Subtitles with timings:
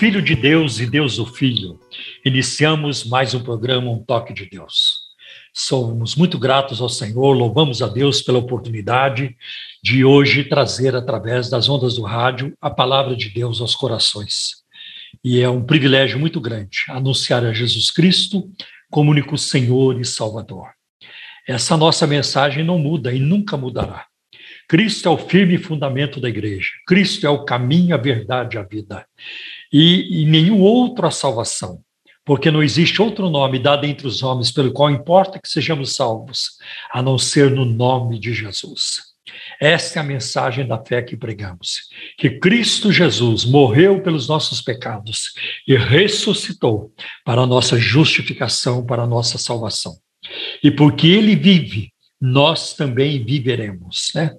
[0.00, 1.78] Filho de Deus e Deus o Filho,
[2.24, 5.10] iniciamos mais um programa Um Toque de Deus.
[5.52, 9.36] Somos muito gratos ao Senhor, louvamos a Deus pela oportunidade
[9.84, 14.64] de hoje trazer, através das ondas do rádio, a palavra de Deus aos corações.
[15.22, 18.50] E é um privilégio muito grande anunciar a Jesus Cristo
[18.90, 20.70] como único Senhor e Salvador.
[21.46, 24.06] Essa nossa mensagem não muda e nunca mudará.
[24.66, 26.70] Cristo é o firme fundamento da igreja.
[26.86, 29.04] Cristo é o caminho, a verdade e a vida.
[29.72, 31.80] E, e nenhum outro a salvação.
[32.24, 36.58] Porque não existe outro nome dado entre os homens pelo qual importa que sejamos salvos,
[36.92, 39.10] a não ser no nome de Jesus.
[39.60, 45.32] Esta é a mensagem da fé que pregamos: que Cristo Jesus morreu pelos nossos pecados
[45.66, 46.92] e ressuscitou
[47.24, 49.96] para a nossa justificação, para a nossa salvação.
[50.62, 54.34] E porque ele vive, nós também viveremos, né?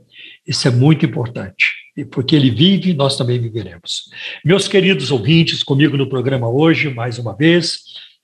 [0.45, 1.80] Isso é muito importante.
[1.95, 4.09] E porque ele vive, nós também viveremos.
[4.45, 7.81] Meus queridos ouvintes, comigo no programa hoje, mais uma vez,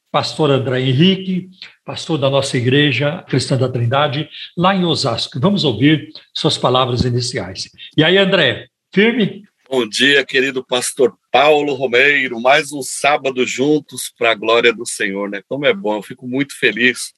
[0.10, 1.50] pastor André Henrique,
[1.86, 5.40] pastor da nossa igreja Cristã da Trindade, lá em Osasco.
[5.40, 7.70] Vamos ouvir suas palavras iniciais.
[7.98, 9.44] E aí, André, firme?
[9.70, 12.40] Bom dia, querido pastor Paulo Romeiro.
[12.40, 15.42] Mais um sábado juntos para a glória do Senhor, né?
[15.45, 17.12] Como é bom, eu fico muito feliz,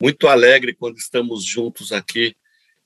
[0.00, 2.32] muito alegre quando estamos juntos aqui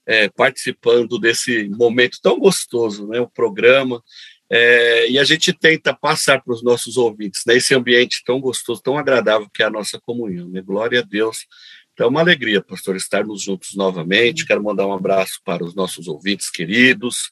[0.06, 3.20] é, participando desse momento tão gostoso, né?
[3.20, 4.02] O programa.
[4.50, 8.82] É, e a gente tenta passar para os nossos ouvintes né, esse ambiente tão gostoso,
[8.82, 10.48] tão agradável que é a nossa comunhão.
[10.48, 10.60] Né?
[10.60, 11.46] Glória a Deus.
[11.92, 14.44] Então, é uma alegria, pastor, estarmos juntos novamente.
[14.44, 17.30] Quero mandar um abraço para os nossos ouvintes queridos,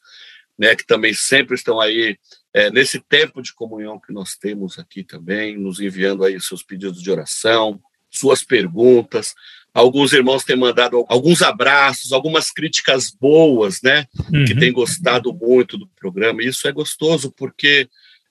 [0.59, 2.17] né, que também sempre estão aí
[2.55, 7.03] é, nesse tempo de comunhão que nós temos aqui também, nos enviando aí seus pedidos
[7.03, 9.35] de oração, suas perguntas.
[9.75, 14.07] Alguns irmãos têm mandado alguns abraços, algumas críticas boas, né?
[14.33, 14.45] Uhum.
[14.45, 16.43] Que têm gostado muito do programa.
[16.43, 17.89] E isso é gostoso porque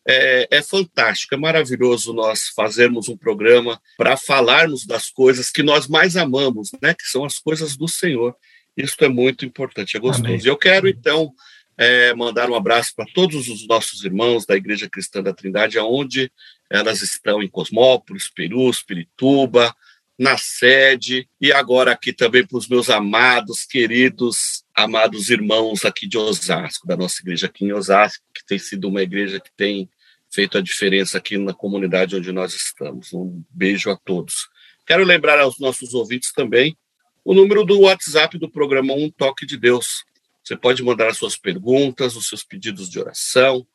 [0.08, 5.88] é, é, fantástico, é maravilhoso nós fazermos um programa para falarmos das coisas que nós
[5.88, 6.94] mais amamos, né?
[6.94, 8.36] Que são as coisas do Senhor.
[8.78, 10.28] Isso é muito importante, é gostoso.
[10.28, 10.40] Amém.
[10.44, 11.32] E eu quero, então,
[11.78, 16.32] é, mandar um abraço para todos os nossos irmãos da Igreja Cristã da Trindade, aonde
[16.70, 19.76] elas estão em Cosmópolis, Peru, Pirituba,
[20.18, 26.18] na sede e agora aqui também para os meus amados, queridos, amados irmãos aqui de
[26.18, 29.90] Osasco, da nossa igreja aqui em Osasco, que tem sido uma igreja que tem
[30.32, 33.12] feito a diferença aqui na comunidade onde nós estamos.
[33.14, 34.50] Um beijo a todos.
[34.86, 36.78] Quero lembrar aos nossos ouvintes também
[37.24, 40.04] o número do WhatsApp do programa Um Toque de Deus.
[40.44, 43.66] Você pode mandar as suas perguntas, os seus pedidos de oração,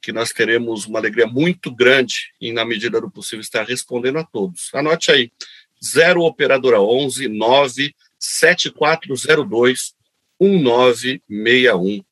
[0.00, 4.24] que nós teremos uma alegria muito grande e, na medida do possível, estar respondendo a
[4.24, 4.68] todos.
[4.74, 5.32] Anote aí,
[5.82, 9.94] 0 operadora 11 9 7402
[10.40, 12.04] 1961.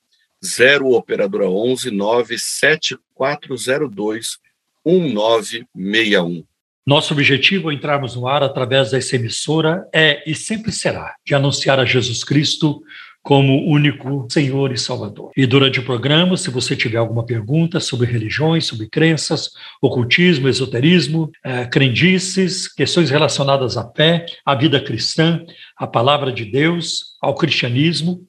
[0.42, 4.38] 0 operadora 11 9 7402
[4.84, 6.44] 1961.
[6.86, 11.78] Nosso objetivo ao entrarmos no ar através dessa emissora é e sempre será de anunciar
[11.78, 12.82] a Jesus Cristo
[13.22, 15.30] como único Senhor e Salvador.
[15.36, 19.50] E durante o programa, se você tiver alguma pergunta sobre religiões, sobre crenças,
[19.80, 25.44] ocultismo, esoterismo, é, crendices, questões relacionadas à fé, à vida cristã,
[25.76, 28.20] à palavra de Deus, ao cristianismo,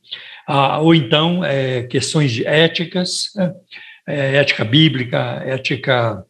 [0.45, 3.29] a, ou então é, questões de éticas,
[4.07, 6.25] é, ética bíblica, ética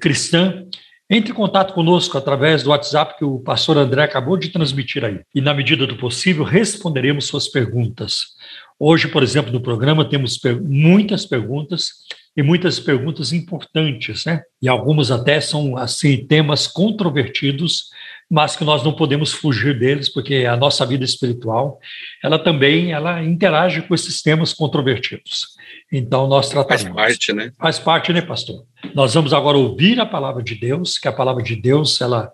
[0.00, 0.64] cristã,
[1.08, 5.20] entre em contato conosco através do WhatsApp que o pastor André acabou de transmitir aí.
[5.34, 8.36] E, na medida do possível, responderemos suas perguntas.
[8.78, 11.92] Hoje, por exemplo, no programa temos per muitas perguntas
[12.36, 14.42] e muitas perguntas importantes, né?
[14.60, 17.86] E algumas até são assim temas controvertidos,
[18.28, 21.78] mas que nós não podemos fugir deles, porque a nossa vida espiritual,
[22.22, 25.55] ela também ela interage com esses temas controvertidos.
[25.92, 26.82] Então nós tratamos.
[26.82, 27.52] Faz parte, né?
[27.58, 28.64] Faz parte, né, pastor?
[28.94, 32.32] Nós vamos agora ouvir a palavra de Deus, que a palavra de Deus ela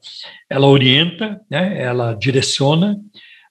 [0.48, 1.80] ela orienta, né?
[1.82, 2.98] Ela direciona.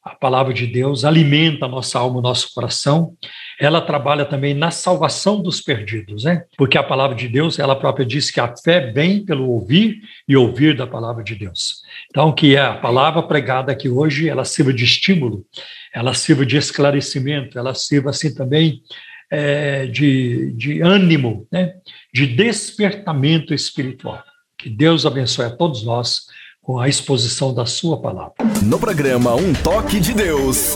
[0.03, 3.13] A palavra de Deus alimenta a nossa alma, o nosso coração.
[3.59, 6.44] Ela trabalha também na salvação dos perdidos, né?
[6.57, 10.36] Porque a palavra de Deus, ela própria diz que a fé vem pelo ouvir e
[10.36, 11.83] ouvir da palavra de Deus.
[12.09, 15.45] Então, que é a palavra pregada aqui hoje, ela sirva de estímulo,
[15.94, 18.81] ela sirva de esclarecimento, ela sirva assim também
[19.31, 21.75] é, de, de ânimo, né?
[22.13, 24.22] de despertamento espiritual.
[24.57, 26.25] Que Deus abençoe a todos nós
[26.62, 28.33] com a exposição da sua palavra.
[28.63, 30.75] No programa Um Toque de Deus,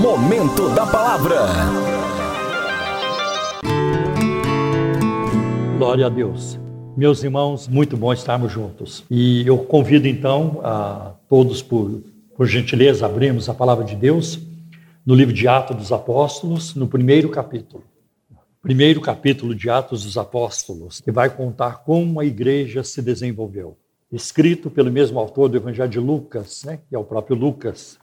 [0.00, 1.36] Momento da Palavra.
[5.78, 6.60] Glória a Deus.
[6.96, 9.04] Meus irmãos, muito bom estarmos juntos.
[9.10, 12.02] E eu convido então a todos, por,
[12.36, 14.38] por gentileza, abrirmos a palavra de Deus
[15.06, 17.84] no livro de Atos dos Apóstolos, no primeiro capítulo.
[18.60, 23.78] Primeiro capítulo de Atos dos Apóstolos, que vai contar como a igreja se desenvolveu
[24.10, 27.98] escrito pelo mesmo autor do Evangelho de Lucas, né, que é o próprio Lucas.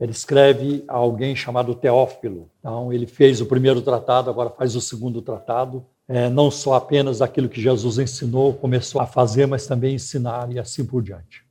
[0.00, 2.50] Ele escreve a alguém chamado Teófilo.
[2.58, 5.84] Então, ele fez o primeiro tratado, agora faz o segundo tratado.
[6.08, 10.58] É, não só apenas aquilo que Jesus ensinou, começou a fazer, mas também ensinar e
[10.58, 11.44] assim por diante.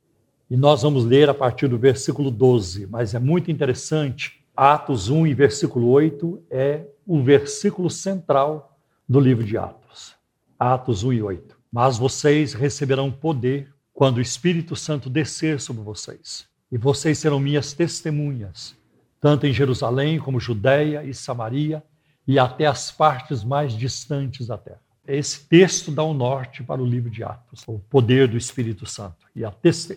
[0.50, 4.41] E nós vamos ler a partir do versículo 12, mas é muito interessante.
[4.56, 8.78] Atos 1 e versículo 8 é o versículo central
[9.08, 10.14] do livro de Atos.
[10.58, 11.56] Atos 1 e 8.
[11.72, 16.46] Mas vocês receberão poder quando o Espírito Santo descer sobre vocês.
[16.70, 18.76] E vocês serão minhas testemunhas,
[19.20, 21.82] tanto em Jerusalém como Judéia e Samaria
[22.28, 24.80] e até as partes mais distantes da terra.
[25.06, 28.84] Esse texto dá o um norte para o livro de Atos, o poder do Espírito
[28.84, 29.42] Santo e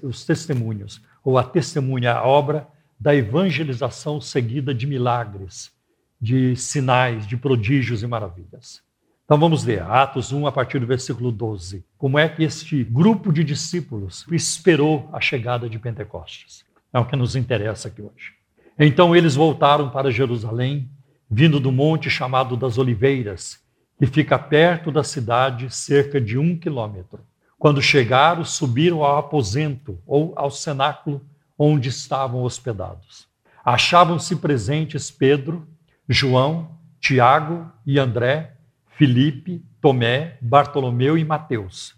[0.02, 2.68] os testemunhos, ou a testemunha, a obra
[3.00, 5.72] da evangelização seguida de milagres,
[6.20, 8.82] de sinais, de prodígios e maravilhas.
[9.26, 11.84] Então vamos ler Atos 1 a partir do versículo 12.
[11.98, 16.64] Como é que este grupo de discípulos esperou a chegada de Pentecostes?
[16.94, 18.34] É o que nos interessa aqui hoje.
[18.78, 20.90] Então eles voltaram para Jerusalém,
[21.30, 23.60] vindo do monte chamado das Oliveiras,
[23.98, 27.20] que fica perto da cidade, cerca de um quilômetro.
[27.58, 31.22] Quando chegaram, subiram ao aposento ou ao cenáculo
[31.58, 33.28] onde estavam hospedados.
[33.64, 35.68] Achavam-se presentes Pedro,
[36.08, 38.56] João, Tiago e André
[38.96, 41.96] Filipe, Tomé, Bartolomeu e Mateus,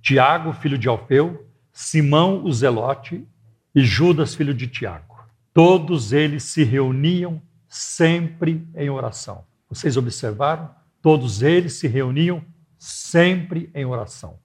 [0.00, 3.26] Tiago, filho de Alfeu, Simão o Zelote
[3.74, 5.16] e Judas, filho de Tiago.
[5.52, 9.44] Todos eles se reuniam sempre em oração.
[9.68, 10.70] Vocês observaram?
[11.02, 12.42] Todos eles se reuniam
[12.78, 14.38] sempre em oração.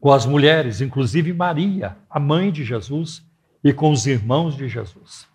[0.00, 3.24] Com as mulheres, inclusive Maria, a mãe de Jesus,
[3.64, 5.26] e com os irmãos de Jesus.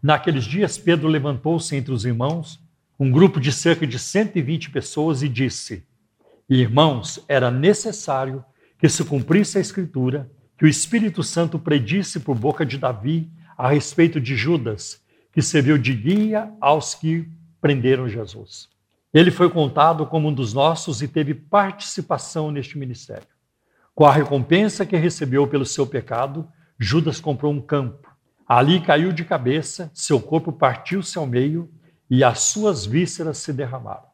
[0.00, 2.62] Naqueles dias, Pedro levantou-se entre os irmãos
[2.98, 5.84] um grupo de cerca de 120 pessoas e disse:
[6.48, 8.44] Irmãos, era necessário
[8.78, 13.28] que se cumprisse a Escritura, que o Espírito Santo predisse por boca de Davi
[13.58, 17.28] a respeito de Judas, que serviu de guia aos que
[17.60, 18.68] prenderam Jesus.
[19.12, 23.26] Ele foi contado como um dos nossos e teve participação neste ministério.
[23.94, 26.48] Com a recompensa que recebeu pelo seu pecado,
[26.78, 28.08] Judas comprou um campo.
[28.46, 31.70] Ali caiu de cabeça, seu corpo partiu-se ao meio
[32.10, 34.04] e as suas vísceras se derramaram.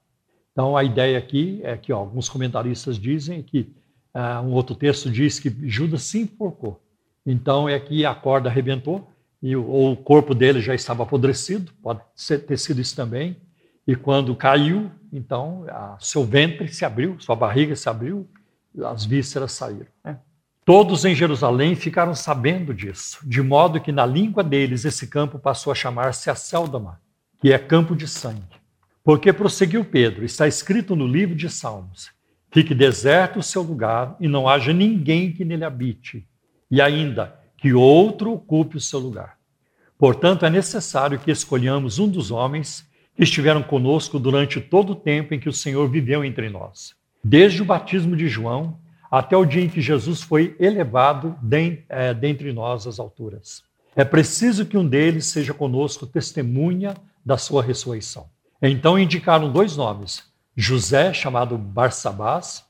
[0.52, 3.72] Então, a ideia aqui é que ó, alguns comentaristas dizem que
[4.14, 6.82] uh, um outro texto diz que Judas se enforcou.
[7.24, 9.10] Então, é que a corda arrebentou
[9.42, 13.36] e o, ou o corpo dele já estava apodrecido, pode ser, ter sido isso também.
[13.86, 18.28] E quando caiu, então, a, seu ventre se abriu, sua barriga se abriu,
[18.84, 19.86] as vísceras saíram.
[20.04, 20.18] Né?
[20.64, 25.72] Todos em Jerusalém ficaram sabendo disso, de modo que na língua deles esse campo passou
[25.72, 27.00] a chamar-se Acéldama,
[27.40, 28.60] que é campo de sangue.
[29.02, 32.10] Porque prosseguiu Pedro, está escrito no livro de Salmos:
[32.52, 36.26] Fique deserto o seu lugar e não haja ninguém que nele habite,
[36.70, 39.38] e ainda que outro ocupe o seu lugar.
[39.98, 42.86] Portanto, é necessário que escolhamos um dos homens
[43.16, 47.62] que estiveram conosco durante todo o tempo em que o Senhor viveu entre nós, desde
[47.62, 48.78] o batismo de João
[49.10, 51.36] até o dia em que Jesus foi elevado
[51.88, 53.64] é, dentre nós às alturas.
[53.96, 58.28] É preciso que um deles seja conosco testemunha da sua ressurreição.
[58.62, 60.22] Então indicaram dois nomes:
[60.56, 62.64] José, chamado Barsabás,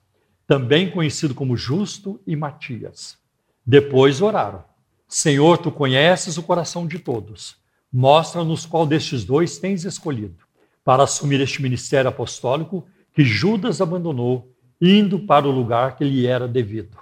[0.47, 3.19] também conhecido como Justo, e Matias.
[3.67, 4.65] Depois oraram:
[5.07, 7.57] Senhor, tu conheces o coração de todos.
[7.93, 10.45] Mostra-nos qual destes dois tens escolhido
[10.85, 14.50] para assumir este ministério apostólico que Judas abandonou,
[14.81, 16.97] indo para o lugar que lhe era devido.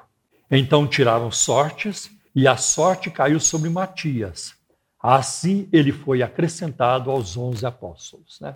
[0.51, 4.59] Então tiraram sortes, e a sorte caiu sobre Matias
[5.01, 8.41] Assim ele foi acrescentado aos onze apóstolos.
[8.41, 8.55] Né?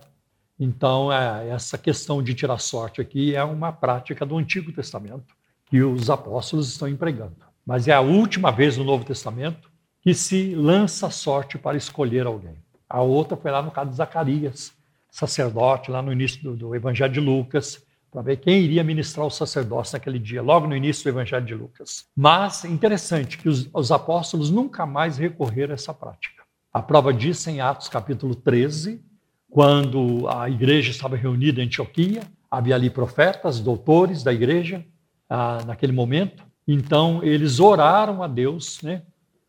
[0.58, 5.34] Então, é, essa questão de tirar sorte aqui é uma prática do Antigo Testamento
[5.66, 7.36] que os apóstolos estão empregando.
[7.64, 12.56] Mas é a última vez no Novo Testamento que se lança sorte para escolher alguém.
[12.88, 14.72] A outra foi lá no caso de Zacarias,
[15.10, 17.82] sacerdote, lá no início do, do Evangelho de Lucas,
[18.12, 21.54] para ver quem iria ministrar o sacerdócio naquele dia, logo no início do Evangelho de
[21.54, 22.04] Lucas.
[22.14, 26.42] Mas interessante que os, os apóstolos nunca mais recorreram a essa prática.
[26.70, 29.02] A prova disso em Atos capítulo 13,
[29.50, 34.84] quando a igreja estava reunida em Antioquia, havia ali profetas, doutores da igreja
[35.28, 36.44] ah, naquele momento.
[36.68, 39.02] Então eles oraram a Deus, né,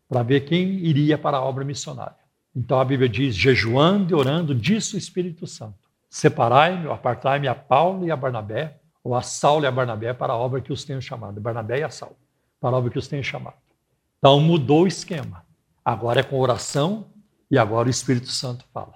[0.08, 2.16] para ver quem iria para a obra missionária.
[2.56, 5.83] Então a Bíblia diz: jejuando e orando, disse o Espírito Santo:
[6.14, 10.36] Separai-me, apartai-me a Paulo e a Barnabé, ou a Saulo e a Barnabé para a
[10.36, 11.40] obra que os tenho chamado.
[11.40, 12.16] Barnabé e a Saulo,
[12.60, 13.56] para a obra que os tenho chamado.
[14.18, 15.44] Então mudou o esquema.
[15.84, 17.06] Agora é com oração
[17.50, 18.94] e agora o Espírito Santo fala.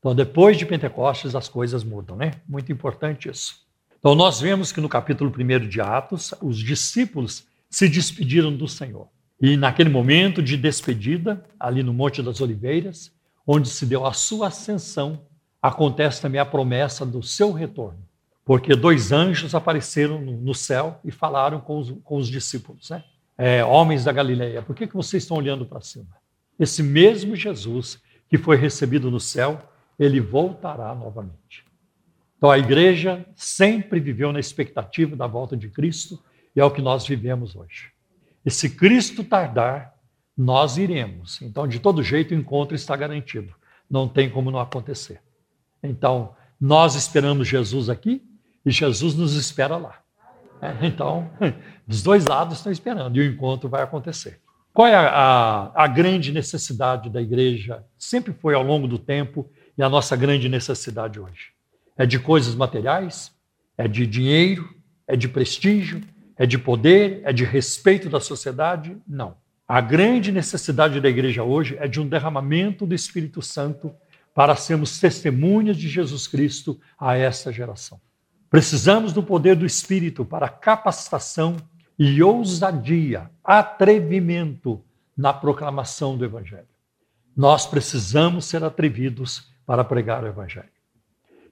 [0.00, 2.32] Então depois de Pentecostes as coisas mudam, né?
[2.48, 3.60] Muito importante isso.
[3.96, 9.06] Então nós vemos que no capítulo 1 de Atos, os discípulos se despediram do Senhor.
[9.40, 13.12] E naquele momento de despedida, ali no Monte das Oliveiras,
[13.46, 15.20] onde se deu a sua ascensão,
[15.60, 17.98] acontece também a promessa do seu retorno.
[18.44, 23.04] Porque dois anjos apareceram no céu e falaram com os, com os discípulos, né?
[23.36, 26.08] É, homens da Galileia, por que, que vocês estão olhando para cima?
[26.58, 29.62] Esse mesmo Jesus que foi recebido no céu,
[29.98, 31.64] ele voltará novamente.
[32.36, 36.18] Então a igreja sempre viveu na expectativa da volta de Cristo
[36.54, 37.92] e é o que nós vivemos hoje.
[38.44, 39.94] E se Cristo tardar,
[40.36, 41.42] nós iremos.
[41.42, 43.52] Então, de todo jeito, o encontro está garantido.
[43.90, 45.20] Não tem como não acontecer.
[45.82, 48.22] Então, nós esperamos Jesus aqui
[48.64, 49.98] e Jesus nos espera lá.
[50.60, 51.30] É, então,
[51.86, 54.40] dos dois lados estão esperando e o encontro vai acontecer.
[54.72, 57.84] Qual é a, a, a, grande necessidade da igreja?
[57.96, 61.52] Sempre foi ao longo do tempo e a nossa grande necessidade hoje.
[61.96, 63.32] É de coisas materiais?
[63.76, 64.68] É de dinheiro?
[65.06, 66.00] É de prestígio?
[66.36, 67.20] É de poder?
[67.24, 68.96] É de respeito da sociedade?
[69.06, 69.36] Não.
[69.66, 73.92] A grande necessidade da igreja hoje é de um derramamento do Espírito Santo
[74.38, 78.00] para sermos testemunhas de Jesus Cristo a essa geração.
[78.48, 81.56] Precisamos do poder do Espírito para capacitação
[81.98, 84.80] e ousadia, atrevimento
[85.16, 86.68] na proclamação do Evangelho.
[87.36, 90.70] Nós precisamos ser atrevidos para pregar o Evangelho.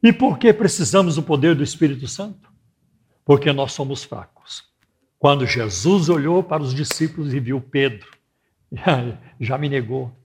[0.00, 2.48] E por que precisamos do poder do Espírito Santo?
[3.24, 4.62] Porque nós somos fracos.
[5.18, 8.06] Quando Jesus olhou para os discípulos e viu Pedro,
[9.40, 10.16] já me negou.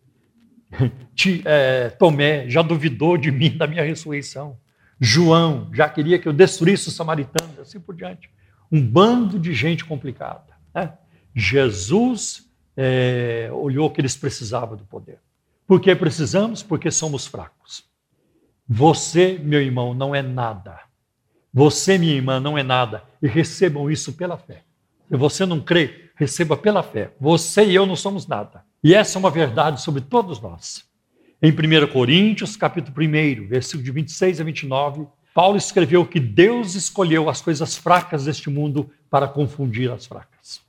[1.46, 4.58] É, Tomé já duvidou de mim, da minha ressurreição.
[5.00, 8.28] João já queria que eu destruísse os samaritanos, assim por diante
[8.72, 10.56] um bando de gente complicada.
[10.74, 10.94] Né?
[11.36, 15.20] Jesus é, olhou que eles precisavam do poder.
[15.68, 16.64] Por que precisamos?
[16.64, 17.84] Porque somos fracos.
[18.68, 20.80] Você, meu irmão, não é nada.
[21.54, 23.04] Você, minha irmã, não é nada.
[23.22, 24.64] E recebam isso pela fé.
[25.10, 27.12] Se você não crê, receba pela fé.
[27.20, 28.64] Você e eu não somos nada.
[28.84, 30.86] E essa é uma verdade sobre todos nós.
[31.42, 37.28] Em 1 Coríntios, capítulo 1, versículo de 26 a 29, Paulo escreveu que Deus escolheu
[37.28, 40.62] as coisas fracas deste mundo para confundir as fracas.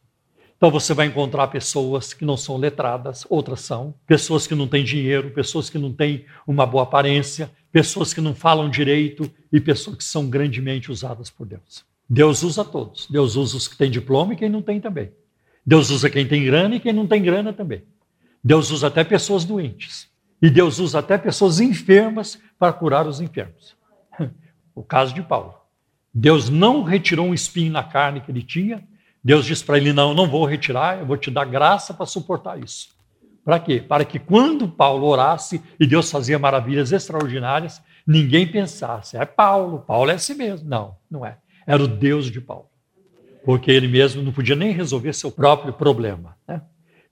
[0.57, 4.83] Então você vai encontrar pessoas que não são letradas, outras são, pessoas que não têm
[4.83, 9.99] dinheiro, pessoas que não têm uma boa aparência, pessoas que não falam direito e pessoas
[9.99, 11.85] que são grandemente usadas por Deus.
[12.09, 13.07] Deus usa todos.
[13.11, 15.13] Deus usa os que têm diploma e quem não tem também.
[15.65, 17.85] Deus usa quem tem grana e quem não tem grana também.
[18.43, 20.11] Deus usa até pessoas doentes.
[20.41, 23.77] E Deus usa até pessoas enfermas para curar os enfermos.
[24.75, 25.55] O caso de Paulo.
[26.15, 28.83] Deus não retirou um espinho na carne que ele tinha.
[29.23, 32.59] Deus disse para ele: Não, não vou retirar, eu vou te dar graça para suportar
[32.59, 32.89] isso.
[33.45, 33.85] Para quê?
[33.87, 40.11] Para que quando Paulo orasse e Deus fazia maravilhas extraordinárias, ninguém pensasse: é Paulo, Paulo
[40.11, 40.67] é assim mesmo.
[40.69, 41.37] Não, não é.
[41.67, 42.72] Era o Deus de Paulo.
[43.45, 46.37] Porque ele mesmo não podia nem resolver seu próprio problema.
[46.47, 46.63] Né?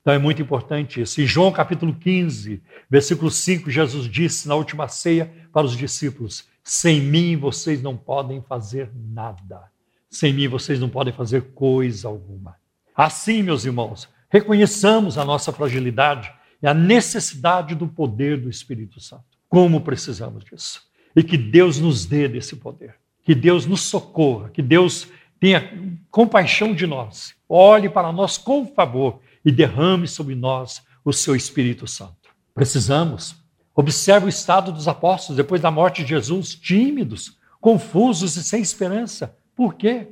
[0.01, 1.21] Então é muito importante isso.
[1.21, 7.01] Em João capítulo 15, versículo 5, Jesus disse na última ceia para os discípulos: sem
[7.01, 9.63] mim vocês não podem fazer nada.
[10.09, 12.57] Sem mim vocês não podem fazer coisa alguma.
[12.95, 16.33] Assim, meus irmãos, reconheçamos a nossa fragilidade
[16.63, 19.25] e a necessidade do poder do Espírito Santo.
[19.49, 20.83] Como precisamos disso.
[21.17, 22.95] E que Deus nos dê desse poder.
[23.25, 24.51] Que Deus nos socorra.
[24.51, 25.09] Que Deus
[25.41, 27.35] tenha compaixão de nós.
[27.49, 32.31] Olhe para nós com favor e derrame sobre nós o seu Espírito Santo.
[32.55, 33.41] Precisamos
[33.81, 39.35] Observe o estado dos apóstolos depois da morte de Jesus, tímidos, confusos e sem esperança.
[39.57, 40.09] Por quê?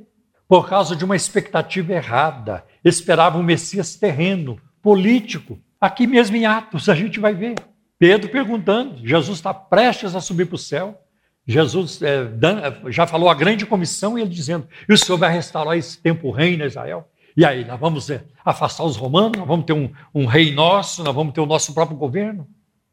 [0.47, 2.65] Por causa de uma expectativa errada.
[2.83, 5.59] Esperavam um Messias terreno, político.
[5.79, 7.55] Aqui mesmo em Atos a gente vai ver.
[7.99, 10.99] Pedro perguntando: Jesus está prestes a subir para o céu.
[11.49, 12.29] Jesus é,
[12.91, 16.29] já falou a grande comissão e ele dizendo: e o Senhor vai restaurar esse tempo
[16.29, 17.09] reino Israel?
[17.35, 21.03] E aí, nós vamos é, afastar os romanos, nós vamos ter um, um rei nosso,
[21.03, 22.47] nós vamos ter o nosso próprio governo?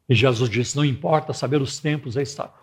[0.09, 2.17] E Jesus disse: Não importa saber os tempos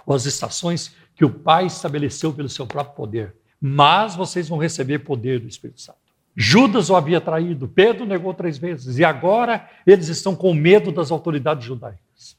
[0.03, 4.99] ou as estações que o Pai estabeleceu pelo seu próprio poder, mas vocês vão receber
[4.99, 5.99] poder do Espírito Santo.
[6.35, 11.11] Judas o havia traído, Pedro negou três vezes, e agora eles estão com medo das
[11.11, 12.35] autoridades judaicas.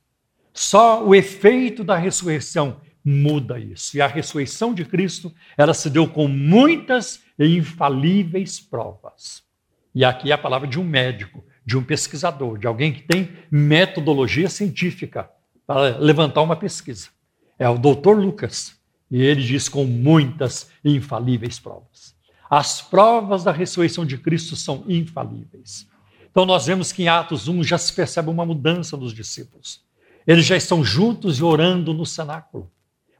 [0.52, 3.96] Só o efeito da ressurreição muda isso.
[3.96, 9.42] E a ressurreição de Cristo, ela se deu com muitas e infalíveis provas.
[9.94, 13.30] E aqui é a palavra de um médico, de um pesquisador, de alguém que tem
[13.50, 15.30] metodologia científica
[15.66, 17.08] para levantar uma pesquisa.
[17.58, 18.76] É o doutor Lucas.
[19.11, 22.14] E ele diz com muitas infalíveis provas.
[22.50, 25.87] As provas da ressurreição de Cristo são infalíveis.
[26.30, 29.82] Então nós vemos que em Atos 1 já se percebe uma mudança dos discípulos.
[30.26, 32.70] Eles já estão juntos e orando no cenáculo,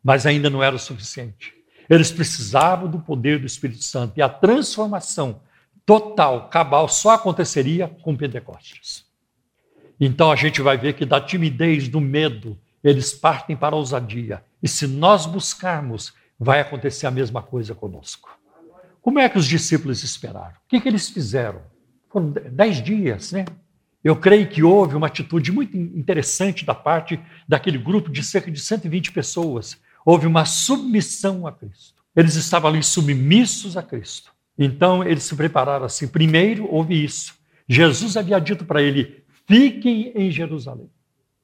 [0.05, 1.55] mas ainda não era o suficiente.
[1.89, 5.41] Eles precisavam do poder do Espírito Santo e a transformação
[5.87, 9.05] total, cabal, só aconteceria com Pentecostes.
[9.99, 14.43] Então a gente vai ver que da timidez, do medo, eles partem para a ousadia.
[14.63, 18.29] E se nós buscarmos, vai acontecer a mesma coisa conosco.
[19.01, 20.53] Como é que os discípulos esperaram?
[20.53, 21.63] O que, que eles fizeram?
[22.11, 23.45] Foram dez dias, né?
[24.03, 27.19] Eu creio que houve uma atitude muito interessante da parte
[27.49, 29.81] daquele grupo de cerca de 120 pessoas.
[30.05, 32.03] Houve uma submissão a Cristo.
[32.15, 34.33] Eles estavam ali submissos a Cristo.
[34.59, 36.07] Então eles se prepararam assim.
[36.07, 37.35] Primeiro houve isso.
[37.69, 40.91] Jesus havia dito para ele: fiquem em Jerusalém.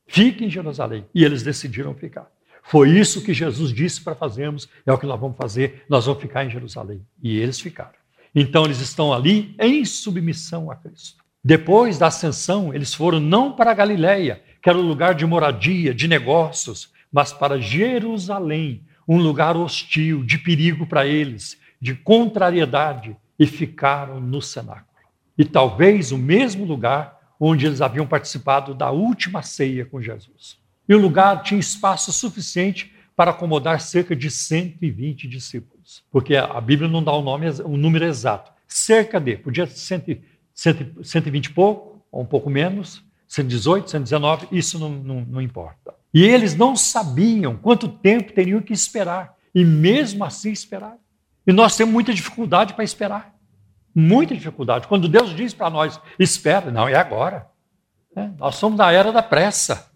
[0.06, 1.06] Fiquem em Jerusalém.
[1.14, 2.30] E eles decidiram ficar.
[2.62, 6.20] Foi isso que Jesus disse para fazermos, é o que nós vamos fazer, nós vamos
[6.20, 7.04] ficar em Jerusalém.
[7.22, 7.98] E eles ficaram.
[8.34, 11.24] Então eles estão ali em submissão a Cristo.
[11.42, 16.06] Depois da ascensão, eles foram não para Galiléia, que era o lugar de moradia, de
[16.06, 24.20] negócios, mas para Jerusalém, um lugar hostil, de perigo para eles, de contrariedade, e ficaram
[24.20, 24.86] no cenáculo.
[25.36, 30.58] E talvez o mesmo lugar onde eles haviam participado da última ceia com Jesus.
[30.86, 36.88] E o lugar tinha espaço suficiente para acomodar cerca de 120 discípulos, porque a Bíblia
[36.88, 38.52] não dá o nome, o número exato.
[38.68, 40.20] Cerca de, podia ser
[40.54, 45.94] 120 e pouco, ou um pouco menos, 118, 119, isso não, não, não importa.
[46.12, 50.98] E eles não sabiam quanto tempo teriam que esperar, e mesmo assim esperaram.
[51.46, 53.34] E nós temos muita dificuldade para esperar.
[53.94, 54.86] Muita dificuldade.
[54.86, 57.48] Quando Deus diz para nós, espera, não, é agora.
[58.14, 59.90] É, nós somos na era da pressa.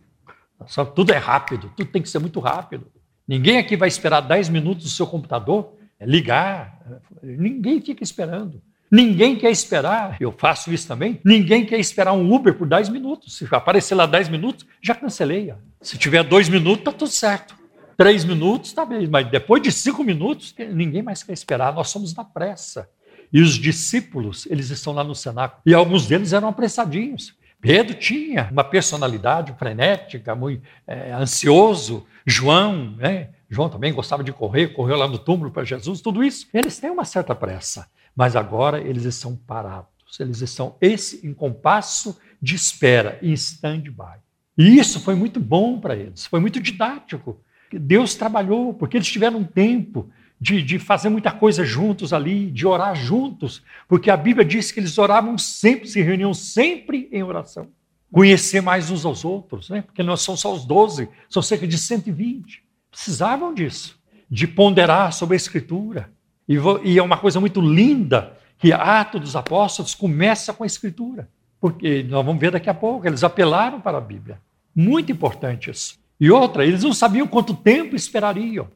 [0.95, 2.91] Tudo é rápido, tudo tem que ser muito rápido.
[3.27, 6.79] Ninguém aqui vai esperar 10 minutos do seu computador é ligar.
[7.23, 8.63] Ninguém fica esperando.
[8.95, 13.37] Ninguém quer esperar, eu faço isso também, ninguém quer esperar um Uber por 10 minutos.
[13.37, 15.53] Se aparecer lá 10 minutos, já cancelei.
[15.81, 17.57] Se tiver dois minutos, está tudo certo.
[17.97, 21.75] Três minutos, está bem, mas depois de cinco minutos, ninguém mais quer esperar.
[21.75, 22.89] Nós somos na pressa.
[23.33, 25.61] E os discípulos, eles estão lá no cenáculo.
[25.67, 27.35] E alguns deles eram apressadinhos.
[27.61, 32.07] Pedro tinha uma personalidade frenética, muito é, ansioso.
[32.25, 33.31] João, né?
[33.49, 36.49] João também gostava de correr, correu lá no túmulo para Jesus, tudo isso.
[36.53, 37.89] Eles têm uma certa pressa.
[38.15, 44.19] Mas agora eles estão parados, eles estão esse em compasso de espera, em stand-by.
[44.57, 47.41] E isso foi muito bom para eles, foi muito didático.
[47.73, 50.09] Deus trabalhou, porque eles tiveram tempo
[50.41, 54.79] de, de, fazer muita coisa juntos ali, de orar juntos, porque a Bíblia diz que
[54.79, 57.69] eles oravam sempre, se reuniam sempre em oração.
[58.13, 59.83] Conhecer mais uns aos outros, né?
[59.83, 62.64] porque não são só os 12, são cerca de 120.
[62.95, 63.99] Precisavam disso,
[64.31, 66.13] de ponderar sobre a Escritura,
[66.49, 71.29] e, e é uma coisa muito linda que Atos dos Apóstolos começa com a Escritura.
[71.61, 74.41] Porque nós vamos ver daqui a pouco, eles apelaram para a Bíblia.
[74.73, 75.99] Muito importante isso.
[76.21, 78.69] E outra, eles não sabiam quanto tempo esperariam.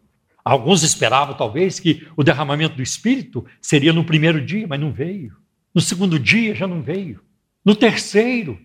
[0.45, 5.37] Alguns esperavam, talvez, que o derramamento do Espírito seria no primeiro dia, mas não veio.
[5.73, 7.21] No segundo dia já não veio.
[7.65, 8.59] No terceiro.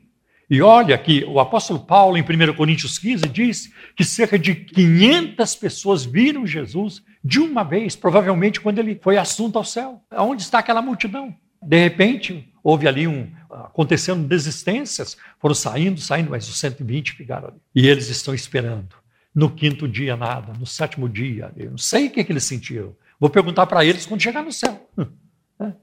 [0.50, 5.56] E olha que o apóstolo Paulo, em 1 Coríntios 15, diz que cerca de 500
[5.56, 10.02] pessoas viram Jesus de uma vez, provavelmente quando ele foi assunto ao céu.
[10.12, 11.34] Onde está aquela multidão?
[11.62, 17.58] De repente, houve ali um acontecendo desistências, foram saindo, saindo, mas os 120 ficaram ali.
[17.74, 18.96] E eles estão esperando.
[19.34, 20.54] No quinto dia, nada.
[20.60, 22.96] No sétimo dia, eu não sei o que, que eles sentiram.
[23.20, 24.90] Vou perguntar para eles quando chegar no céu.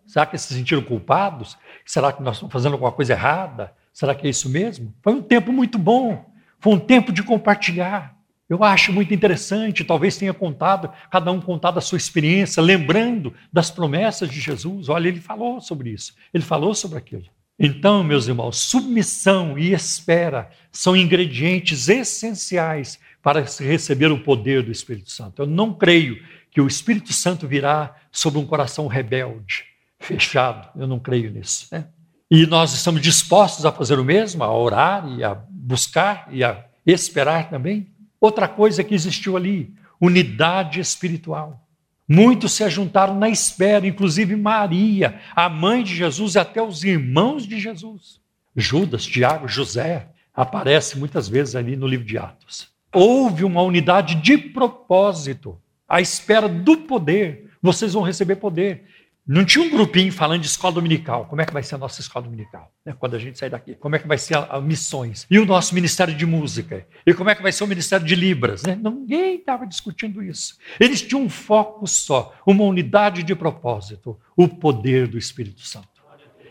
[0.07, 1.57] Será que eles se sentiram culpados?
[1.87, 3.73] Será que nós estamos fazendo alguma coisa errada?
[3.93, 4.95] Será que é isso mesmo?
[5.03, 6.31] Foi um tempo muito bom.
[6.59, 8.17] Foi um tempo de compartilhar.
[8.49, 13.71] Eu acho muito interessante, talvez tenha contado, cada um contado a sua experiência, lembrando das
[13.71, 14.89] promessas de Jesus.
[14.89, 17.27] Olha, ele falou sobre isso, ele falou sobre aquilo.
[17.57, 25.13] Então, meus irmãos, submissão e espera são ingredientes essenciais para receber o poder do Espírito
[25.13, 25.43] Santo.
[25.43, 29.65] Eu não creio que o Espírito Santo virá sobre um coração rebelde,
[30.01, 30.69] fechado.
[30.77, 31.69] Eu não creio nisso.
[31.71, 31.87] Né?
[32.31, 36.65] E nós estamos dispostos a fazer o mesmo, a orar e a buscar e a
[36.87, 37.89] esperar também.
[38.21, 41.67] Outra coisa que existiu ali, unidade espiritual.
[42.07, 47.47] Muitos se ajuntaram na espera, inclusive Maria, a mãe de Jesus e até os irmãos
[47.47, 48.21] de Jesus.
[48.57, 52.69] Judas, Tiago, José, aparece muitas vezes ali no livro de Atos.
[52.93, 57.51] Houve uma unidade de propósito, à espera do poder.
[57.63, 58.85] Vocês vão receber poder.
[59.27, 61.27] Não tinha um grupinho falando de escola dominical.
[61.27, 62.73] Como é que vai ser a nossa escola dominical?
[62.85, 62.95] Né?
[62.99, 63.75] Quando a gente sair daqui.
[63.75, 65.27] Como é que vai ser a, a, missões?
[65.31, 66.87] E o nosso ministério de música?
[67.07, 68.63] E como é que vai ser o ministério de Libras?
[68.63, 68.75] Né?
[68.75, 70.57] Ninguém estava discutindo isso.
[70.81, 75.89] Eles tinham um foco só, uma unidade de propósito, o poder do Espírito Santo.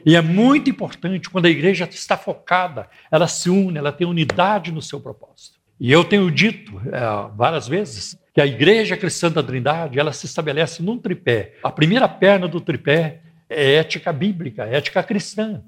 [0.05, 4.71] E é muito importante quando a igreja está focada, ela se une, ela tem unidade
[4.71, 5.58] no seu propósito.
[5.79, 10.25] E eu tenho dito é, várias vezes que a Igreja Cristã da Trindade ela se
[10.25, 11.55] estabelece num tripé.
[11.63, 15.63] A primeira perna do tripé é ética bíblica, é ética cristã.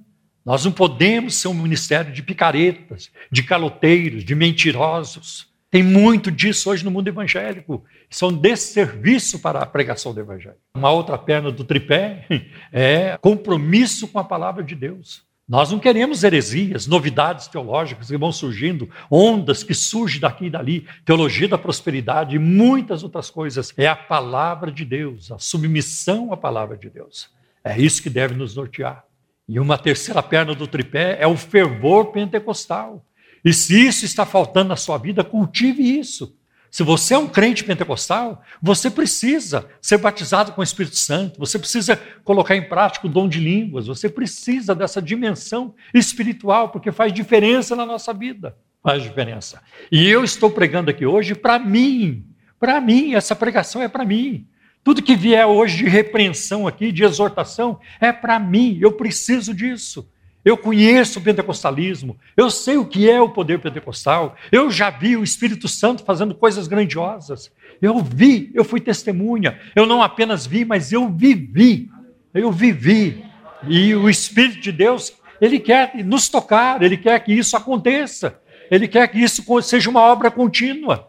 [0.45, 5.47] Nós não podemos ser um ministério de picaretas, de caloteiros, de mentirosos.
[5.69, 7.83] Tem muito disso hoje no mundo evangélico.
[8.23, 10.57] Um desserviço para a pregação do evangelho.
[10.75, 12.25] Uma outra perna do tripé
[12.73, 15.23] é compromisso com a palavra de Deus.
[15.51, 20.87] Nós não queremos heresias, novidades teológicas que vão surgindo, ondas que surgem daqui e dali,
[21.03, 23.73] teologia da prosperidade e muitas outras coisas.
[23.75, 27.29] É a palavra de Deus, a submissão à palavra de Deus.
[27.65, 29.03] É isso que deve nos nortear.
[29.45, 33.05] E uma terceira perna do tripé é o fervor pentecostal.
[33.43, 36.33] E se isso está faltando na sua vida, cultive isso.
[36.71, 41.59] Se você é um crente pentecostal, você precisa ser batizado com o Espírito Santo, você
[41.59, 47.11] precisa colocar em prática o dom de línguas, você precisa dessa dimensão espiritual, porque faz
[47.11, 48.55] diferença na nossa vida.
[48.81, 49.61] Faz diferença.
[49.91, 52.25] E eu estou pregando aqui hoje para mim,
[52.57, 54.47] para mim, essa pregação é para mim.
[54.81, 60.09] Tudo que vier hoje de repreensão aqui, de exortação, é para mim, eu preciso disso.
[60.43, 65.15] Eu conheço o pentecostalismo, eu sei o que é o poder pentecostal, eu já vi
[65.15, 67.51] o Espírito Santo fazendo coisas grandiosas.
[67.79, 71.89] Eu vi, eu fui testemunha, eu não apenas vi, mas eu vivi.
[72.33, 73.23] Eu vivi.
[73.67, 78.87] E o Espírito de Deus, ele quer nos tocar, ele quer que isso aconteça, ele
[78.87, 81.07] quer que isso seja uma obra contínua.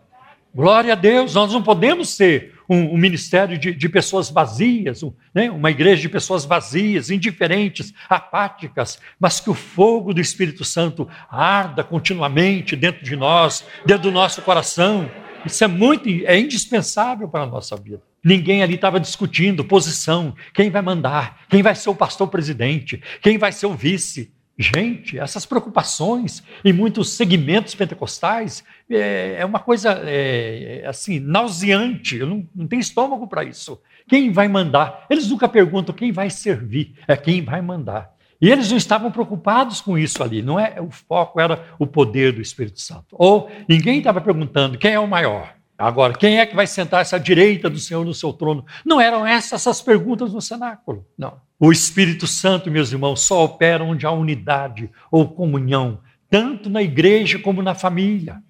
[0.55, 5.13] Glória a Deus, nós não podemos ser um, um ministério de, de, pessoas vazias, um,
[5.35, 5.51] né?
[5.51, 11.85] uma igreja de pessoas vazias, indiferentes, apáticas, mas que o fogo do Espírito Santo arda
[11.85, 15.11] continuamente dentro de nós, dentro do nosso coração.
[15.45, 18.01] Isso é muito, é indispensável para a nossa vida.
[18.25, 23.37] Ninguém ali estava discutindo posição, quem vai mandar, quem vai ser o pastor presidente, quem
[23.37, 24.33] vai ser o vice.
[24.59, 32.19] Gente, essas preocupações em muitos segmentos pentecostais é, é uma coisa é, assim nauseante.
[32.19, 33.81] Eu não, não tenho estômago para isso.
[34.07, 35.07] Quem vai mandar?
[35.09, 38.13] Eles nunca perguntam quem vai servir, é quem vai mandar.
[38.41, 40.43] E eles não estavam preocupados com isso ali.
[40.43, 43.07] Não é o foco era o poder do Espírito Santo.
[43.13, 45.55] Ou ninguém estava perguntando quem é o maior.
[45.79, 48.65] Agora, quem é que vai sentar-se à direita do Senhor no seu trono?
[48.85, 51.07] Não eram essas as perguntas no cenáculo.
[51.17, 51.41] Não.
[51.65, 57.39] O Espírito Santo, meus irmãos, só opera onde há unidade ou comunhão, tanto na igreja
[57.39, 58.43] como na família.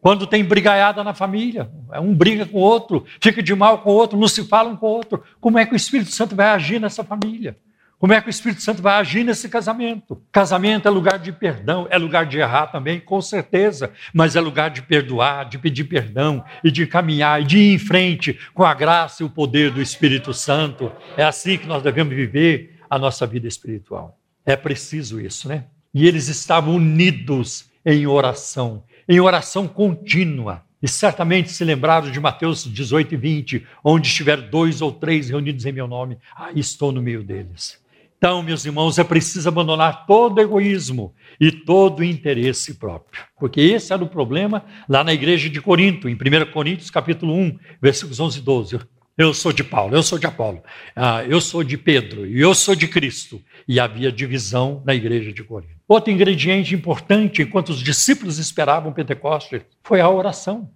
[0.00, 1.68] Quando tem brigaiada na família,
[2.00, 4.76] um briga com o outro, fica de mal com o outro, não se fala um
[4.76, 5.20] com o outro.
[5.40, 7.58] Como é que o Espírito Santo vai agir nessa família?
[8.00, 10.22] Como é que o Espírito Santo vai agir nesse casamento?
[10.32, 14.70] Casamento é lugar de perdão, é lugar de errar também, com certeza, mas é lugar
[14.70, 18.72] de perdoar, de pedir perdão e de caminhar e de ir em frente com a
[18.72, 20.90] graça e o poder do Espírito Santo.
[21.14, 24.18] É assim que nós devemos viver a nossa vida espiritual.
[24.46, 25.66] É preciso isso, né?
[25.92, 30.64] E eles estavam unidos em oração, em oração contínua.
[30.82, 35.66] E certamente se lembraram de Mateus 18 e 20, onde estiver dois ou três reunidos
[35.66, 37.78] em meu nome, aí estou no meio deles.
[38.20, 43.24] Então, meus irmãos, é preciso abandonar todo egoísmo e todo interesse próprio.
[43.38, 47.58] Porque esse era o problema lá na igreja de Corinto, em 1 Coríntios capítulo 1,
[47.80, 48.80] versículos 11 e 12.
[49.16, 50.62] Eu sou de Paulo, eu sou de Apolo,
[50.94, 53.40] ah, eu sou de Pedro e eu sou de Cristo.
[53.66, 55.80] E havia divisão na igreja de Corinto.
[55.88, 60.70] Outro ingrediente importante, enquanto os discípulos esperavam Pentecostes, foi a oração.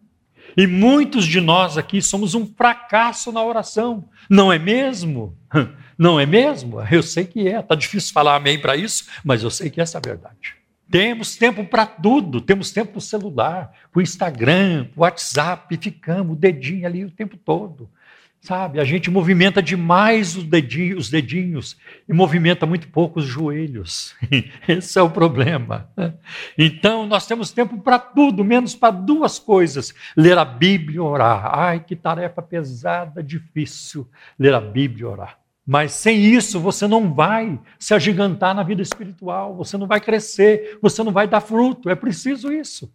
[0.57, 5.37] E muitos de nós aqui somos um fracasso na oração, não é mesmo?
[5.99, 6.81] Não é mesmo?
[6.91, 7.61] Eu sei que é.
[7.61, 10.65] Está difícil falar amém para isso, mas eu sei que essa é a verdade.
[10.91, 15.77] Temos tempo para tudo, temos tempo para o celular, para o Instagram, para o WhatsApp,
[15.81, 17.89] ficamos o dedinho ali o tempo todo.
[18.41, 24.15] Sabe, a gente movimenta demais os dedinhos, os dedinhos e movimenta muito pouco os joelhos.
[24.69, 25.89] Esse é o problema.
[26.59, 31.59] Então, nós temos tempo para tudo, menos para duas coisas: ler a Bíblia e orar.
[31.59, 34.07] Ai, que tarefa pesada, difícil,
[34.39, 35.39] ler a Bíblia e orar.
[35.67, 40.79] Mas sem isso, você não vai se agigantar na vida espiritual, você não vai crescer,
[40.83, 41.89] você não vai dar fruto.
[41.89, 42.93] É preciso isso.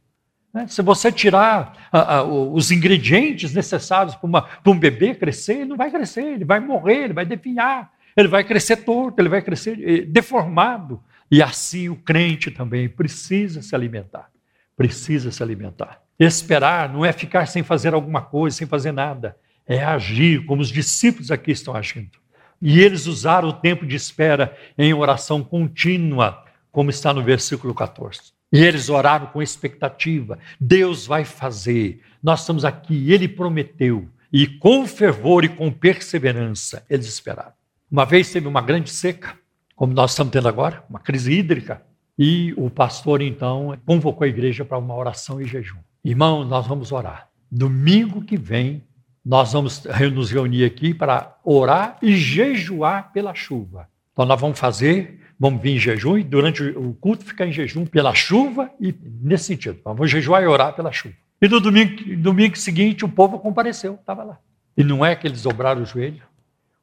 [0.53, 0.67] Né?
[0.67, 5.89] Se você tirar ah, ah, os ingredientes necessários para um bebê crescer, ele não vai
[5.89, 10.01] crescer, ele vai morrer, ele vai definhar, ele vai crescer torto, ele vai crescer eh,
[10.01, 11.01] deformado.
[11.31, 14.29] E assim o crente também precisa se alimentar.
[14.75, 16.01] Precisa se alimentar.
[16.19, 19.37] Esperar não é ficar sem fazer alguma coisa, sem fazer nada.
[19.65, 22.17] É agir como os discípulos aqui estão agindo.
[22.61, 28.19] E eles usaram o tempo de espera em oração contínua, como está no versículo 14.
[28.51, 34.07] E eles oraram com expectativa: Deus vai fazer, nós estamos aqui, ele prometeu.
[34.31, 37.53] E com fervor e com perseverança, eles esperaram.
[37.91, 39.35] Uma vez teve uma grande seca,
[39.75, 41.81] como nós estamos tendo agora, uma crise hídrica,
[42.17, 45.79] e o pastor então convocou a igreja para uma oração e jejum.
[46.03, 47.29] Irmãos, nós vamos orar.
[47.51, 48.83] Domingo que vem,
[49.29, 53.87] nós vamos nos reunir aqui para orar e jejuar pela chuva.
[54.11, 57.85] Então, nós vamos fazer, vamos vir em jejum e durante o culto ficar em jejum
[57.85, 59.79] pela chuva e nesse sentido.
[59.85, 61.13] Vamos jejuar e orar pela chuva.
[61.39, 64.39] E no domingo, domingo seguinte, o povo compareceu, estava lá.
[64.75, 66.23] E não é que eles dobraram o joelho,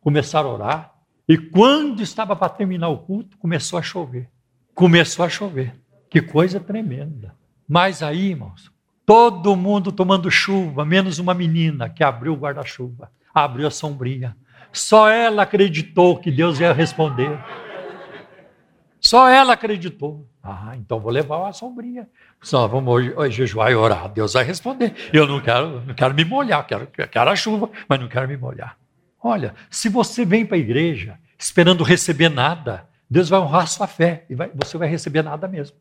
[0.00, 0.94] começaram a orar,
[1.28, 4.28] e quando estava para terminar o culto, começou a chover.
[4.72, 5.74] Começou a chover.
[6.08, 7.34] Que coisa tremenda.
[7.68, 8.70] Mas aí, irmãos,
[9.06, 14.36] Todo mundo tomando chuva, menos uma menina que abriu o guarda-chuva, abriu a sombrinha.
[14.72, 17.38] Só ela acreditou que Deus ia responder.
[19.00, 20.28] Só ela acreditou.
[20.42, 22.08] Ah, então vou levar a sombrinha.
[22.42, 24.08] Só vamos jejuar e orar.
[24.08, 24.92] Deus vai responder.
[25.12, 28.36] Eu não quero, não quero me molhar, quero, quero a chuva, mas não quero me
[28.36, 28.76] molhar.
[29.22, 34.24] Olha, se você vem para a igreja esperando receber nada, Deus vai honrar sua fé
[34.28, 35.76] e vai, você vai receber nada mesmo.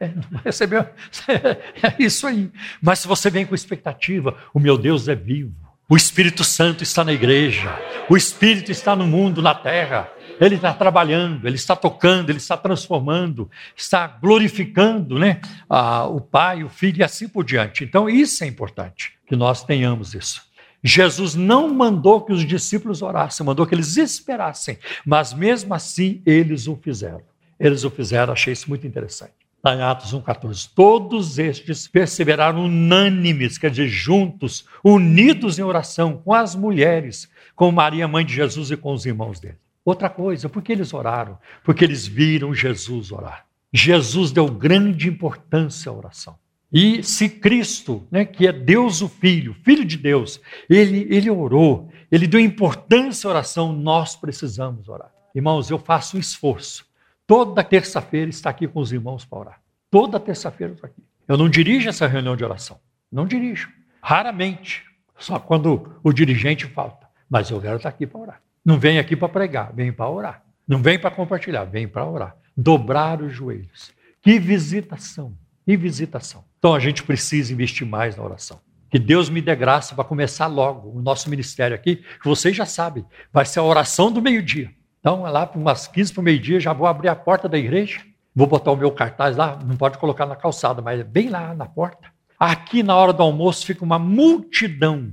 [0.00, 0.84] É, não recebeu.
[1.82, 2.50] É isso aí.
[2.80, 5.54] Mas se você vem com expectativa, o meu Deus é vivo.
[5.88, 7.74] O Espírito Santo está na igreja.
[8.08, 10.10] O Espírito está no mundo, na terra.
[10.40, 15.40] Ele está trabalhando, ele está tocando, ele está transformando, está glorificando né?
[15.68, 17.82] Ah, o Pai, o Filho e assim por diante.
[17.82, 20.42] Então, isso é importante, que nós tenhamos isso.
[20.82, 26.68] Jesus não mandou que os discípulos orassem, mandou que eles esperassem, mas mesmo assim eles
[26.68, 27.22] o fizeram.
[27.58, 29.37] Eles o fizeram, achei isso muito interessante.
[29.58, 30.70] Está em Atos 1,14.
[30.72, 38.06] Todos estes perseveraram unânimes, quer dizer, juntos, unidos em oração, com as mulheres, com Maria,
[38.06, 39.58] mãe de Jesus e com os irmãos dele.
[39.84, 41.38] Outra coisa, por que eles oraram?
[41.64, 43.46] Porque eles viram Jesus orar.
[43.72, 46.36] Jesus deu grande importância à oração.
[46.72, 50.40] E se Cristo, né, que é Deus o Filho, Filho de Deus,
[50.70, 55.10] ele, ele orou, ele deu importância à oração, nós precisamos orar.
[55.34, 56.87] Irmãos, eu faço um esforço
[57.28, 59.60] Toda terça-feira está aqui com os irmãos para orar.
[59.90, 61.04] Toda terça-feira estou aqui.
[61.28, 62.80] Eu não dirijo essa reunião de oração.
[63.12, 63.68] Não dirijo.
[64.02, 64.82] Raramente.
[65.18, 67.06] Só quando o dirigente falta.
[67.28, 68.42] Mas eu quero estar aqui para orar.
[68.64, 70.42] Não vem aqui para pregar, vem para orar.
[70.66, 72.34] Não vem para compartilhar, vem para orar.
[72.56, 73.92] Dobrar os joelhos.
[74.22, 75.36] Que visitação.
[75.66, 76.42] Que visitação.
[76.58, 78.58] Então a gente precisa investir mais na oração.
[78.90, 82.64] Que Deus me dê graça para começar logo o nosso ministério aqui, que vocês já
[82.64, 84.72] sabem, vai ser a oração do meio-dia.
[85.00, 88.00] Então, lá para umas 15 para o meio-dia, já vou abrir a porta da igreja,
[88.34, 91.54] vou botar o meu cartaz lá, não pode colocar na calçada, mas é bem lá
[91.54, 92.08] na porta.
[92.38, 95.12] Aqui, na hora do almoço, fica uma multidão,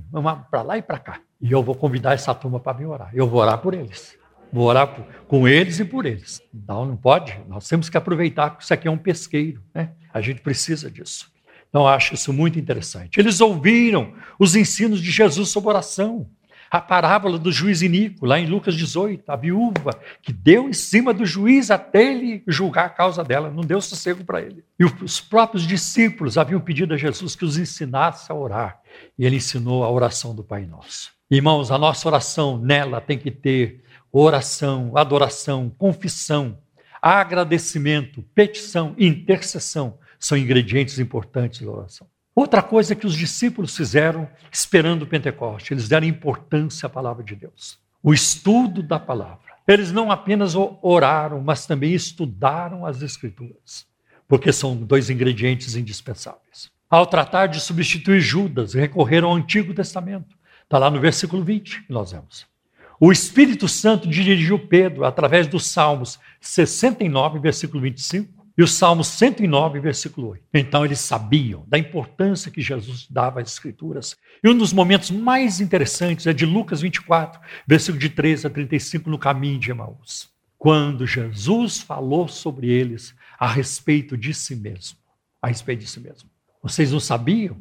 [0.50, 1.20] para lá e para cá.
[1.40, 3.10] E eu vou convidar essa turma para vir orar.
[3.12, 4.16] Eu vou orar por eles.
[4.52, 6.40] Vou orar por, com eles e por eles.
[6.54, 7.36] Então, não pode.
[7.48, 9.60] Nós temos que aproveitar que isso aqui é um pesqueiro.
[9.74, 9.90] Né?
[10.14, 11.30] A gente precisa disso.
[11.68, 13.18] Então, eu acho isso muito interessante.
[13.18, 16.28] Eles ouviram os ensinos de Jesus sobre oração
[16.70, 21.12] a parábola do juiz Inico, lá em Lucas 18, a viúva que deu em cima
[21.14, 24.64] do juiz até ele julgar a causa dela, não deu sossego para ele.
[24.78, 28.80] E os próprios discípulos haviam pedido a Jesus que os ensinasse a orar,
[29.18, 31.10] e ele ensinou a oração do Pai Nosso.
[31.30, 36.58] Irmãos, a nossa oração nela tem que ter oração, adoração, confissão,
[37.02, 42.06] agradecimento, petição, intercessão, são ingredientes importantes da oração.
[42.36, 47.34] Outra coisa que os discípulos fizeram esperando o Pentecoste, eles deram importância à palavra de
[47.34, 49.56] Deus, o estudo da palavra.
[49.66, 53.86] Eles não apenas oraram, mas também estudaram as Escrituras,
[54.28, 56.70] porque são dois ingredientes indispensáveis.
[56.90, 60.36] Ao tratar de substituir Judas, recorreram ao Antigo Testamento.
[60.62, 62.46] Está lá no versículo 20 que nós vemos.
[63.00, 69.80] O Espírito Santo dirigiu Pedro através dos Salmos 69, versículo 25, e o Salmo 109,
[69.80, 70.44] versículo 8.
[70.54, 74.16] Então eles sabiam da importância que Jesus dava às Escrituras.
[74.42, 79.10] E um dos momentos mais interessantes é de Lucas 24, versículo de 13 a 35,
[79.10, 80.30] no caminho de Emaús.
[80.56, 84.98] Quando Jesus falou sobre eles a respeito de si mesmo.
[85.42, 86.30] A respeito de si mesmo.
[86.62, 87.58] Vocês não sabiam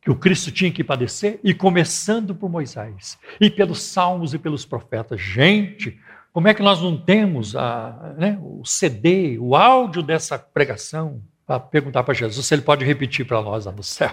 [0.00, 1.40] que o Cristo tinha que padecer?
[1.42, 5.20] E começando por Moisés, e pelos salmos e pelos profetas.
[5.20, 5.98] Gente,
[6.36, 11.58] como é que nós não temos a, né, o CD, o áudio dessa pregação, para
[11.58, 14.12] perguntar para Jesus se ele pode repetir para nós lá no céu?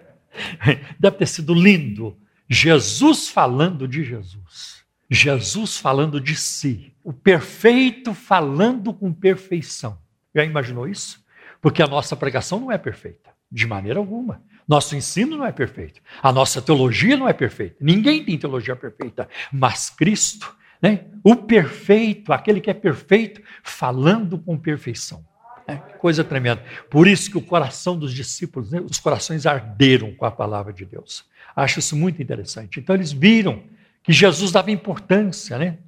[0.98, 2.16] Deve ter sido lindo.
[2.48, 4.86] Jesus falando de Jesus.
[5.10, 6.94] Jesus falando de si.
[7.04, 9.98] O perfeito falando com perfeição.
[10.34, 11.22] Já imaginou isso?
[11.60, 13.28] Porque a nossa pregação não é perfeita.
[13.52, 14.40] De maneira alguma.
[14.66, 16.00] Nosso ensino não é perfeito.
[16.22, 17.76] A nossa teologia não é perfeita.
[17.82, 19.28] Ninguém tem teologia perfeita.
[19.52, 21.06] Mas Cristo, né?
[21.24, 25.24] o perfeito, aquele que é perfeito, falando com perfeição.
[25.66, 26.62] É, coisa tremenda.
[26.90, 30.84] Por isso que o coração dos discípulos, né, os corações arderam com a palavra de
[30.84, 31.24] Deus.
[31.56, 32.78] Acho isso muito interessante.
[32.78, 33.62] Então eles viram
[34.02, 35.78] que Jesus dava importância, né?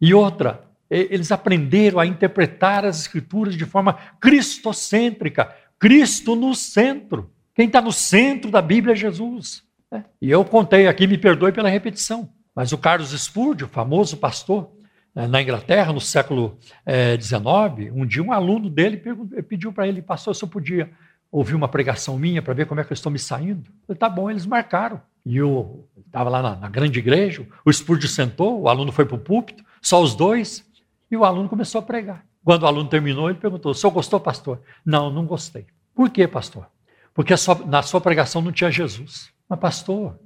[0.00, 7.28] E outra, eles aprenderam a interpretar as escrituras de forma cristocêntrica, Cristo no centro.
[7.56, 9.64] Quem está no centro da Bíblia é Jesus.
[9.90, 10.04] Né?
[10.22, 14.70] E eu contei aqui, me perdoe pela repetição, mas o Carlos Spurgeon, famoso pastor,
[15.14, 16.58] né, na Inglaterra, no século
[17.20, 19.02] XIX, eh, um dia um aluno dele
[19.48, 20.90] pediu para ele, pastor, se eu podia
[21.30, 23.68] ouvir uma pregação minha para ver como é que eu estou me saindo.
[23.68, 25.00] Eu falei, tá bom, eles marcaram.
[25.26, 29.16] E eu estava lá na, na, grande igreja, o Spurgeon sentou, o aluno foi para
[29.16, 30.64] o púlpito, só os dois,
[31.10, 32.24] e o aluno começou a pregar.
[32.44, 34.60] Quando o aluno terminou, ele perguntou, o senhor gostou, pastor?
[34.84, 35.66] Não, não gostei.
[35.94, 36.68] Por quê, pastor?
[37.12, 39.32] Porque sua, na sua pregação não tinha Jesus.
[39.48, 40.18] Mas, pastor,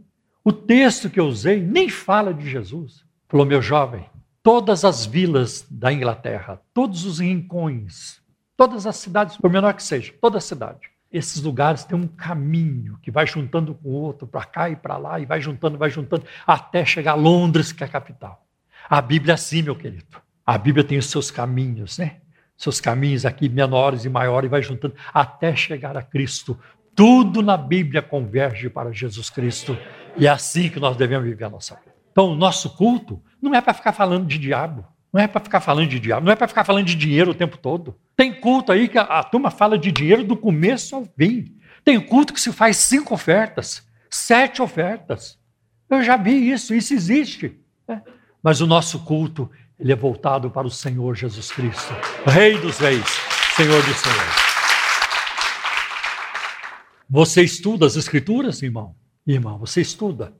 [0.44, 3.04] o texto que eu usei nem fala de Jesus.
[3.28, 4.06] Falou, meu jovem,
[4.42, 8.20] todas as vilas da Inglaterra, todos os rincões,
[8.56, 12.98] todas as cidades, por menor que seja, toda a cidade, esses lugares têm um caminho
[13.02, 15.90] que vai juntando com o outro, para cá e para lá, e vai juntando, vai
[15.90, 18.46] juntando, até chegar a Londres, que é a capital.
[18.88, 20.20] A Bíblia é assim, meu querido.
[20.44, 22.16] A Bíblia tem os seus caminhos, né?
[22.56, 26.58] Seus caminhos aqui menores e maiores, e vai juntando até chegar a Cristo.
[26.94, 29.78] Tudo na Bíblia converge para Jesus Cristo.
[30.16, 31.94] E é assim que nós devemos viver a nossa vida.
[32.10, 35.60] Então, o nosso culto não é para ficar falando de diabo, não é para ficar
[35.60, 37.96] falando de diabo, não é para ficar falando de dinheiro o tempo todo.
[38.16, 41.56] Tem culto aí que a, a, turma fala de dinheiro do começo ao fim.
[41.84, 45.38] Tem culto que se faz cinco ofertas, sete ofertas.
[45.88, 47.58] Eu já vi isso, isso existe.
[47.86, 48.02] Né?
[48.42, 51.94] Mas o nosso culto ele é voltado para o Senhor Jesus Cristo,
[52.26, 53.06] Rei dos Reis,
[53.56, 54.48] Senhor dos Senhores.
[57.08, 58.94] Você estuda as Escrituras, irmão?
[59.28, 60.32] Irmão, você estuda?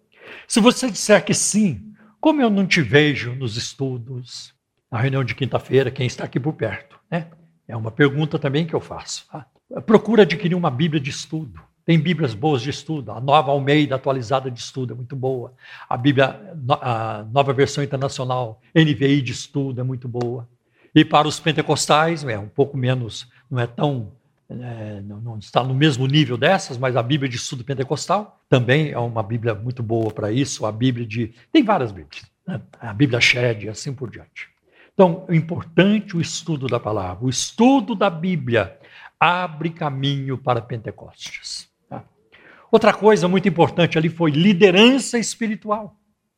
[0.47, 4.55] Se você disser que sim, como eu não te vejo nos estudos,
[4.91, 7.27] na reunião de quinta-feira, quem está aqui por perto, né?
[7.67, 9.27] É uma pergunta também que eu faço.
[9.31, 9.47] Tá?
[9.83, 11.61] Procura adquirir uma Bíblia de estudo.
[11.85, 13.13] Tem Bíblias boas de estudo.
[13.13, 15.53] A nova Almeida atualizada de estudo é muito boa.
[15.87, 16.41] A Bíblia,
[16.81, 20.49] a nova versão internacional, NVI de estudo, é muito boa.
[20.95, 24.13] E para os pentecostais, é um pouco menos, não é tão
[24.51, 28.91] é, não, não, está no mesmo nível dessas, mas a Bíblia de Estudo Pentecostal também
[28.91, 30.65] é uma Bíblia muito boa para isso.
[30.65, 31.35] A Bíblia de.
[31.53, 32.61] Tem várias Bíblias, né?
[32.81, 34.49] a Bíblia Shed e assim por diante.
[34.95, 37.25] Então, é importante o estudo da palavra.
[37.25, 38.79] O estudo da Bíblia
[39.21, 41.69] abre caminho para Pentecostes.
[41.89, 42.03] Tá?
[42.73, 45.97] Outra coisa muito importante ali foi liderança espiritual.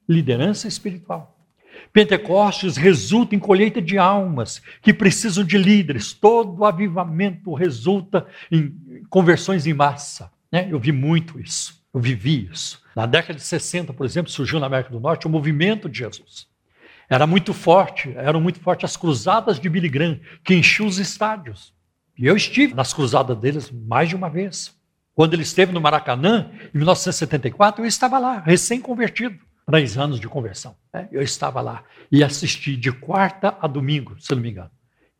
[0.08, 1.39] Liderança espiritual.
[1.92, 6.12] Pentecostes resulta em colheita de almas que precisam de líderes.
[6.12, 10.30] Todo avivamento resulta em conversões em massa.
[10.50, 10.68] Né?
[10.70, 12.80] Eu vi muito isso, eu vivi isso.
[12.94, 16.48] Na década de 60, por exemplo, surgiu na América do Norte o movimento de Jesus.
[17.08, 21.74] Era muito forte, eram muito fortes as cruzadas de Billy Graham, que enchiam os estádios.
[22.16, 24.78] E eu estive nas cruzadas deles mais de uma vez.
[25.14, 30.76] Quando ele esteve no Maracanã, em 1974, eu estava lá, recém-convertido três anos de conversão.
[30.92, 31.08] Né?
[31.12, 34.70] Eu estava lá e assisti de quarta a domingo, se não me engano,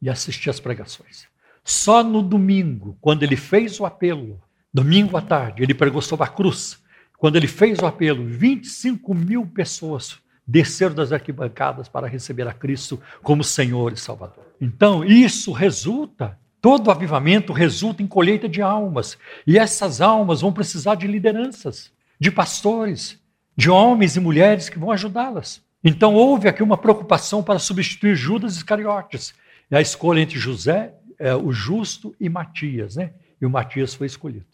[0.01, 1.29] e assisti as pregações.
[1.65, 4.41] Só no domingo, quando ele fez o apelo,
[4.73, 6.83] domingo à tarde, ele pregou sobre a cruz.
[7.19, 13.01] Quando ele fez o apelo, 25 mil pessoas desceram das arquibancadas para receber a Cristo
[13.23, 14.47] como Senhor e Salvador.
[14.61, 19.17] Então, isso resulta, todo avivamento resulta em colheita de almas.
[19.47, 23.20] E essas almas vão precisar de lideranças, de pastores,
[23.61, 25.63] de homens e mulheres que vão ajudá-las.
[25.85, 29.35] Então houve aqui uma preocupação para substituir Judas Iscariotes.
[29.71, 33.13] É a escolha entre José, é, o justo e Matias, né?
[33.39, 34.47] E o Matias foi escolhido.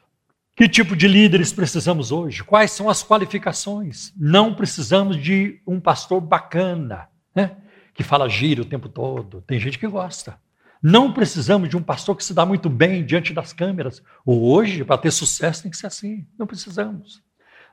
[0.57, 2.43] Que tipo de líderes precisamos hoje?
[2.43, 4.13] Quais são as qualificações?
[4.17, 7.59] Não precisamos de um pastor bacana, né?
[7.95, 9.41] Que fala giro o tempo todo.
[9.43, 10.37] Tem gente que gosta.
[10.83, 14.03] Não precisamos de um pastor que se dá muito bem diante das câmeras.
[14.25, 16.27] Hoje, para ter sucesso, tem que ser assim.
[16.37, 17.25] Não precisamos.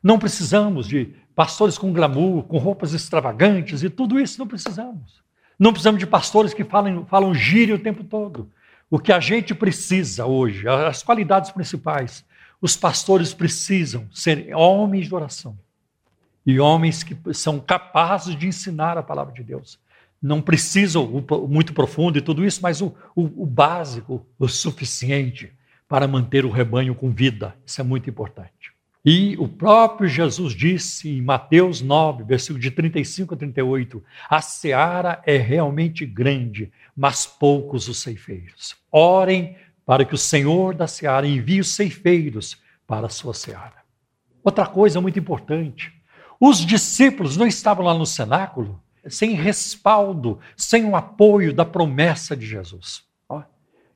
[0.03, 5.23] Não precisamos de pastores com glamour, com roupas extravagantes e tudo isso não precisamos.
[5.57, 8.51] Não precisamos de pastores que falam, falam gíria o tempo todo.
[8.89, 12.25] O que a gente precisa hoje, as qualidades principais,
[12.61, 15.57] os pastores precisam ser homens de oração
[16.45, 19.79] e homens que são capazes de ensinar a palavra de Deus.
[20.21, 25.51] Não precisam muito profundo e tudo isso, mas o, o, o básico, o suficiente
[25.87, 27.55] para manter o rebanho com vida.
[27.65, 28.72] Isso é muito importante.
[29.05, 35.21] E o próprio Jesus disse em Mateus 9, versículo de 35 a 38, a seara
[35.25, 38.77] é realmente grande, mas poucos os ceifeiros.
[38.89, 43.83] Orem para que o Senhor da seara envie os ceifeiros para a sua seara.
[44.41, 45.91] Outra coisa muito importante:
[46.39, 52.45] os discípulos não estavam lá no cenáculo sem respaldo, sem o apoio da promessa de
[52.45, 53.03] Jesus.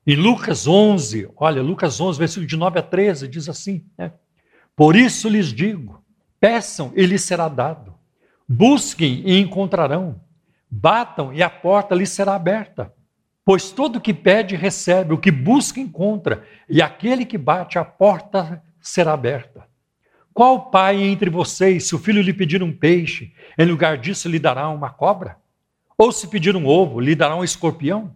[0.06, 4.10] Em Lucas 11, olha, Lucas 11, versículo de 9 a 13, diz assim: né?
[4.78, 6.00] Por isso lhes digo:
[6.38, 7.96] peçam e lhes será dado,
[8.48, 10.20] busquem e encontrarão,
[10.70, 12.94] batam e a porta lhes será aberta.
[13.44, 17.84] Pois todo o que pede recebe, o que busca encontra, e aquele que bate a
[17.84, 19.66] porta será aberta.
[20.32, 24.38] Qual pai entre vocês, se o filho lhe pedir um peixe, em lugar disso lhe
[24.38, 25.38] dará uma cobra?
[25.96, 28.14] Ou se pedir um ovo, lhe dará um escorpião?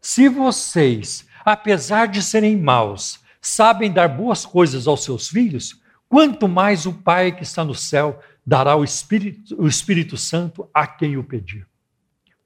[0.00, 6.86] Se vocês, apesar de serem maus, sabem dar boas coisas aos seus filhos, quanto mais
[6.86, 11.24] o Pai que está no céu dará o Espírito, o Espírito Santo a quem o
[11.24, 11.66] pedir.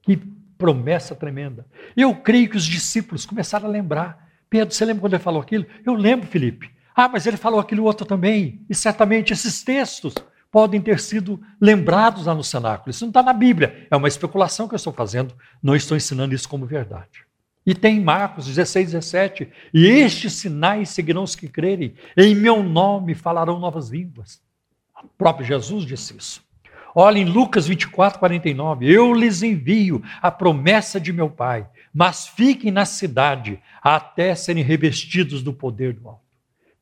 [0.03, 0.17] Que
[0.57, 1.67] promessa tremenda.
[1.97, 4.29] Eu creio que os discípulos começaram a lembrar.
[4.51, 5.67] Pedro, você lembra quando ele falou aquilo?
[5.85, 6.71] Eu lembro, Felipe.
[6.95, 8.65] Ah, mas ele falou aquilo outro também.
[8.69, 10.15] E certamente esses textos
[10.51, 12.91] podem ter sido lembrados lá no cenáculo.
[12.91, 13.87] Isso não está na Bíblia.
[13.91, 15.35] É uma especulação que eu estou fazendo.
[15.63, 17.28] Não estou ensinando isso como verdade.
[17.69, 19.47] E tem Marcos 16, 17.
[19.75, 21.93] E estes sinais seguirão os que crerem.
[22.17, 24.41] Em meu nome falarão novas línguas.
[25.05, 26.43] O próprio Jesus disse isso.
[26.95, 28.91] Olha em Lucas 24, 49.
[28.91, 35.43] Eu lhes envio a promessa de meu Pai, mas fiquem na cidade até serem revestidos
[35.43, 36.23] do poder do alto.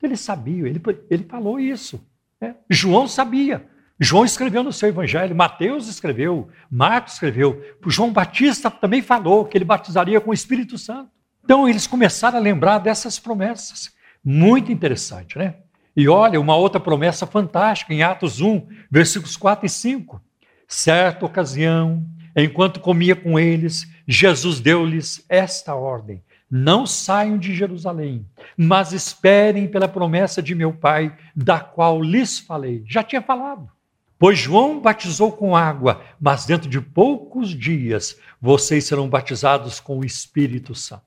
[0.00, 0.80] Ele sabia, ele,
[1.10, 2.00] ele falou isso.
[2.40, 2.54] Né?
[2.70, 3.66] João sabia.
[3.98, 7.62] João escreveu no seu evangelho, Mateus escreveu, Marcos escreveu.
[7.86, 11.10] João Batista também falou que ele batizaria com o Espírito Santo.
[11.42, 13.90] Então eles começaram a lembrar dessas promessas.
[14.22, 15.54] Muito interessante, né?
[15.96, 20.20] E olha, uma outra promessa fantástica em Atos 1, versículos 4 e 5.
[20.68, 22.04] Certa ocasião,
[22.36, 28.26] enquanto comia com eles, Jesus deu-lhes esta ordem: não saiam de Jerusalém,
[28.56, 32.84] mas esperem pela promessa de meu Pai, da qual lhes falei.
[32.86, 33.75] Já tinha falado.
[34.18, 40.04] Pois João batizou com água, mas dentro de poucos dias vocês serão batizados com o
[40.04, 41.04] Espírito Santo.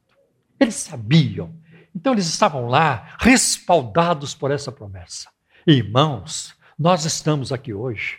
[0.59, 1.55] Eles sabiam.
[1.95, 5.29] Então eles estavam lá, respaldados por essa promessa.
[5.65, 8.17] Irmãos, nós estamos aqui hoje,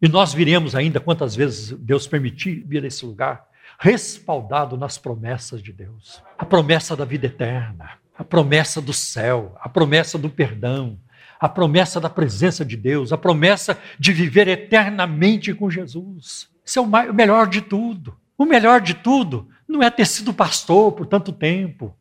[0.00, 3.46] e nós viremos ainda quantas vezes Deus permitir vir a esse lugar
[3.78, 6.22] respaldado nas promessas de Deus.
[6.38, 10.98] A promessa da vida eterna, a promessa do céu, a promessa do perdão,
[11.40, 16.48] a promessa da presença de Deus, a promessa de viver eternamente com Jesus.
[16.64, 18.14] Isso é o melhor de tudo.
[18.36, 21.96] O melhor de tudo não é ter sido pastor por tanto tempo,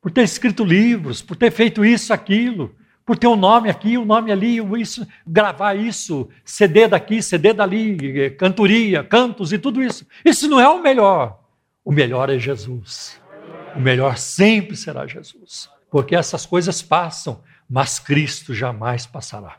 [0.00, 2.74] por ter escrito livros, por ter feito isso, aquilo,
[3.06, 8.30] por ter um nome aqui, um nome ali, isso, gravar isso, CD daqui, CD dali,
[8.38, 10.06] cantoria, cantos e tudo isso.
[10.24, 11.40] Isso não é o melhor.
[11.84, 13.20] O melhor é Jesus.
[13.74, 15.68] O melhor sempre será Jesus.
[15.90, 17.40] Porque essas coisas passam,
[17.70, 19.58] mas Cristo jamais passará.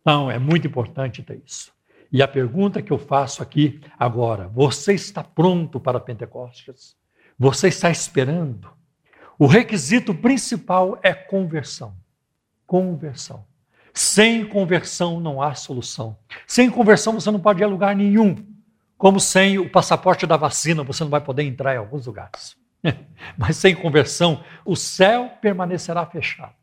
[0.00, 1.72] Então, é muito importante ter isso.
[2.12, 6.96] E a pergunta que eu faço aqui agora: você está pronto para Pentecostes?
[7.38, 8.70] Você está esperando?
[9.38, 11.96] O requisito principal é conversão
[12.66, 13.44] conversão.
[13.92, 16.18] Sem conversão não há solução.
[16.46, 18.34] Sem conversão você não pode ir a lugar nenhum.
[18.98, 22.56] Como sem o passaporte da vacina você não vai poder entrar em alguns lugares.
[23.38, 26.54] Mas sem conversão o céu permanecerá fechado.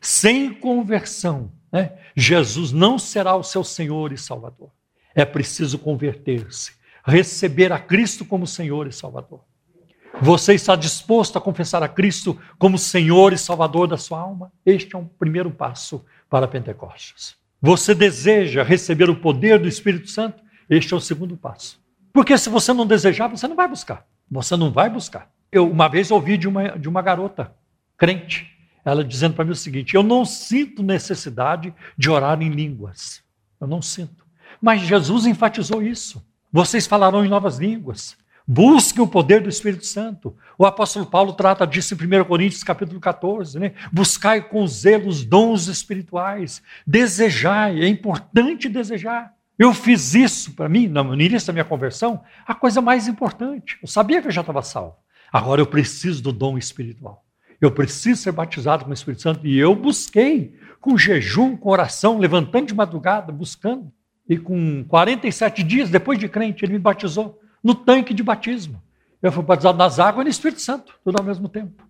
[0.00, 4.70] Sem conversão, né, Jesus não será o seu Senhor e Salvador.
[5.14, 6.72] É preciso converter-se,
[7.04, 9.40] receber a Cristo como Senhor e Salvador.
[10.20, 14.50] Você está disposto a confessar a Cristo como Senhor e Salvador da sua alma?
[14.64, 17.36] Este é um primeiro passo para Pentecostes.
[17.60, 20.42] Você deseja receber o poder do Espírito Santo?
[20.68, 21.80] Este é o segundo passo.
[22.12, 24.06] Porque se você não desejar, você não vai buscar.
[24.30, 25.30] Você não vai buscar.
[25.52, 27.54] Eu uma vez ouvi de uma, de uma garota
[27.96, 28.55] crente,
[28.86, 33.22] ela dizendo para mim o seguinte: Eu não sinto necessidade de orar em línguas.
[33.60, 34.24] Eu não sinto.
[34.62, 36.24] Mas Jesus enfatizou isso.
[36.52, 38.16] Vocês falarão em novas línguas.
[38.48, 40.36] Busque o poder do Espírito Santo.
[40.56, 43.72] O apóstolo Paulo trata disso em 1 Coríntios capítulo 14, né?
[43.92, 46.62] Buscai com zelo os dons espirituais.
[46.86, 49.34] Desejai, é importante desejar.
[49.58, 53.78] Eu fiz isso para mim, no início da minha conversão, a coisa mais importante.
[53.82, 54.96] Eu sabia que eu já estava salvo.
[55.32, 57.25] Agora eu preciso do dom espiritual.
[57.60, 59.46] Eu preciso ser batizado com o Espírito Santo.
[59.46, 63.90] E eu busquei, com jejum, com oração, levantando de madrugada, buscando.
[64.28, 68.82] E com 47 dias depois de crente, ele me batizou no tanque de batismo.
[69.22, 71.82] Eu fui batizado nas águas e no Espírito Santo, tudo ao mesmo tempo.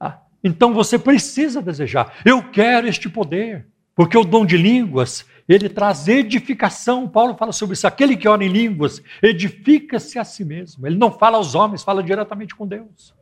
[0.00, 2.14] Ah, então você precisa desejar.
[2.24, 7.08] Eu quero este poder, porque o dom de línguas, ele traz edificação.
[7.08, 7.86] Paulo fala sobre isso.
[7.86, 10.86] Aquele que ora em línguas edifica-se a si mesmo.
[10.86, 13.14] Ele não fala aos homens, fala diretamente com Deus.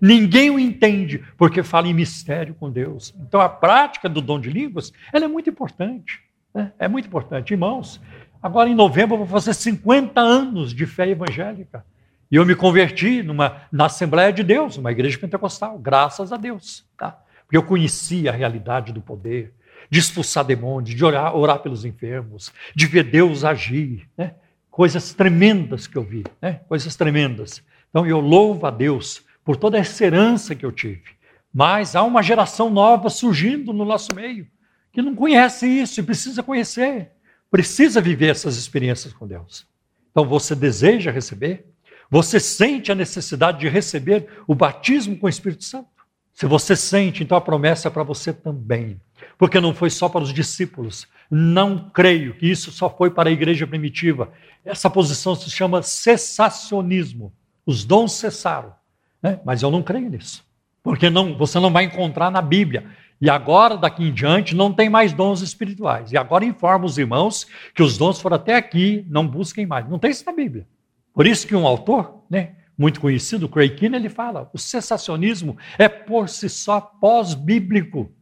[0.00, 3.14] Ninguém o entende porque fala em mistério com Deus.
[3.20, 6.20] Então a prática do dom de línguas ela é muito importante.
[6.54, 6.72] Né?
[6.78, 7.52] É muito importante.
[7.52, 8.00] Irmãos,
[8.42, 11.84] agora em novembro eu vou fazer 50 anos de fé evangélica.
[12.30, 16.84] E eu me converti numa, na Assembleia de Deus, uma igreja pentecostal, graças a Deus.
[16.96, 17.18] Tá?
[17.44, 19.54] Porque eu conhecia a realidade do poder,
[19.88, 24.06] de expulsar demônios, de orar, orar pelos enfermos, de ver Deus agir.
[24.16, 24.34] Né?
[24.70, 26.60] Coisas tremendas que eu vi, né?
[26.68, 27.62] coisas tremendas.
[27.88, 31.04] Então eu louvo a Deus por toda essa herança que eu tive.
[31.50, 34.46] Mas há uma geração nova surgindo no nosso meio
[34.92, 37.12] que não conhece isso e precisa conhecer,
[37.50, 39.66] precisa viver essas experiências com Deus.
[40.10, 41.64] Então você deseja receber?
[42.10, 45.88] Você sente a necessidade de receber o batismo com o Espírito Santo?
[46.34, 49.00] Se você sente, então a promessa é para você também.
[49.38, 51.08] Porque não foi só para os discípulos.
[51.30, 54.30] Não creio que isso só foi para a igreja primitiva.
[54.62, 57.32] Essa posição se chama cessacionismo.
[57.64, 58.76] Os dons cessaram.
[59.22, 59.40] Né?
[59.44, 60.44] Mas eu não creio nisso.
[60.82, 62.86] Porque não, você não vai encontrar na Bíblia.
[63.20, 66.12] E agora, daqui em diante, não tem mais dons espirituais.
[66.12, 69.88] E agora informa os irmãos que os dons foram até aqui, não busquem mais.
[69.88, 70.66] Não tem isso na Bíblia.
[71.12, 75.88] Por isso que um autor, né, muito conhecido, Craig Keane, ele fala: o cessacionismo é
[75.88, 78.12] por si só pós-bíblico.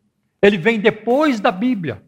[0.41, 2.03] Ele vem depois da Bíblia.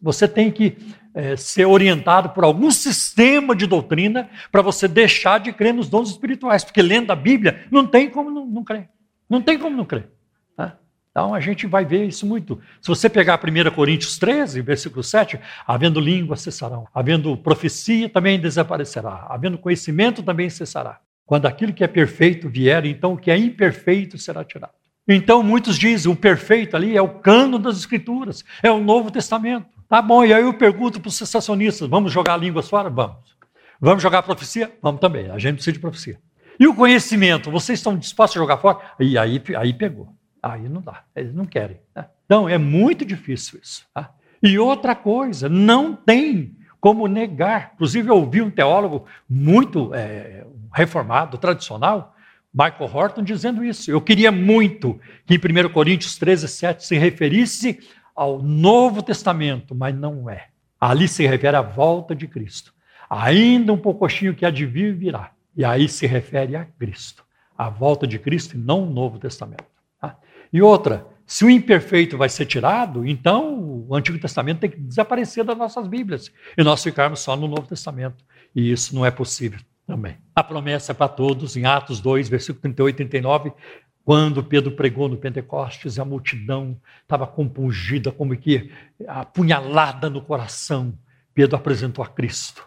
[0.00, 0.76] Você tem que
[1.14, 6.10] é, ser orientado por algum sistema de doutrina para você deixar de crer nos dons
[6.10, 8.88] espirituais, porque lendo a Bíblia não tem como não, não crer.
[9.28, 10.08] Não tem como não crer.
[10.56, 10.76] Tá?
[11.10, 12.60] Então a gente vai ver isso muito.
[12.80, 19.26] Se você pegar 1 Coríntios 13, versículo 7, havendo língua cessarão, havendo profecia também desaparecerá,
[19.28, 21.00] havendo conhecimento também cessará.
[21.26, 24.72] Quando aquilo que é perfeito vier, então o que é imperfeito será tirado.
[25.06, 29.79] Então muitos dizem, o perfeito ali é o cano das escrituras, é o Novo Testamento.
[29.90, 32.88] Tá bom, e aí eu pergunto para os sensacionistas: vamos jogar línguas fora?
[32.88, 33.36] Vamos.
[33.80, 34.72] Vamos jogar profecia?
[34.80, 35.28] Vamos também.
[35.28, 36.16] A gente precisa de profecia.
[36.60, 38.78] E o conhecimento, vocês estão dispostos a jogar fora?
[39.00, 40.14] E aí, aí pegou.
[40.40, 41.02] Aí não dá.
[41.16, 41.80] Eles não querem.
[41.94, 42.06] Né?
[42.24, 43.84] Então é muito difícil isso.
[43.92, 44.12] Tá?
[44.40, 47.72] E outra coisa, não tem como negar.
[47.74, 52.14] Inclusive, eu ouvi um teólogo muito é, reformado, tradicional,
[52.54, 53.90] Michael Horton, dizendo isso.
[53.90, 57.80] Eu queria muito que em 1 Coríntios 13, 7 se referisse
[58.14, 60.48] ao Novo Testamento, mas não é.
[60.80, 62.72] Ali se refere à volta de Cristo.
[63.08, 65.32] Ainda um pouquinho que há de vir virá.
[65.56, 67.24] E aí se refere a Cristo.
[67.56, 69.64] A volta de Cristo e não o Novo Testamento.
[70.00, 70.16] Tá?
[70.52, 75.44] E outra, se o imperfeito vai ser tirado, então o Antigo Testamento tem que desaparecer
[75.44, 78.24] das nossas Bíblias e nós ficarmos só no Novo Testamento.
[78.54, 80.16] E isso não é possível também.
[80.34, 83.52] A promessa é para todos, em Atos 2, versículo 38 e 39,
[84.04, 88.70] quando Pedro pregou no Pentecostes, a multidão estava compungida, como que
[89.06, 90.94] apunhalada no coração.
[91.34, 92.66] Pedro apresentou a Cristo.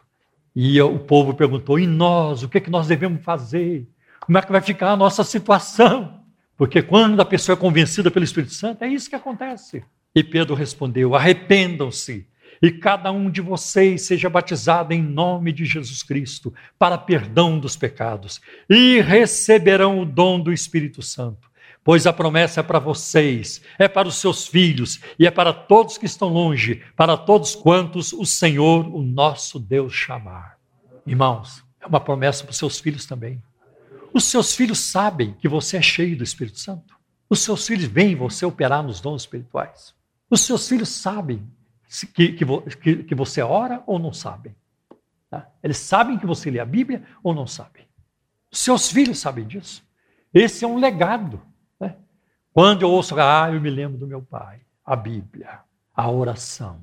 [0.55, 2.43] E o povo perguntou: e nós?
[2.43, 3.87] O que, é que nós devemos fazer?
[4.21, 6.21] Como é que vai ficar a nossa situação?
[6.55, 9.83] Porque quando a pessoa é convencida pelo Espírito Santo, é isso que acontece.
[10.15, 12.27] E Pedro respondeu: arrependam-se
[12.63, 17.75] e cada um de vocês seja batizado em nome de Jesus Cristo para perdão dos
[17.75, 18.39] pecados
[18.69, 21.51] e receberão o dom do Espírito Santo.
[21.83, 25.97] Pois a promessa é para vocês, é para os seus filhos e é para todos
[25.97, 30.57] que estão longe, para todos quantos o Senhor, o nosso Deus, chamar.
[31.05, 33.43] Irmãos, é uma promessa para os seus filhos também.
[34.13, 36.95] Os seus filhos sabem que você é cheio do Espírito Santo.
[37.29, 39.93] Os seus filhos veem você operar nos dons espirituais.
[40.29, 41.45] Os seus filhos sabem
[42.01, 44.55] que, que, que você ora ou não sabem.
[45.29, 45.49] Tá?
[45.61, 47.85] Eles sabem que você lê a Bíblia ou não sabem.
[48.51, 49.83] Seus filhos sabem disso.
[50.33, 51.41] Esse é um legado.
[51.79, 51.95] Né?
[52.51, 55.59] Quando eu ouço, ah, eu me lembro do meu pai, a Bíblia,
[55.93, 56.81] a oração.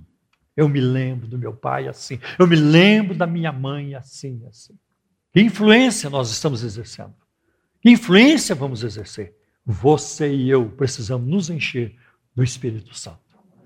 [0.57, 2.21] Eu me lembro do meu pai assim.
[2.39, 4.79] Eu me lembro da minha mãe assim, assim.
[5.33, 7.15] Que influência nós estamos exercendo?
[7.81, 9.35] Que influência vamos exercer?
[9.65, 11.97] Você e eu precisamos nos encher
[12.35, 13.21] do Espírito Santo.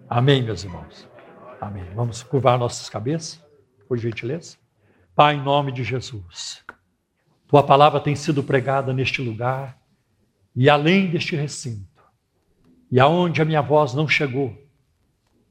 [0.09, 1.14] Amém, meus irmãos?
[1.61, 1.85] Amém.
[1.95, 3.43] Vamos curvar nossas cabeças,
[3.89, 4.57] por gentileza.
[5.15, 6.65] Pai, em nome de Jesus,
[7.47, 9.79] tua palavra tem sido pregada neste lugar
[10.57, 12.03] e além deste recinto,
[12.91, 14.57] e aonde a minha voz não chegou,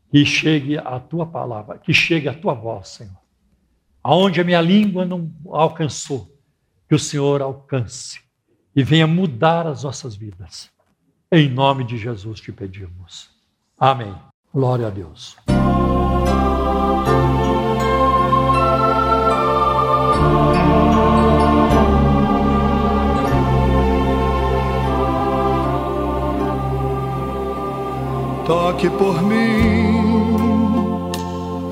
[0.09, 3.17] que chegue a tua palavra, que chegue a tua voz, Senhor.
[4.01, 6.29] Aonde a minha língua não alcançou,
[6.87, 8.21] que o Senhor alcance
[8.75, 10.69] e venha mudar as nossas vidas.
[11.31, 13.31] Em nome de Jesus te pedimos.
[13.79, 14.13] Amém.
[14.53, 15.35] Glória a Deus.
[28.45, 30.35] Toque por mim,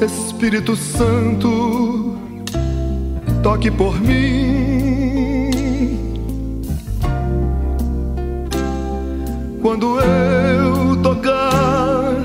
[0.01, 2.15] Espírito Santo,
[3.43, 5.51] toque por mim.
[9.61, 12.15] Quando eu tocar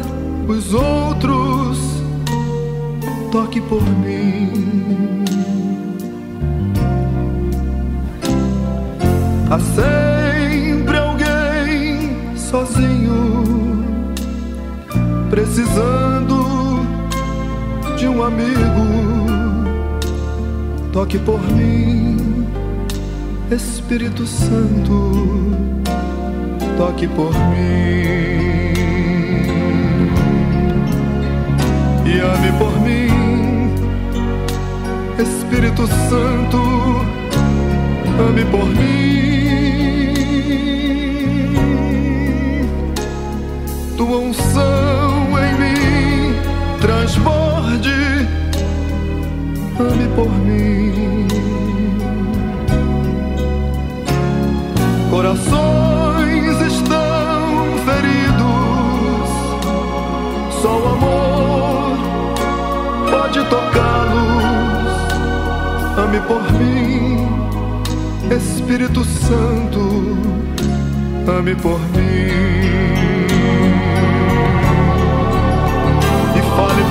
[0.46, 1.78] os outros,
[3.32, 5.24] toque por mim.
[9.50, 13.05] Há sempre alguém sozinho,
[15.30, 16.86] precisando
[17.96, 18.86] de um amigo.
[20.92, 22.46] Toque por mim,
[23.50, 25.12] Espírito Santo,
[26.76, 28.06] toque por mim.
[32.06, 33.74] E ame por mim,
[35.18, 36.58] Espírito Santo,
[38.28, 39.06] ame por mim.
[43.96, 45.05] tua unção
[47.06, 48.28] transborde,
[49.78, 51.28] ame por mim.
[55.08, 59.28] Corações estão feridos,
[60.60, 61.96] só o amor
[63.08, 64.96] pode tocá-los.
[66.04, 67.28] Ame por mim,
[68.36, 70.18] Espírito Santo,
[71.38, 72.65] ame por mim.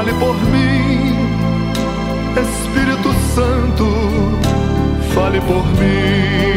[0.00, 1.14] fale por mim,
[2.34, 3.86] Espírito Santo,
[5.14, 6.49] fale por mim.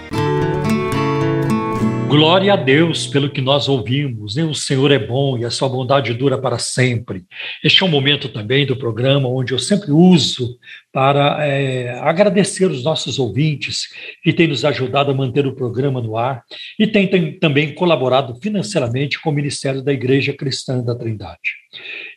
[2.07, 4.35] Glória a Deus pelo que nós ouvimos.
[4.35, 4.43] Né?
[4.43, 7.25] O Senhor é bom e a sua bondade dura para sempre.
[7.63, 10.57] Este é um momento também do programa onde eu sempre uso
[10.93, 13.87] para é, agradecer os nossos ouvintes
[14.23, 16.43] que têm nos ajudado a manter o programa no ar
[16.79, 21.55] e têm, têm também colaborado financeiramente com o Ministério da Igreja Cristã da Trindade.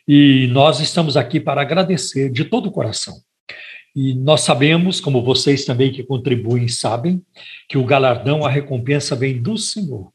[0.07, 3.15] E nós estamos aqui para agradecer de todo o coração.
[3.95, 7.21] E nós sabemos, como vocês também que contribuem sabem,
[7.67, 10.11] que o galardão, a recompensa vem do Senhor.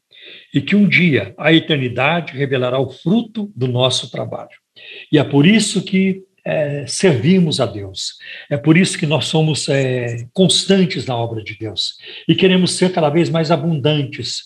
[0.53, 4.57] E que um dia a eternidade revelará o fruto do nosso trabalho.
[5.13, 8.19] E é por isso que é, servimos a Deus.
[8.51, 11.97] É por isso que nós somos é, constantes na obra de Deus
[12.29, 14.45] e queremos ser cada vez mais abundantes.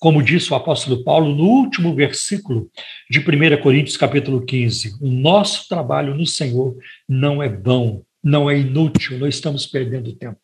[0.00, 2.68] Como disse o apóstolo Paulo no último versículo
[3.10, 6.76] de 1 Coríntios, capítulo 15: o nosso trabalho no Senhor
[7.08, 10.40] não é vão, não é inútil, não estamos perdendo tempo.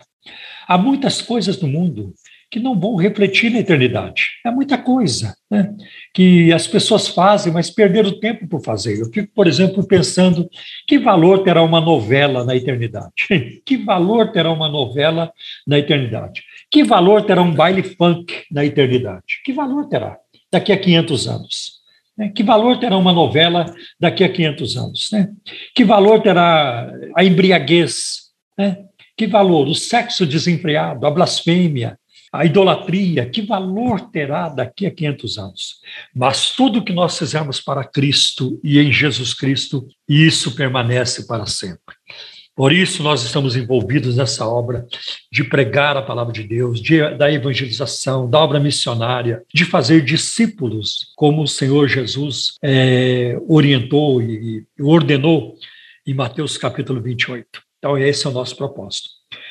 [0.66, 2.14] Há muitas coisas no mundo
[2.54, 4.28] que não vão refletir na eternidade.
[4.46, 5.74] É muita coisa né?
[6.14, 9.00] que as pessoas fazem, mas perderam tempo por fazer.
[9.00, 10.48] Eu fico, por exemplo, pensando
[10.86, 13.12] que valor terá uma novela na eternidade?
[13.66, 15.32] que valor terá uma novela
[15.66, 16.44] na eternidade?
[16.74, 19.40] Que valor terá um baile funk na eternidade?
[19.44, 20.18] Que valor terá
[20.50, 21.72] daqui a 500 anos?
[22.18, 22.30] Né?
[22.30, 25.08] Que valor terá uma novela daqui a 500 anos?
[25.12, 25.30] Né?
[25.72, 28.22] Que valor terá a embriaguez?
[28.58, 28.86] Né?
[29.16, 31.96] Que valor o sexo desenfreado, a blasfêmia,
[32.32, 33.30] a idolatria?
[33.30, 35.76] Que valor terá daqui a 500 anos?
[36.12, 41.94] Mas tudo que nós fizermos para Cristo e em Jesus Cristo, isso permanece para sempre.
[42.56, 44.86] Por isso, nós estamos envolvidos nessa obra
[45.30, 51.12] de pregar a palavra de Deus, de, da evangelização, da obra missionária, de fazer discípulos,
[51.16, 55.56] como o Senhor Jesus é, orientou e, e ordenou
[56.06, 57.60] em Mateus capítulo 28.
[57.78, 59.08] Então, esse é o nosso propósito.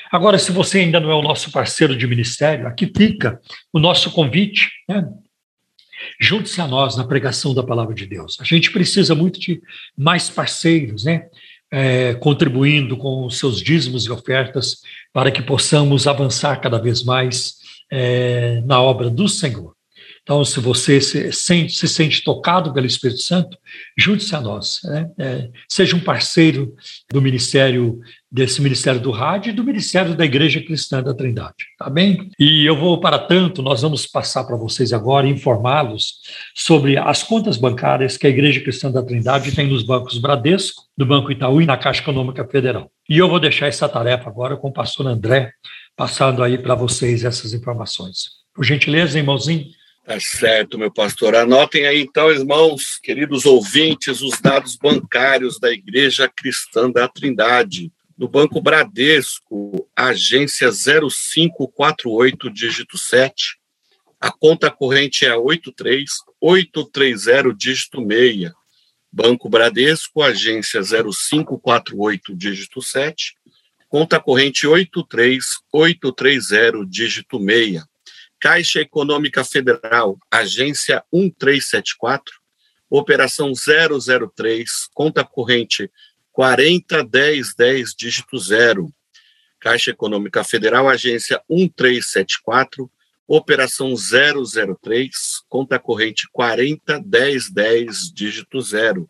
[0.10, 3.42] Agora, se você ainda não é o nosso parceiro de ministério, aqui fica
[3.74, 4.70] o nosso convite.
[4.88, 5.06] Né?
[6.22, 8.38] Junte-se a nós na pregação da palavra de Deus.
[8.40, 9.62] A gente precisa muito de
[9.98, 11.28] mais parceiros, né?
[11.76, 17.56] É, contribuindo com os seus dízimos e ofertas para que possamos avançar cada vez mais
[17.92, 19.74] é, na obra do Senhor.
[20.24, 23.58] Então, se você se sente, se sente tocado pelo Espírito Santo,
[23.98, 24.80] junte-se a nós.
[24.86, 25.12] Né?
[25.20, 26.74] É, seja um parceiro
[27.12, 28.00] do ministério,
[28.32, 31.66] desse Ministério do Rádio e do Ministério da Igreja Cristã da Trindade.
[31.78, 32.30] Tá bem?
[32.40, 36.22] E eu vou, para tanto, nós vamos passar para vocês agora, informá-los
[36.56, 41.06] sobre as contas bancárias que a Igreja Cristã da Trindade tem nos bancos Bradesco, do
[41.06, 42.90] Banco Itaú e na Caixa Econômica Federal.
[43.10, 45.52] E eu vou deixar essa tarefa agora com o pastor André,
[45.98, 48.42] passando aí para vocês essas informações.
[48.54, 49.66] Por gentileza, irmãozinho,
[50.06, 51.34] Tá certo, meu pastor.
[51.34, 57.90] Anotem aí, então, irmãos, queridos ouvintes, os dados bancários da Igreja Cristã da Trindade.
[58.18, 63.58] No Banco Bradesco, agência 0548, dígito 7.
[64.20, 68.52] A conta corrente é 83830, dígito 6.
[69.10, 73.36] Banco Bradesco, agência 0548, dígito 7.
[73.88, 77.93] Conta corrente 83830, dígito 6
[78.44, 82.42] Caixa Econômica Federal, agência 1374,
[82.90, 85.90] operação 003, conta corrente
[86.34, 88.92] 401010, dígito 0.
[89.62, 92.92] Caixa Econômica Federal, agência 1374,
[93.26, 99.10] operação 003, conta corrente 401010, dígito 0.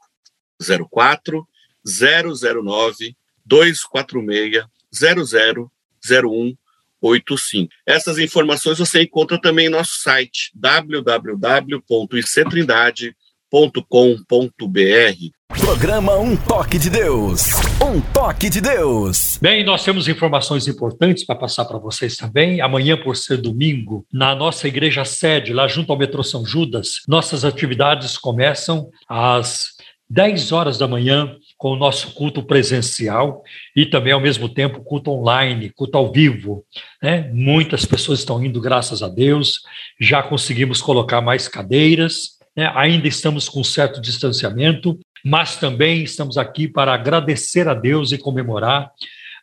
[0.89, 1.47] 04
[1.85, 7.71] 009 246 000185.
[7.85, 13.18] Essas informações você encontra também em nosso site www.ictrindade.com.br
[13.51, 15.39] www.radiocultura.com.br.
[15.59, 17.49] Programa Um Toque de Deus.
[17.83, 19.39] Um Toque de Deus.
[19.41, 22.61] Bem, nós temos informações importantes para passar para vocês também.
[22.61, 27.43] Amanhã, por ser domingo, na nossa igreja sede, lá junto ao metrô São Judas, nossas
[27.43, 29.71] atividades começam às
[30.09, 33.43] 10 horas da manhã com o nosso culto presencial
[33.75, 36.63] e também, ao mesmo tempo, culto online, culto ao vivo.
[37.01, 37.29] Né?
[37.33, 39.61] Muitas pessoas estão indo, graças a Deus.
[39.99, 42.69] Já conseguimos colocar mais cadeiras né?
[42.75, 48.91] ainda estamos com certo distanciamento, mas também estamos aqui para agradecer a Deus e comemorar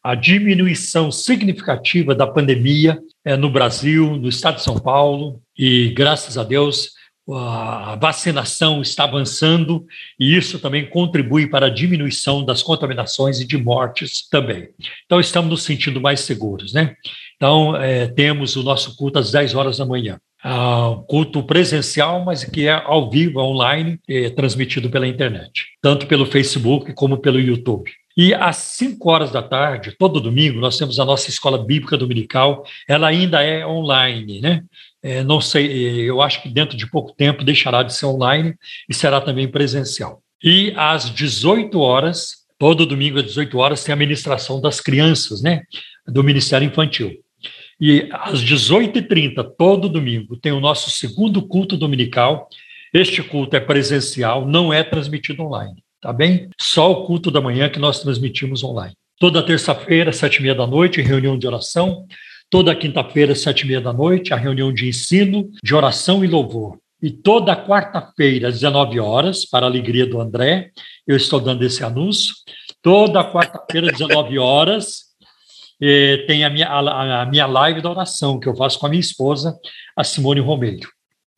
[0.05, 6.37] a diminuição significativa da pandemia é, no Brasil, no estado de São Paulo, e graças
[6.37, 6.91] a Deus
[7.29, 9.85] a vacinação está avançando
[10.21, 14.69] e isso também contribui para a diminuição das contaminações e de mortes também.
[15.07, 16.95] Então, estamos nos sentindo mais seguros, né?
[17.35, 22.45] Então, é, temos o nosso culto às 10 horas da manhã uh, culto presencial, mas
[22.45, 27.91] que é ao vivo, online, é, transmitido pela internet, tanto pelo Facebook como pelo YouTube.
[28.17, 32.65] E às 5 horas da tarde, todo domingo, nós temos a nossa escola bíblica dominical,
[32.89, 34.63] ela ainda é online, né?
[35.03, 38.55] É, não sei, eu acho que dentro de pouco tempo deixará de ser online
[38.89, 40.23] e será também presencial.
[40.43, 45.63] E às 18 horas, todo domingo às 18 horas, tem a ministração das crianças, né?
[46.07, 47.13] Do Ministério Infantil.
[47.81, 52.49] E às 18h30, todo domingo, tem o nosso segundo culto dominical.
[52.93, 56.49] Este culto é presencial, não é transmitido online, tá bem?
[56.59, 58.95] Só o culto da manhã que nós transmitimos online.
[59.19, 62.07] Toda terça-feira, sete e meia da noite, reunião de oração.
[62.49, 66.79] Toda quinta-feira, sete e meia da noite, a reunião de ensino, de oração e louvor.
[67.03, 70.71] E toda quarta-feira, às 19 horas, para a alegria do André,
[71.07, 72.35] eu estou dando esse anúncio.
[72.83, 75.06] Toda quarta-feira, às 19 horas,
[75.81, 78.89] eh, tem a minha, a, a, minha live da oração, que eu faço com a
[78.89, 79.59] minha esposa,
[79.97, 80.89] a Simone Romeiro.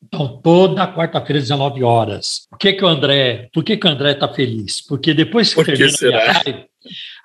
[0.01, 2.47] Então, toda quarta-feira, às 19 horas.
[2.49, 4.81] Por que, que o André, por que, que o André está feliz?
[4.85, 6.65] Porque depois que termina a minha live,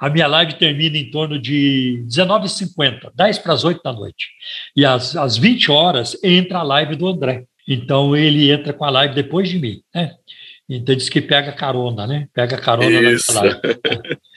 [0.00, 4.28] a minha live termina em torno de 19h50, 10 para as 8 da noite.
[4.76, 7.44] E às, às 20 horas entra a live do André.
[7.66, 10.12] Então ele entra com a live depois de mim, né?
[10.68, 12.28] Então diz que pega carona, né?
[12.34, 13.32] Pega carona Isso.
[13.32, 13.60] na live.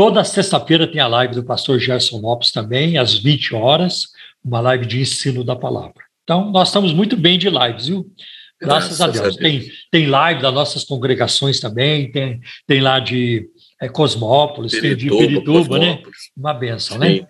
[0.00, 4.06] Toda sexta-feira tem a live do pastor Gerson Lopes também, às 20 horas,
[4.42, 6.02] uma live de ensino da palavra.
[6.24, 8.10] Então, nós estamos muito bem de lives, viu?
[8.58, 9.18] Graças, Graças a, Deus.
[9.18, 9.36] a, Deus.
[9.36, 13.46] Tem, tem live das nossas congregações também, tem, tem lá de
[13.78, 16.02] é, Cosmópolis, Pirituba, tem de Pirituba, né?
[16.34, 17.06] Uma benção, né?
[17.06, 17.20] Sim.
[17.20, 17.28] né?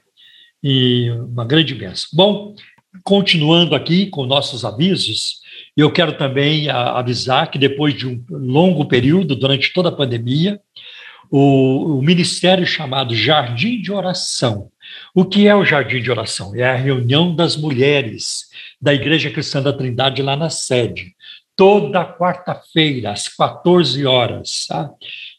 [0.63, 2.09] E uma grande benção.
[2.13, 2.55] Bom,
[3.03, 5.41] continuando aqui com nossos avisos,
[5.77, 10.61] eu quero também avisar que depois de um longo período, durante toda a pandemia,
[11.31, 14.71] o, o ministério chamado Jardim de Oração.
[15.15, 16.55] O que é o Jardim de Oração?
[16.55, 18.47] É a reunião das mulheres
[18.81, 21.15] da Igreja Cristã da Trindade lá na sede,
[21.55, 24.67] toda quarta-feira, às 14 horas.
[24.67, 24.91] Tá?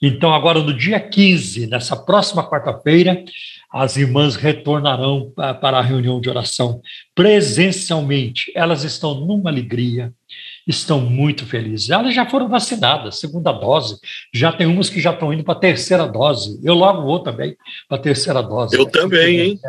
[0.01, 3.23] Então, agora no dia 15, nessa próxima quarta-feira,
[3.71, 6.81] as irmãs retornarão para a reunião de oração
[7.15, 8.51] presencialmente.
[8.55, 10.13] Elas estão numa alegria,
[10.67, 11.89] estão muito felizes.
[11.89, 13.97] Elas já foram vacinadas, segunda dose.
[14.33, 16.59] Já tem umas que já estão indo para a terceira dose.
[16.63, 17.55] Eu logo vou também
[17.87, 18.77] para a terceira dose.
[18.77, 19.59] Eu também, hein?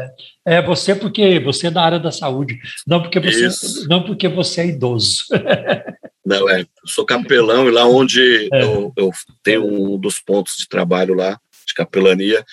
[0.45, 4.29] É, é, você porque você é da área da saúde, não porque você, não porque
[4.29, 5.25] você é idoso.
[6.25, 8.63] Não, é, eu sou capelão e lá onde é.
[8.63, 9.11] eu, eu
[9.43, 11.37] tenho um dos pontos de trabalho lá,
[11.67, 12.45] de capelania,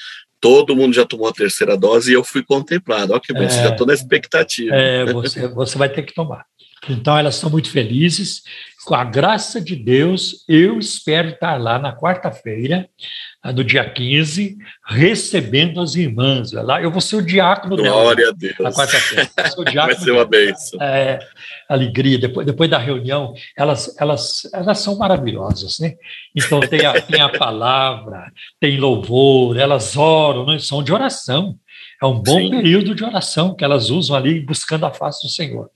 [0.42, 3.14] todo mundo já tomou a terceira dose e eu fui contemplado.
[3.14, 4.76] Olha que bom, é, já estou na expectativa.
[4.76, 6.46] É, você, você vai ter que tomar.
[6.88, 8.44] Então, elas estão muito felizes.
[8.86, 12.90] Com a graça de Deus, eu espero estar lá na quarta-feira,
[13.54, 16.52] no dia 15, recebendo as irmãs.
[16.52, 18.04] Lá eu vou ser o diácono Glória dela.
[18.04, 18.56] Glória a Deus.
[18.60, 19.30] Na quarta-feira.
[19.76, 20.82] Vai ser uma bênção.
[20.82, 21.20] É,
[21.68, 22.18] alegria.
[22.18, 25.96] Depois, depois da reunião, elas, elas, elas são maravilhosas, né?
[26.36, 31.58] Então, tem a, tem a palavra, tem louvor, elas oram, não são de oração.
[32.02, 32.52] É um bom Sim.
[32.52, 35.70] período de oração que elas usam ali buscando a face do Senhor.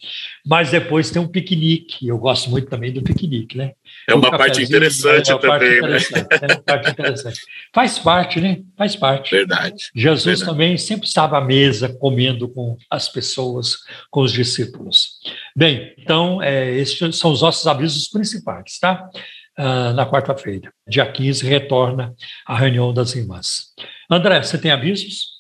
[0.46, 2.08] Mas depois tem um piquenique.
[2.08, 3.74] Eu gosto muito também do piquenique, né?
[4.08, 6.20] É uma parte interessante é uma também, parte né?
[6.22, 7.42] Interessante, é uma parte interessante.
[7.74, 8.60] Faz parte, né?
[8.78, 9.32] Faz parte.
[9.32, 9.92] Verdade.
[9.94, 10.50] Jesus Verdade.
[10.50, 15.20] também sempre estava à mesa comendo com as pessoas, com os discípulos.
[15.54, 19.10] Bem, então, é, esses são os nossos avisos principais, tá?
[19.60, 20.74] Uh, na quarta-feira.
[20.88, 22.16] Dia 15 retorna
[22.48, 23.68] a reunião das irmãs.
[24.10, 25.33] André, você tem avisos?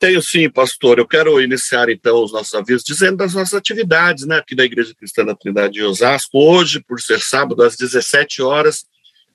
[0.00, 0.98] Tenho sim, pastor.
[0.98, 4.94] Eu quero iniciar então os nossos avisos dizendo das nossas atividades, né, aqui da Igreja
[4.94, 6.38] Cristã da Trindade de Osasco.
[6.38, 8.86] Hoje, por ser sábado, às 17 horas,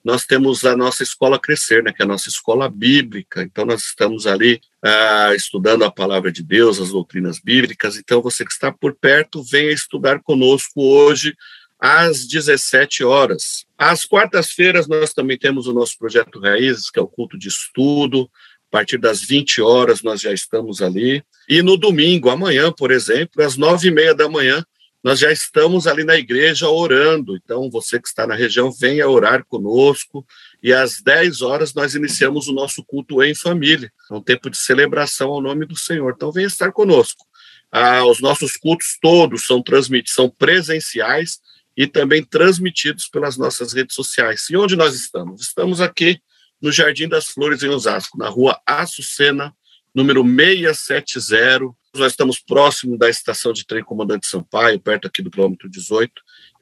[0.04, 3.44] nós temos a nossa escola Crescer, né, que é a nossa escola bíblica.
[3.44, 7.96] Então, nós estamos ali ah, estudando a palavra de Deus, as doutrinas bíblicas.
[7.96, 11.32] Então, você que está por perto, venha estudar conosco hoje
[11.78, 13.64] às 17 horas.
[13.78, 18.28] Às quartas-feiras, nós também temos o nosso projeto Raízes, que é o culto de estudo,
[18.76, 21.24] a partir das 20 horas nós já estamos ali.
[21.48, 24.62] E no domingo, amanhã, por exemplo, às nove e meia da manhã,
[25.02, 27.36] nós já estamos ali na igreja orando.
[27.36, 30.26] Então, você que está na região, venha orar conosco.
[30.62, 33.90] E às 10 horas nós iniciamos o nosso culto em família.
[34.10, 36.12] É um tempo de celebração ao nome do Senhor.
[36.14, 37.24] Então, venha estar conosco.
[37.72, 41.40] Ah, os nossos cultos todos são transmitidos, são presenciais
[41.74, 44.50] e também transmitidos pelas nossas redes sociais.
[44.50, 45.40] E onde nós estamos?
[45.40, 46.20] Estamos aqui
[46.60, 49.54] no Jardim das Flores, em Osasco, na rua Açucena,
[49.94, 51.74] número 670.
[51.94, 56.12] Nós estamos próximo da estação de trem Comandante Sampaio, perto aqui do quilômetro 18,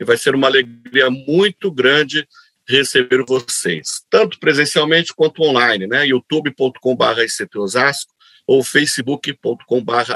[0.00, 2.26] e vai ser uma alegria muito grande
[2.66, 6.06] receber vocês, tanto presencialmente quanto online, né?
[6.06, 7.20] youtube.com.br
[7.56, 8.14] Osasco
[8.46, 10.12] ou facebook.com.br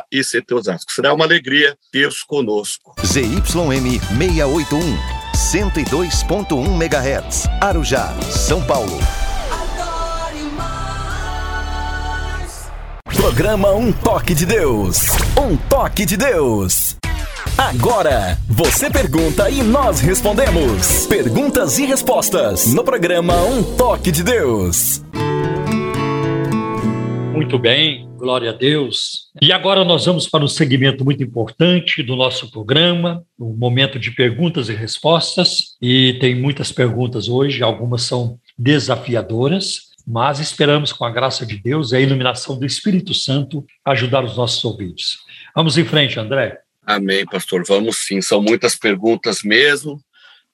[0.53, 0.93] Osasco.
[0.93, 2.95] Será uma alegria ter-os conosco.
[3.05, 4.81] ZYM 681,
[5.35, 9.28] 102.1 MHz, Arujá, São Paulo.
[13.19, 15.09] Programa Um Toque de Deus.
[15.37, 16.95] Um Toque de Deus.
[17.59, 21.05] Agora, você pergunta e nós respondemos.
[21.09, 25.03] Perguntas e respostas no programa Um Toque de Deus.
[27.35, 29.27] Muito bem, glória a Deus.
[29.43, 33.99] E agora nós vamos para um segmento muito importante do nosso programa, o um momento
[33.99, 35.77] de perguntas e respostas.
[35.83, 41.93] E tem muitas perguntas hoje, algumas são desafiadoras mas esperamos, com a graça de Deus
[41.93, 45.19] e a iluminação do Espírito Santo, ajudar os nossos ouvintes.
[45.55, 46.59] Vamos em frente, André.
[46.83, 47.63] Amém, pastor.
[47.69, 48.23] Vamos sim.
[48.23, 50.01] São muitas perguntas mesmo,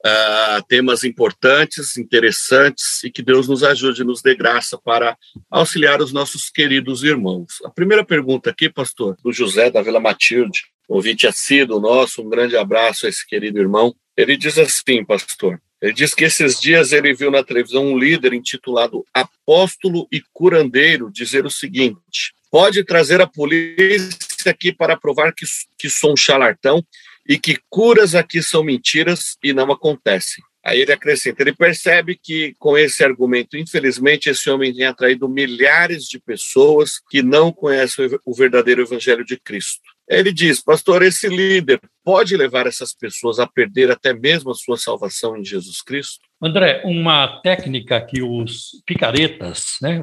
[0.05, 5.17] uh, temas importantes, interessantes e que Deus nos ajude, nos dê graça para
[5.49, 7.61] auxiliar os nossos queridos irmãos.
[7.65, 12.57] A primeira pergunta aqui, pastor, do José da Vila Matilde, ouvinte assíduo nosso, um grande
[12.57, 13.95] abraço a esse querido irmão.
[14.17, 18.33] Ele diz assim, pastor: ele diz que esses dias ele viu na televisão um líder
[18.33, 25.45] intitulado Apóstolo e Curandeiro dizer o seguinte: pode trazer a polícia aqui para provar que,
[25.77, 26.83] que sou um charlatão
[27.29, 30.43] e que curas aqui são mentiras e não acontecem.
[30.65, 36.05] Aí ele acrescenta: ele percebe que com esse argumento, infelizmente, esse homem tem atraído milhares
[36.09, 39.94] de pessoas que não conhecem o verdadeiro evangelho de Cristo.
[40.09, 44.77] Ele diz, pastor, esse líder pode levar essas pessoas a perder até mesmo a sua
[44.77, 46.21] salvação em Jesus Cristo?
[46.43, 50.03] André, uma técnica que os picaretas, né,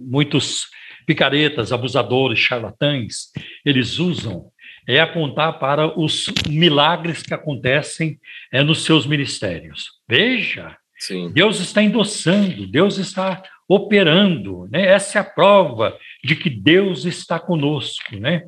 [0.00, 0.68] muitos
[1.06, 3.30] picaretas, abusadores, charlatães,
[3.64, 4.50] eles usam
[4.88, 8.18] é apontar para os milagres que acontecem
[8.50, 9.90] é, nos seus ministérios.
[10.08, 11.30] Veja, Sim.
[11.32, 14.86] Deus está endossando, Deus está operando, né?
[14.86, 18.42] Essa é a prova de que Deus está conosco, né?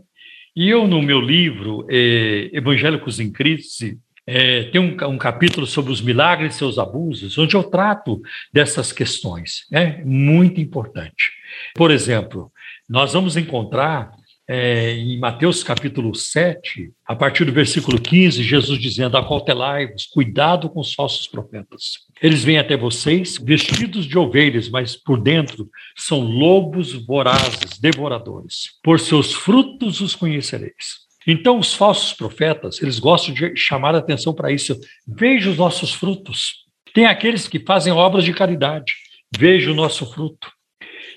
[0.57, 5.93] E eu, no meu livro, é, Evangélicos em Crise, é, tem um, um, capítulo sobre
[5.93, 9.67] os milagres e seus abusos, onde eu trato dessas questões.
[9.73, 11.33] É muito importante.
[11.75, 12.51] Por exemplo,
[12.89, 14.13] nós vamos encontrar
[14.47, 20.81] é, em Mateus capítulo 7, a partir do versículo 15, Jesus dizendo: Acautelai-vos, cuidado com
[20.81, 22.04] os falsos profetas.
[22.23, 28.71] Eles vêm até vocês vestidos de ovelhas, mas por dentro são lobos vorazes, devoradores.
[28.83, 31.05] Por seus frutos os conhecereis.
[31.27, 34.79] Então, os falsos profetas, eles gostam de chamar a atenção para isso.
[35.07, 36.65] Veja os nossos frutos.
[36.93, 38.95] Tem aqueles que fazem obras de caridade.
[39.37, 40.53] Veja o nosso fruto.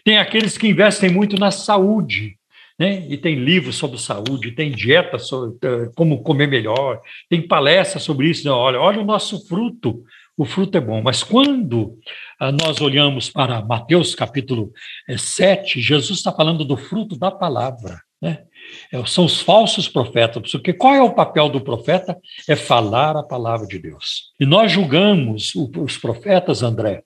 [0.04, 2.38] Tem aqueles que investem muito na saúde.
[2.80, 3.06] Né?
[3.10, 8.30] E tem livros sobre saúde, tem dieta sobre uh, como comer melhor, tem palestras sobre
[8.30, 8.46] isso.
[8.46, 8.52] Né?
[8.52, 10.04] Olha, olha o nosso fruto,
[10.38, 11.02] o fruto é bom.
[11.02, 11.98] Mas quando
[12.40, 14.72] uh, nós olhamos para Mateus capítulo
[15.10, 18.00] 7, eh, Jesus está falando do fruto da palavra.
[18.22, 18.44] Né?
[18.92, 22.18] É, são os falsos profetas, porque qual é o papel do profeta?
[22.48, 24.32] É falar a palavra de Deus.
[24.40, 27.04] E nós julgamos os profetas, André,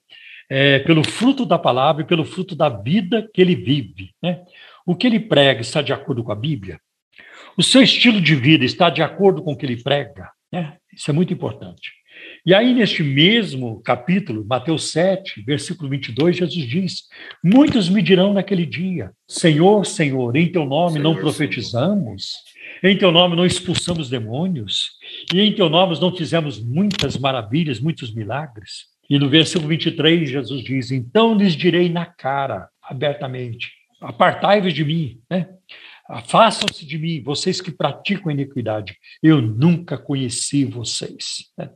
[0.50, 4.10] é, pelo fruto da palavra e pelo fruto da vida que ele vive.
[4.22, 4.42] Né?
[4.84, 6.78] O que ele prega está de acordo com a Bíblia?
[7.56, 10.30] O seu estilo de vida está de acordo com o que ele prega?
[10.50, 10.76] Né?
[10.92, 11.92] Isso é muito importante.
[12.44, 17.02] E aí, neste mesmo capítulo, Mateus 7, versículo 22, Jesus diz:
[17.42, 22.34] Muitos me dirão naquele dia: Senhor, Senhor, em teu nome Senhor, não profetizamos,
[22.82, 24.90] em teu nome não expulsamos demônios,
[25.32, 28.86] e em teu nome não fizemos muitas maravilhas, muitos milagres.
[29.08, 33.70] E no versículo 23, Jesus diz: Então lhes direi na cara, abertamente:
[34.00, 35.48] Apartai-vos de mim, né?
[36.08, 38.96] Afastam-se de mim, vocês que praticam iniquidade.
[39.22, 41.52] Eu nunca conheci vocês.
[41.56, 41.70] Né?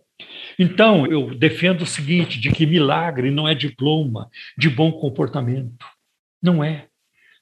[0.59, 5.87] Então, eu defendo o seguinte: de que milagre não é diploma de bom comportamento.
[6.43, 6.87] Não é.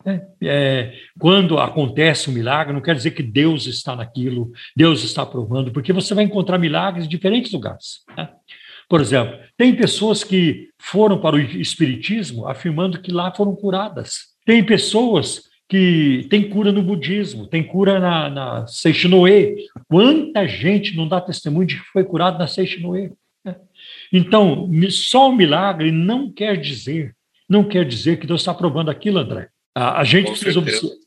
[0.05, 0.23] Né?
[0.43, 5.73] É, quando acontece um milagre, não quer dizer que Deus está naquilo, Deus está aprovando,
[5.73, 8.05] porque você vai encontrar milagres em diferentes lugares.
[8.17, 8.29] Né?
[8.89, 14.35] Por exemplo, tem pessoas que foram para o Espiritismo afirmando que lá foram curadas.
[14.45, 15.45] Tem pessoas
[15.75, 18.65] que tem cura no budismo, tem cura na, na.
[19.89, 23.11] Quanta gente não dá testemunho de que foi curado na Seishinoe?
[23.45, 23.57] Né?
[24.13, 27.17] Então, só o milagre não quer dizer,
[27.49, 29.49] não quer dizer que Deus está provando aquilo, André.
[29.75, 30.63] A, a gente, precisa,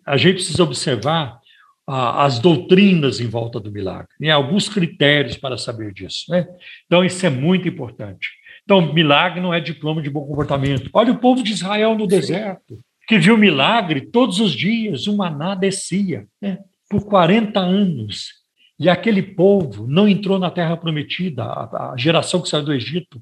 [0.06, 1.40] a gente precisa observar
[1.88, 4.32] a, as doutrinas em volta do milagre, né?
[4.32, 6.26] alguns critérios para saber disso.
[6.30, 6.46] Né?
[6.88, 8.32] Então, isso é muito importante.
[8.66, 10.90] Então, milagre não é diploma de bom comportamento.
[10.92, 12.78] Olha o povo de Israel no deserto
[13.08, 18.34] que viu milagre todos os dias, o maná descia né, por 40 anos.
[18.78, 23.20] E aquele povo não entrou na terra prometida, a, a geração que saiu do Egito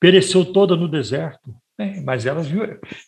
[0.00, 1.54] pereceu toda no deserto.
[1.78, 2.62] Né, mas elas viu.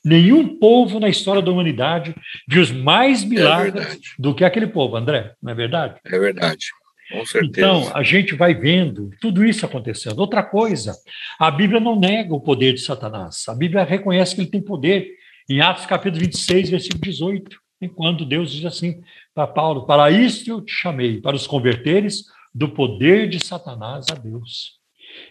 [0.05, 2.15] Nenhum povo na história da humanidade
[2.47, 5.99] viu mais é milagres é do que aquele povo, André, não é verdade?
[6.05, 6.67] É verdade.
[7.11, 7.49] Com certeza.
[7.49, 10.19] Então, a gente vai vendo tudo isso acontecendo.
[10.19, 10.95] Outra coisa,
[11.41, 13.45] a Bíblia não nega o poder de Satanás.
[13.49, 15.17] A Bíblia reconhece que ele tem poder
[15.49, 17.59] em Atos capítulo 26, versículo 18,
[17.95, 19.01] quando Deus diz assim
[19.35, 22.25] para Paulo: Para isto eu te chamei, para os converteres
[22.55, 24.79] do poder de Satanás a Deus.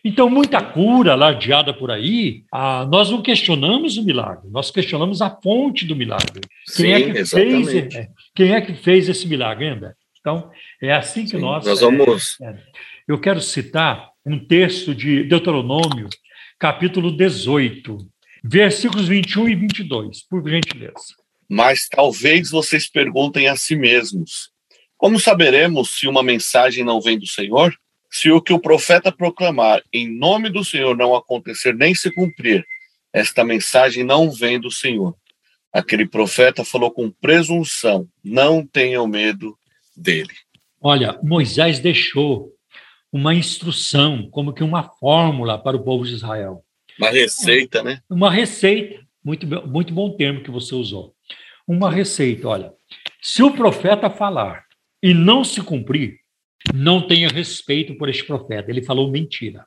[0.04, 5.30] Então, muita cura ladeada por aí, ah, nós não questionamos o milagre, nós questionamos a
[5.30, 6.42] fonte do milagre.
[6.66, 9.96] Sim, quem, é que fez, é, quem é que fez esse milagre, ainda?
[10.20, 10.50] Então,
[10.82, 11.66] é assim que Sim, nós.
[11.66, 12.38] Nós vamos.
[12.42, 12.58] É, é,
[13.08, 16.10] eu quero citar um texto de Deuteronômio,
[16.60, 17.98] capítulo 18,
[18.44, 21.16] Versículos 21 e 22, por gentileza.
[21.50, 24.52] Mas talvez vocês perguntem a si mesmos:
[24.98, 27.74] como saberemos se uma mensagem não vem do Senhor?
[28.10, 32.66] Se o que o profeta proclamar em nome do Senhor não acontecer nem se cumprir,
[33.14, 35.16] esta mensagem não vem do Senhor.
[35.72, 39.58] Aquele profeta falou com presunção: não tenham medo
[39.96, 40.34] dele.
[40.82, 42.52] Olha, Moisés deixou
[43.12, 46.64] uma instrução, como que uma fórmula para o povo de Israel.
[47.00, 48.02] Uma receita, né?
[48.10, 51.14] Uma receita, muito, muito bom termo que você usou.
[51.68, 52.74] Uma receita, olha.
[53.22, 54.66] Se o profeta falar
[55.02, 56.20] e não se cumprir,
[56.74, 58.72] não tenha respeito por este profeta.
[58.72, 59.66] Ele falou mentira.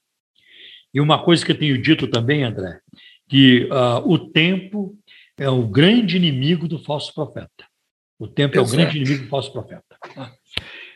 [0.92, 2.80] E uma coisa que eu tenho dito também, André,
[3.28, 4.96] que uh, o tempo
[5.38, 7.64] é o grande inimigo do falso profeta.
[8.18, 9.96] O tempo é o grande inimigo do falso profeta.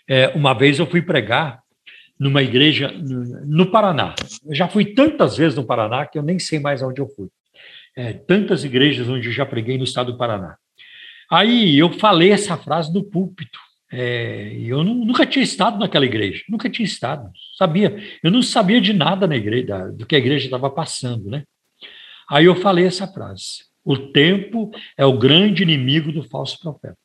[0.07, 1.64] É, uma vez eu fui pregar
[2.19, 2.93] numa igreja
[3.47, 4.15] no, Paraná.
[4.45, 7.29] Eu já fui tantas vezes no Paraná que eu nem sei mais onde eu fui.
[7.97, 10.57] É, tantas igrejas onde eu já preguei no estado do Paraná.
[11.31, 13.59] Aí eu falei essa frase no púlpito.
[13.93, 17.97] É, eu não, nunca tinha estado naquela igreja, nunca tinha estado, sabia.
[18.23, 21.45] Eu não sabia de nada na igreja, do que a igreja estava passando, né?
[22.29, 26.97] Aí eu falei essa frase: o tempo é o grande inimigo do falso profeta.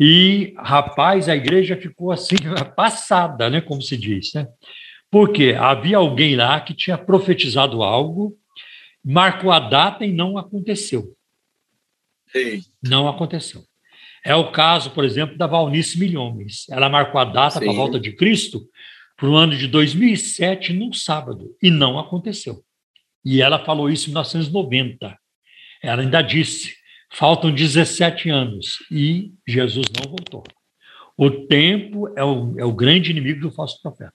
[0.00, 2.36] E, rapaz, a igreja ficou assim,
[2.74, 3.60] passada, né?
[3.60, 4.46] Como se diz, né?
[5.10, 8.34] Porque havia alguém lá que tinha profetizado algo,
[9.04, 11.14] marcou a data e não aconteceu.
[12.32, 12.62] Sim.
[12.82, 13.62] Não aconteceu.
[14.24, 16.66] É o caso, por exemplo, da Valnice Milhões.
[16.70, 18.62] Ela marcou a data para a volta de Cristo
[19.16, 22.62] para o ano de 2007, num sábado, e não aconteceu.
[23.22, 25.18] E ela falou isso em 1990.
[25.82, 26.74] Ela ainda disse:
[27.10, 30.44] faltam 17 anos e Jesus não voltou.
[31.16, 34.14] O tempo é o, é o grande inimigo do falso profeta.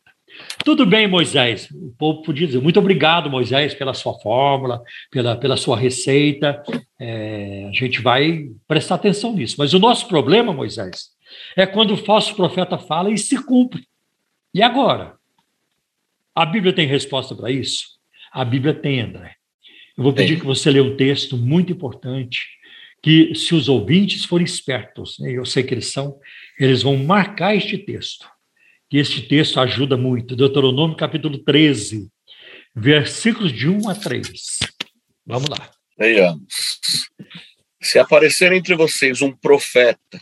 [0.64, 1.70] Tudo bem, Moisés.
[1.72, 4.82] O povo podia dizer muito obrigado, Moisés, pela sua fórmula,
[5.12, 6.64] pela, pela sua receita.
[7.00, 9.56] É, a gente vai prestar atenção nisso.
[9.58, 11.10] Mas o nosso problema, Moisés,
[11.56, 13.84] é quando o falso profeta fala e se cumpre.
[14.54, 15.16] E agora?
[16.34, 17.96] A Bíblia tem resposta para isso?
[18.32, 19.36] A Bíblia tem, André.
[19.98, 22.55] Eu vou pedir que você leia um texto muito importante,
[23.06, 26.20] que se os ouvintes forem espertos, né, eu sei que eles são,
[26.60, 28.28] eles vão marcar este texto
[28.90, 30.36] que este texto ajuda muito.
[30.36, 32.10] Deuteronômio capítulo 13,
[32.76, 34.24] versículos de 1 a 3.
[35.24, 35.70] Vamos lá.
[36.00, 36.80] Leiamos.
[37.80, 40.20] Se aparecer entre vocês um profeta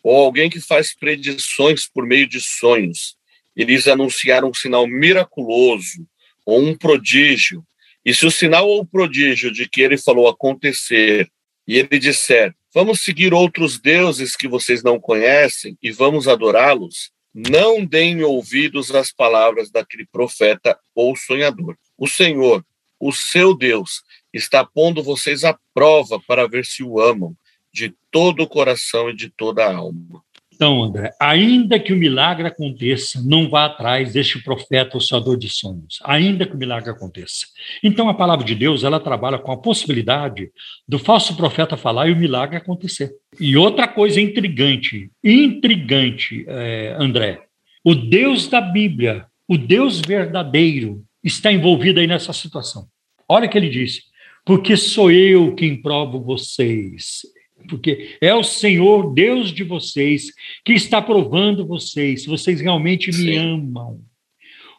[0.00, 3.16] ou alguém que faz predições por meio de sonhos,
[3.56, 6.06] e lhes anunciar um sinal miraculoso
[6.46, 7.64] ou um prodígio,
[8.04, 11.28] e se o sinal ou o prodígio de que ele falou acontecer,
[11.70, 17.84] e ele disser: Vamos seguir outros deuses que vocês não conhecem e vamos adorá-los, não
[17.84, 21.78] deem ouvidos às palavras daquele profeta ou sonhador.
[21.96, 22.66] O Senhor,
[22.98, 24.02] o seu Deus,
[24.34, 27.36] está pondo vocês à prova para ver se o amam
[27.72, 30.24] de todo o coração e de toda a alma.
[30.60, 35.48] Então, André, ainda que o milagre aconteça, não vá atrás deste profeta ou sonhador de
[35.48, 37.46] sonhos, ainda que o milagre aconteça.
[37.82, 40.50] Então, a palavra de Deus, ela trabalha com a possibilidade
[40.86, 43.10] do falso profeta falar e o milagre acontecer.
[43.40, 47.40] E outra coisa intrigante, intrigante, é, André,
[47.82, 52.86] o Deus da Bíblia, o Deus verdadeiro, está envolvido aí nessa situação.
[53.26, 54.02] Olha o que ele disse,
[54.44, 57.22] porque sou eu quem provo vocês
[57.68, 60.32] porque é o Senhor Deus de vocês
[60.64, 63.36] que está provando vocês, se vocês realmente me Sim.
[63.36, 64.00] amam.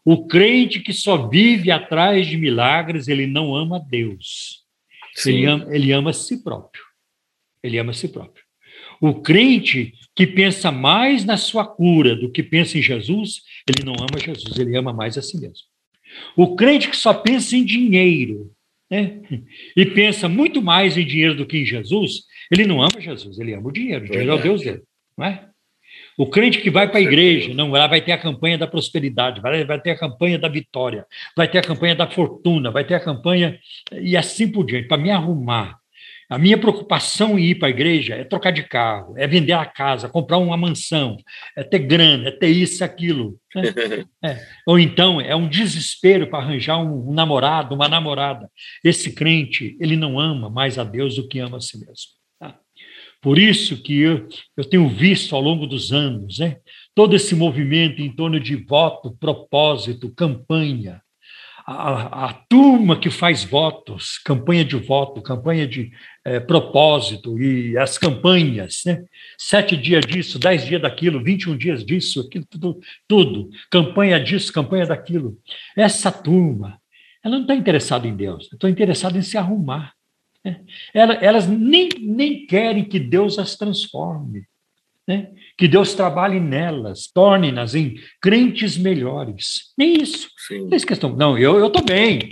[0.03, 4.61] O crente que só vive atrás de milagres, ele não ama Deus.
[5.25, 6.83] Ele ama, ele ama a si próprio.
[7.63, 8.43] Ele ama a si próprio.
[8.99, 13.93] O crente que pensa mais na sua cura do que pensa em Jesus, ele não
[13.93, 15.65] ama Jesus, ele ama mais a si mesmo.
[16.35, 18.51] O crente que só pensa em dinheiro,
[18.89, 19.21] né?
[19.75, 23.53] e pensa muito mais em dinheiro do que em Jesus, ele não ama Jesus, ele
[23.53, 24.05] ama o dinheiro.
[24.05, 24.83] O dinheiro é o Deus dele,
[25.17, 25.47] não é?
[26.17, 29.41] O crente que vai para a igreja, não, ela vai ter a campanha da prosperidade,
[29.41, 31.05] vai, vai ter a campanha da vitória,
[31.35, 33.59] vai ter a campanha da fortuna, vai ter a campanha
[33.91, 35.79] e assim por diante, para me arrumar.
[36.29, 39.65] A minha preocupação em ir para a igreja é trocar de carro, é vender a
[39.65, 41.17] casa, comprar uma mansão,
[41.57, 43.37] é ter grana, é ter isso, aquilo.
[43.53, 43.63] Né?
[44.23, 44.37] É.
[44.67, 48.47] Ou então é um desespero para arranjar um namorado, uma namorada.
[48.83, 52.20] Esse crente, ele não ama mais a Deus do que ama a si mesmo.
[53.21, 54.27] Por isso que eu,
[54.57, 56.57] eu tenho visto ao longo dos anos né,
[56.95, 61.01] todo esse movimento em torno de voto, propósito, campanha.
[61.63, 65.91] A, a turma que faz votos, campanha de voto, campanha de
[66.25, 69.03] é, propósito e as campanhas, né?
[69.37, 74.19] sete dias disso, dez dias daquilo, vinte e um dias disso, aquilo, tudo, tudo, campanha
[74.19, 75.37] disso, campanha daquilo.
[75.77, 76.81] Essa turma
[77.23, 79.93] Ela não está interessada em Deus, estou interessada em se arrumar.
[80.43, 80.61] Né?
[80.93, 84.43] Elas nem, nem querem que Deus as transforme,
[85.07, 85.31] né?
[85.57, 89.73] que Deus trabalhe nelas, torne-nas em crentes melhores.
[89.77, 90.29] Nem isso.
[90.47, 90.67] Sim.
[90.67, 91.15] Não é questão.
[91.15, 92.29] Não, eu estou bem.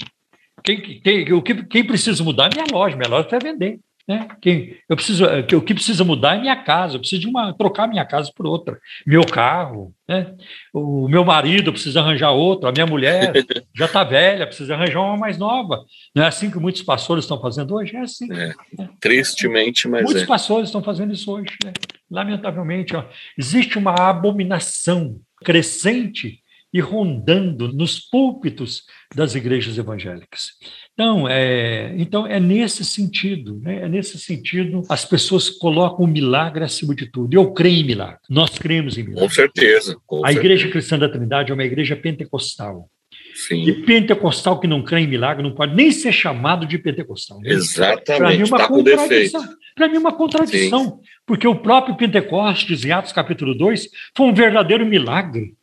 [0.64, 3.80] Quem, quem, quem precisa mudar é minha loja, minha loja vai vender.
[4.10, 4.27] Né?
[4.41, 7.53] Quem, eu preciso, eh, o que precisa mudar é minha casa, eu preciso de uma,
[7.53, 10.34] trocar minha casa por outra, meu carro, né?
[10.73, 13.31] o meu marido precisa arranjar outro, a minha mulher
[13.77, 15.86] já está velha, precisa arranjar uma mais nova.
[16.15, 17.95] Não é assim que muitos pastores estão fazendo hoje?
[17.95, 18.34] É assim.
[18.34, 18.90] É, né?
[18.99, 20.06] Tristemente, mas.
[20.06, 20.26] Muitos é.
[20.26, 21.56] pastores estão fazendo isso hoje.
[21.64, 21.72] Né?
[22.10, 23.06] Lamentavelmente, ó,
[23.38, 26.39] existe uma abominação crescente
[26.74, 28.84] e rondando nos púlpitos
[29.16, 30.52] das igrejas evangélicas.
[30.94, 33.84] Então, é, então é nesse sentido, né?
[33.84, 37.34] é nesse sentido, as pessoas colocam o milagre acima de tudo.
[37.34, 39.28] Eu creio em milagre, nós cremos em milagre.
[39.28, 39.98] Com certeza.
[40.06, 40.40] Com a certeza.
[40.40, 42.90] Igreja Cristã da Trindade é uma igreja pentecostal.
[43.34, 43.64] Sim.
[43.64, 47.40] E pentecostal que não crê em milagre não pode nem ser chamado de pentecostal.
[47.40, 47.52] Né?
[47.52, 48.18] Exatamente.
[48.18, 49.44] Para mim, é uma tá contradição.
[49.76, 50.84] Para mim, uma contradição.
[50.84, 50.98] Sim.
[51.26, 55.54] Porque o próprio Pentecostes, em Atos capítulo 2, foi um verdadeiro milagre.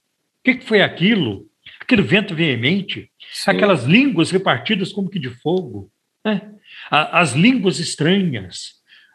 [0.53, 1.47] O que foi aquilo?
[1.81, 3.51] Aquele vento veemente, Sim.
[3.51, 5.91] aquelas línguas repartidas como que de fogo,
[6.25, 6.53] né?
[6.89, 8.75] as línguas estranhas,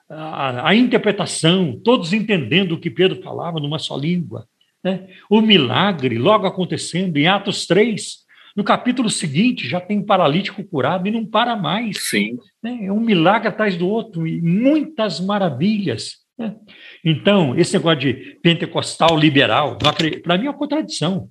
[0.10, 4.46] a, a, interpretação, todos entendendo o que Pedro falava numa só língua.
[4.84, 5.08] Né?
[5.30, 8.22] O milagre logo acontecendo em Atos 3,
[8.56, 12.10] no capítulo seguinte, já tem um paralítico curado e não para mais.
[12.10, 12.38] Sim.
[12.62, 12.86] Né?
[12.86, 16.18] É um milagre atrás do outro e muitas maravilhas.
[16.38, 16.56] Né?
[17.04, 19.78] Então, esse negócio de pentecostal liberal,
[20.24, 21.30] para mim é uma contradição.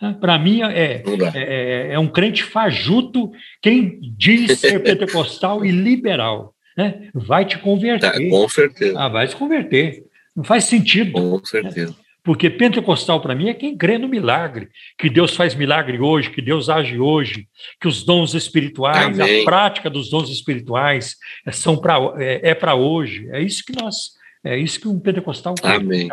[0.00, 0.16] Né?
[0.20, 1.02] Para mim, é, é,
[1.34, 3.30] é, é, um crente fajuto
[3.62, 6.54] quem diz ser pentecostal e liberal.
[6.76, 7.08] Né?
[7.14, 8.12] Vai te converter.
[8.12, 9.00] Tá, com certeza.
[9.00, 10.04] Ah, vai se converter.
[10.34, 11.12] Não faz sentido.
[11.12, 11.92] Com certeza.
[11.92, 12.06] Né?
[12.26, 14.68] Porque pentecostal para mim é quem crê no milagre,
[14.98, 17.46] que Deus faz milagre hoje, que Deus age hoje,
[17.80, 19.42] que os dons espirituais, Amém.
[19.42, 21.14] a prática dos dons espirituais
[21.52, 23.28] são para é, é para hoje.
[23.30, 24.10] É isso que nós,
[24.46, 25.74] é isso que um pentecostal crê.
[25.74, 26.08] Amém.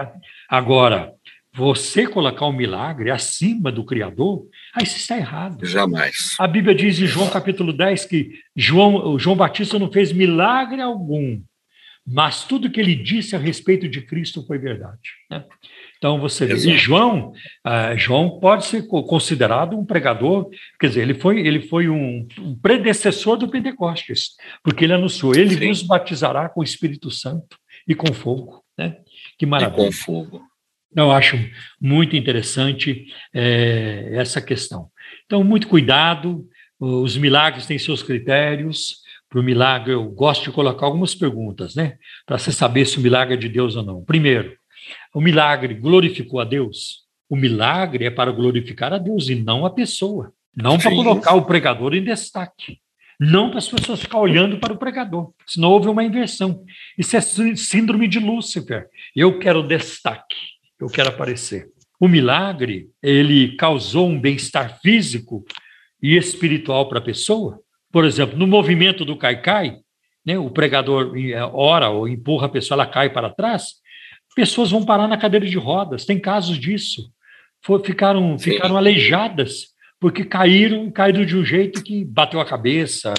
[0.49, 1.13] Agora,
[1.55, 5.65] você colocar o um milagre acima do Criador, aí você está errado.
[5.65, 6.35] Jamais.
[6.39, 11.39] A Bíblia diz em João capítulo 10 que João, João Batista não fez milagre algum,
[12.05, 15.11] mas tudo que ele disse a respeito de Cristo foi verdade.
[15.29, 15.45] Né?
[15.97, 16.55] Então você vê.
[16.55, 17.31] E João,
[17.65, 20.49] uh, João pode ser considerado um pregador,
[20.79, 24.31] quer dizer, ele foi, ele foi um, um predecessor do Pentecostes,
[24.63, 25.67] porque ele anunciou: ele Sim.
[25.67, 27.57] vos batizará com o Espírito Santo
[27.87, 28.63] e com fogo.
[28.77, 28.97] Né?
[29.37, 29.83] Que maravilha.
[29.83, 30.41] E com fogo.
[30.95, 31.37] Eu acho
[31.81, 34.89] muito interessante é, essa questão.
[35.25, 36.47] Então, muito cuidado,
[36.79, 39.01] os milagres têm seus critérios.
[39.27, 41.97] Para o milagre, eu gosto de colocar algumas perguntas, né?
[42.25, 44.03] Para você saber se o milagre é de Deus ou não.
[44.03, 44.55] Primeiro,
[45.13, 47.03] o milagre glorificou a Deus?
[47.27, 50.31] O milagre é para glorificar a Deus e não a pessoa.
[50.55, 52.77] Não para colocar o pregador em destaque.
[53.19, 55.31] Não para as pessoas ficar olhando para o pregador.
[55.45, 56.63] Senão houve uma inversão.
[56.97, 58.87] Isso é síndrome de Lúcifer.
[59.15, 60.53] Eu quero destaque
[60.83, 61.69] eu quero aparecer.
[61.99, 65.45] O milagre, ele causou um bem-estar físico
[66.01, 67.59] e espiritual para a pessoa.
[67.91, 69.77] Por exemplo, no movimento do cai-cai,
[70.25, 73.75] né, o pregador é, ora ou empurra a pessoa, ela cai para trás,
[74.35, 76.05] pessoas vão parar na cadeira de rodas.
[76.05, 77.09] Tem casos disso.
[77.85, 79.72] Ficaram, ficaram aleijadas
[80.03, 83.13] porque caíram, caíram de um jeito que bateu a cabeça.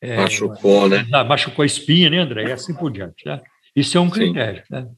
[0.00, 1.04] É, machucou, né?
[1.28, 2.44] Machucou a espinha, né, André?
[2.44, 3.26] E assim por diante.
[3.26, 3.38] Né?
[3.76, 4.62] Isso é um critério.
[4.70, 4.88] Né?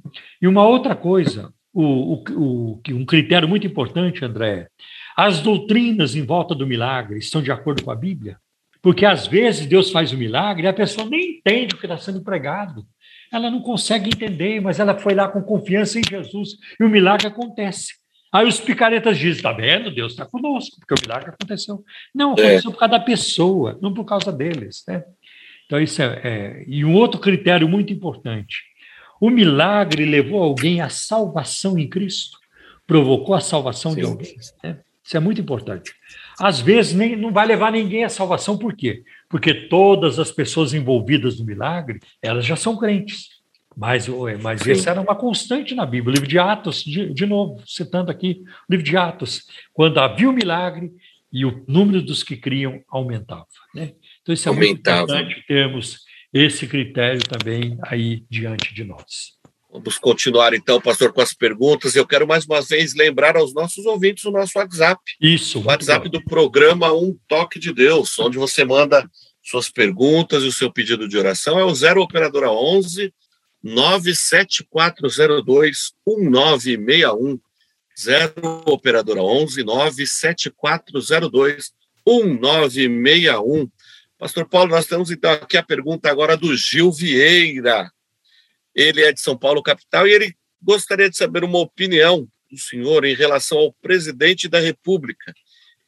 [0.40, 4.68] E uma outra coisa, o, o, o, um critério muito importante, André.
[5.16, 8.36] As doutrinas em volta do milagre estão de acordo com a Bíblia?
[8.80, 11.98] Porque às vezes Deus faz o milagre e a pessoa nem entende o que está
[11.98, 12.86] sendo pregado.
[13.32, 17.26] Ela não consegue entender, mas ela foi lá com confiança em Jesus e o milagre
[17.26, 18.00] acontece.
[18.32, 19.90] Aí os picaretas dizem: está vendo?
[19.90, 21.84] Deus está conosco, porque o milagre aconteceu.
[22.14, 22.72] Não, aconteceu é.
[22.72, 24.82] por causa da pessoa, não por causa deles.
[24.88, 25.04] Né?
[25.66, 26.64] Então, isso é, é.
[26.66, 28.62] E um outro critério muito importante:
[29.20, 32.38] o milagre levou alguém à salvação em Cristo,
[32.86, 34.00] provocou a salvação Sim.
[34.00, 34.34] de alguém.
[34.64, 34.78] Né?
[35.04, 35.92] Isso é muito importante.
[36.40, 39.02] Às vezes nem, não vai levar ninguém à salvação, por quê?
[39.28, 43.28] Porque todas as pessoas envolvidas no milagre, elas já são crentes.
[43.77, 44.07] Mas,
[44.40, 46.12] mas essa era uma constante na Bíblia.
[46.12, 50.28] O livro de Atos, de, de novo, citando aqui, o livro de Atos, quando havia
[50.28, 50.90] o milagre
[51.32, 53.47] e o número dos que criam aumentava.
[53.74, 53.93] Né?
[54.20, 55.07] Então, isso é aumentava.
[55.07, 56.01] muito importante termos
[56.32, 59.32] esse critério também aí diante de nós.
[59.70, 61.97] Vamos continuar então, pastor, com as perguntas.
[61.97, 65.01] Eu quero mais uma vez lembrar aos nossos ouvintes o nosso WhatsApp.
[65.19, 65.61] Isso.
[65.61, 66.19] O WhatsApp bom.
[66.19, 69.09] do programa Um Toque de Deus, onde você manda
[69.43, 71.59] suas perguntas e o seu pedido de oração.
[71.59, 73.12] É o 0 Operadora 11
[73.62, 77.39] 97402 1961.
[77.98, 78.32] 0
[78.66, 81.72] Operadora 11 97402
[82.06, 83.70] 1961.
[84.18, 87.90] Pastor Paulo, nós temos então aqui a pergunta agora do Gil Vieira.
[88.74, 93.05] Ele é de São Paulo, capital, e ele gostaria de saber uma opinião do senhor
[93.05, 95.34] em relação ao presidente da República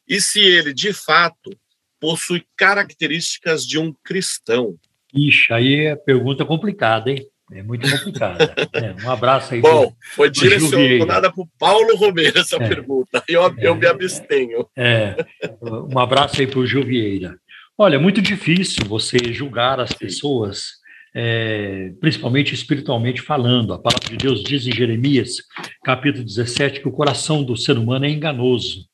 [0.06, 1.50] e se ele, de fato,
[1.98, 4.78] possui características de um cristão.
[5.14, 7.26] Ixi, aí é pergunta complicada, hein?
[7.52, 8.54] É muito complicada.
[8.74, 9.60] É, um abraço aí.
[9.60, 13.22] Bom, pro, foi direcionada para o Paulo Romero essa é, pergunta.
[13.28, 14.66] Eu, é, eu me abstenho.
[14.76, 15.16] É,
[15.62, 17.38] um abraço aí para o Gil Vieira.
[17.78, 20.74] Olha, é muito difícil você julgar as pessoas,
[21.14, 23.72] é, principalmente espiritualmente falando.
[23.72, 25.36] A palavra de Deus diz em Jeremias,
[25.84, 28.86] capítulo 17, que o coração do ser humano é enganoso.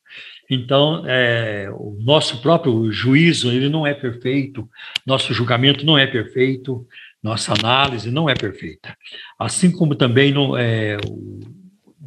[0.49, 4.69] Então, é, o nosso próprio juízo ele não é perfeito,
[5.07, 6.85] nosso julgamento não é perfeito,
[7.23, 8.95] nossa análise não é perfeita.
[9.37, 10.97] Assim como também não, é,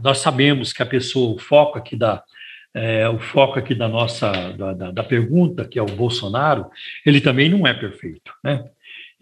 [0.03, 2.23] nós sabemos que a pessoa, o foco aqui da,
[2.75, 6.67] é, o foco aqui da nossa da, da, pergunta, que é o Bolsonaro,
[7.07, 8.65] ele também não é perfeito, né?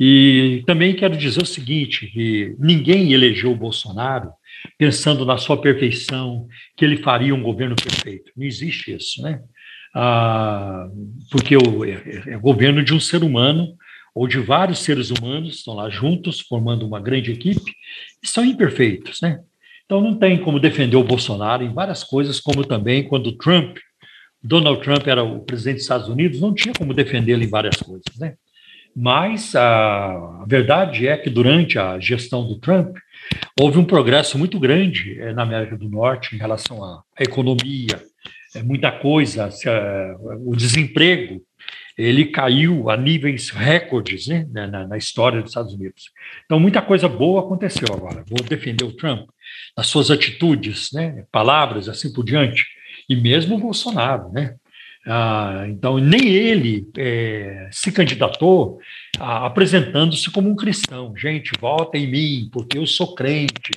[0.00, 4.32] E também quero dizer o seguinte, que ninguém elegeu o Bolsonaro
[4.78, 8.32] pensando na sua perfeição, que ele faria um governo perfeito.
[8.36, 9.40] Não existe isso, né?
[9.94, 10.88] Ah,
[11.30, 13.76] porque o, é, é governo de um ser humano
[14.14, 17.72] ou de vários seres humanos estão lá juntos, formando uma grande equipe,
[18.22, 19.40] e são imperfeitos, né?
[19.84, 23.76] Então não tem como defender o Bolsonaro em várias coisas, como também quando Trump,
[24.42, 28.18] Donald Trump era o presidente dos Estados Unidos, não tinha como defendê-lo em várias coisas,
[28.18, 28.34] né?
[28.94, 32.94] Mas a, verdade é que durante a gestão do Trump
[33.58, 38.02] houve um progresso muito grande eh, na América do Norte em relação à economia,
[38.54, 39.48] é muita coisa,
[40.44, 41.40] o desemprego
[41.96, 46.10] ele caiu a níveis recordes né, na, na, história dos Estados Unidos.
[46.44, 48.24] Então, muita coisa boa aconteceu agora.
[48.28, 49.28] Vou defender o Trump,
[49.76, 52.66] as suas atitudes, né, palavras, assim por diante,
[53.08, 54.30] e mesmo o Bolsonaro.
[54.32, 54.54] Né?
[55.06, 58.78] Ah, então, nem ele é, se candidatou
[59.18, 61.14] apresentando-se como um cristão.
[61.16, 63.72] Gente, vota em mim, porque eu sou crente,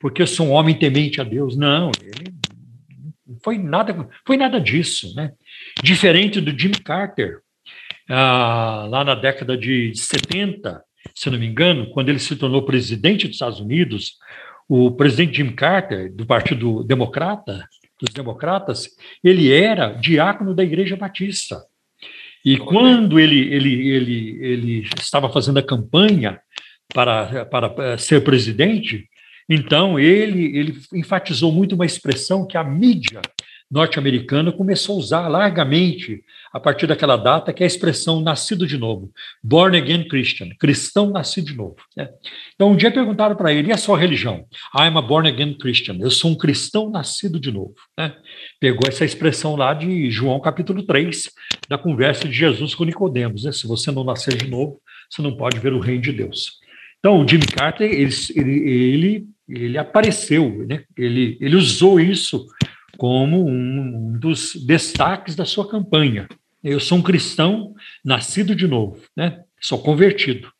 [0.00, 1.56] porque eu sou um homem temente a Deus.
[1.56, 2.34] Não, ele
[3.44, 5.32] foi nada, foi nada disso, né?
[5.82, 7.38] Diferente do Jimmy Carter,
[8.10, 10.82] ah, lá na década de 70,
[11.14, 14.16] se não me engano, quando ele se tornou presidente dos Estados Unidos,
[14.68, 17.64] o presidente Jim Carter, do Partido Democrata,
[18.00, 18.88] dos Democratas,
[19.22, 21.62] ele era diácono da Igreja Batista.
[22.44, 26.40] E quando ele, ele, ele, ele estava fazendo a campanha
[26.92, 29.08] para, para eh, ser presidente,
[29.48, 33.20] então ele, ele enfatizou muito uma expressão que a mídia
[33.70, 38.76] norte-americana começou a usar largamente a partir daquela data, que é a expressão nascido de
[38.76, 39.10] novo,
[39.42, 41.76] born again Christian, cristão nascido de novo.
[41.96, 42.08] Né?
[42.54, 44.44] Então, um dia perguntaram para ele, e a sua religião?
[44.74, 47.74] I'm a born again Christian, eu sou um cristão nascido de novo.
[47.96, 48.14] Né?
[48.58, 51.30] Pegou essa expressão lá de João capítulo 3,
[51.68, 53.52] da conversa de Jesus com Nicodemos, né?
[53.52, 56.58] se você não nascer de novo, você não pode ver o reino de Deus.
[56.98, 60.82] Então, o Jimmy Carter, ele, ele, ele, ele apareceu, né?
[60.96, 62.46] ele, ele usou isso
[62.98, 66.28] como um dos destaques da sua campanha.
[66.62, 67.74] Eu sou um cristão
[68.04, 69.42] nascido de novo, né?
[69.60, 70.50] sou convertido.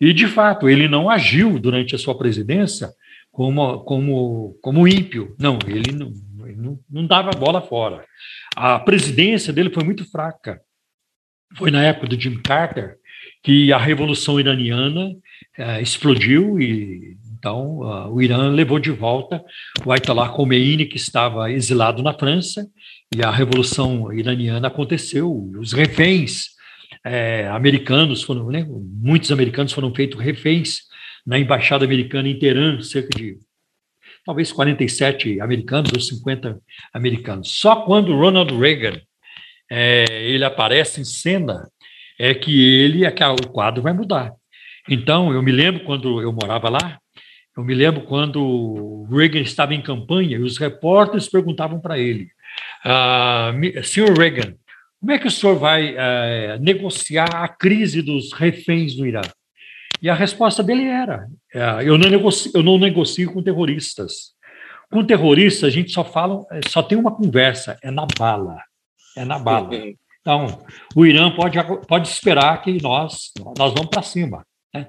[0.00, 2.90] E, de fato, ele não agiu durante a sua presidência
[3.30, 5.34] como, como, como ímpio.
[5.38, 6.12] Não, ele não,
[6.46, 8.04] ele não, dava bola fora.
[8.56, 10.60] A presidência dele foi muito fraca.
[11.56, 12.96] Foi na época do Jim Carter
[13.42, 15.14] que a Revolução Iraniana
[15.56, 19.44] eh, explodiu e então, uh, o Irã levou de volta
[19.84, 22.68] o Ayatollah Khomeini, que estava exilado na França,
[23.16, 25.30] e a Revolução Iraniana aconteceu.
[25.58, 26.48] Os reféns
[27.04, 30.82] é, americanos foram, né, muitos americanos foram feitos reféns
[31.26, 33.38] na embaixada americana em Teherã, cerca de
[34.24, 36.58] talvez 47 americanos ou 50
[36.92, 37.50] americanos.
[37.52, 39.00] Só quando Ronald Reagan
[39.70, 41.68] é, ele aparece em cena
[42.18, 44.32] é que ele é que o quadro vai mudar.
[44.88, 46.98] Então, eu me lembro quando eu morava lá,
[47.56, 52.28] eu me lembro quando Reagan estava em campanha e os repórteres perguntavam para ele:
[52.84, 53.52] ah,
[53.82, 54.54] Senhor Reagan,
[55.02, 59.22] como é que o senhor vai eh, negociar a crise dos reféns no Irã?
[60.00, 64.30] E a resposta dele era: eh, eu, não negocio, eu não negocio com terroristas.
[64.88, 68.62] Com terroristas, a gente só fala, eh, só tem uma conversa, é na bala.
[69.16, 69.70] É na bala.
[70.20, 70.64] Então,
[70.94, 74.46] o Irã pode, pode esperar que nós, nós vamos para cima.
[74.72, 74.86] Né?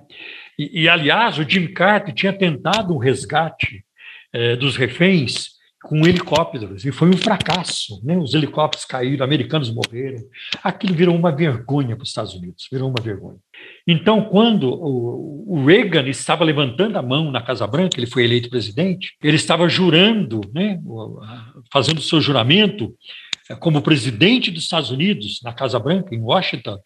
[0.60, 3.84] E, e, aliás, o Jim Carter tinha tentado um resgate
[4.32, 5.53] eh, dos reféns
[5.84, 8.02] com helicópteros, e foi um fracasso.
[8.04, 8.18] Né?
[8.18, 10.24] Os helicópteros caíram, americanos morreram.
[10.64, 13.38] Aquilo virou uma vergonha para os Estados Unidos, virou uma vergonha.
[13.86, 19.14] Então, quando o, Reagan estava levantando a mão na Casa Branca, ele foi eleito presidente,
[19.22, 20.80] ele estava jurando, né,
[21.72, 22.94] fazendo seu juramento
[23.60, 26.80] como presidente dos Estados Unidos, na Casa Branca, em Washington,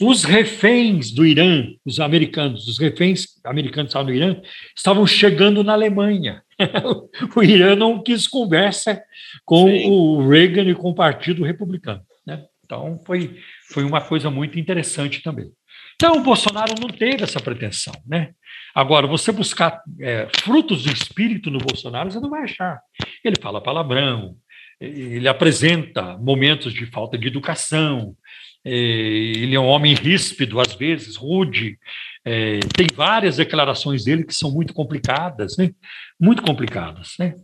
[0.00, 4.36] os reféns do Irã, os americanos, os reféns americanos estavam no Irã,
[4.74, 6.42] estavam chegando na Alemanha.
[7.36, 9.02] o Irã não quis conversa
[9.44, 9.90] com Sim.
[9.90, 12.02] o Reagan e com o Partido Republicano.
[12.26, 12.44] Né?
[12.64, 13.36] Então, foi,
[13.68, 15.50] foi uma coisa muito interessante também.
[15.94, 17.94] Então, o Bolsonaro não teve essa pretensão.
[18.06, 18.30] Né?
[18.74, 22.80] Agora, você buscar é, frutos do espírito no Bolsonaro, você não vai achar.
[23.24, 24.36] Ele fala palavrão,
[24.80, 28.16] ele apresenta momentos de falta de educação,
[28.64, 31.78] ele é um homem ríspido, às vezes, rude.
[32.24, 35.70] É, tem várias declarações dele que são muito complicadas, né?
[36.18, 37.34] Muito complicadas, né?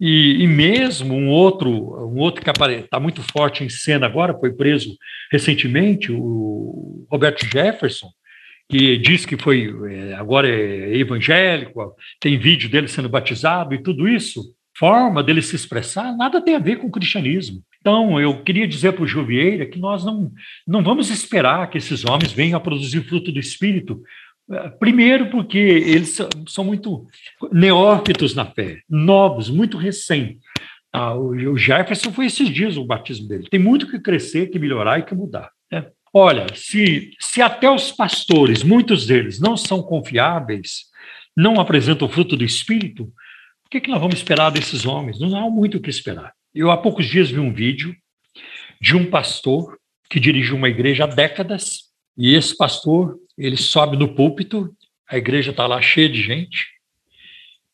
[0.00, 4.52] E, e mesmo um outro, um outro que está muito forte em cena agora, foi
[4.52, 4.96] preso
[5.30, 8.08] recentemente, o Roberto Jefferson,
[8.68, 14.08] que diz que foi é, agora é evangélico, tem vídeo dele sendo batizado e tudo
[14.08, 14.42] isso,
[14.76, 17.62] forma dele se expressar, nada tem a ver com o cristianismo.
[17.80, 20.32] Então, eu queria dizer para o Juvieira que nós não,
[20.66, 24.02] não vamos esperar que esses homens venham a produzir fruto do Espírito,
[24.78, 26.16] primeiro porque eles
[26.48, 27.06] são muito
[27.52, 30.38] neófitos na fé, novos, muito recém.
[30.92, 33.48] Ah, o Jefferson foi esses dias o batismo dele.
[33.50, 35.50] Tem muito que crescer, que melhorar e que mudar.
[35.70, 35.86] Né?
[36.12, 40.84] Olha, se, se até os pastores, muitos deles, não são confiáveis,
[41.36, 43.12] não apresentam o fruto do Espírito,
[43.66, 45.18] o que, que nós vamos esperar desses homens?
[45.18, 46.32] Não há muito o que esperar.
[46.54, 47.92] Eu há poucos dias vi um vídeo
[48.80, 49.76] de um pastor
[50.08, 54.74] que dirige uma igreja há décadas, e esse pastor, ele sobe no púlpito,
[55.08, 56.74] a igreja está lá cheia de gente,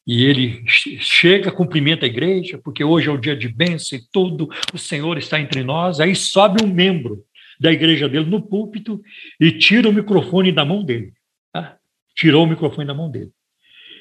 [0.06, 4.48] e ele chega, cumprimenta a igreja, porque hoje é o dia de bênção e tudo,
[4.72, 6.00] o Senhor está entre nós.
[6.00, 7.22] Aí sobe um membro
[7.60, 9.00] da igreja dele no púlpito
[9.38, 11.12] e tira o microfone da mão dele.
[11.52, 11.76] Tá?
[12.16, 13.30] Tirou o microfone da mão dele.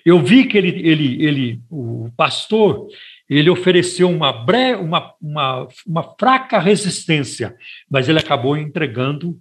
[0.05, 2.87] Eu vi que ele, ele, ele, o pastor,
[3.29, 4.75] ele ofereceu uma, bre...
[4.75, 7.55] uma, uma, uma fraca resistência,
[7.87, 9.37] mas ele acabou entregando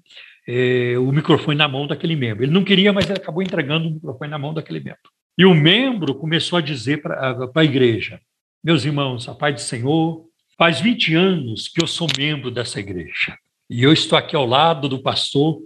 [0.48, 2.42] é, o microfone na mão daquele membro.
[2.42, 5.10] Ele não queria, mas ele acabou entregando o microfone na mão daquele membro.
[5.36, 8.18] E o membro começou a dizer para a igreja:
[8.64, 10.24] Meus irmãos, a paz do Senhor,
[10.56, 13.36] faz 20 anos que eu sou membro dessa igreja.
[13.68, 15.60] E eu estou aqui ao lado do pastor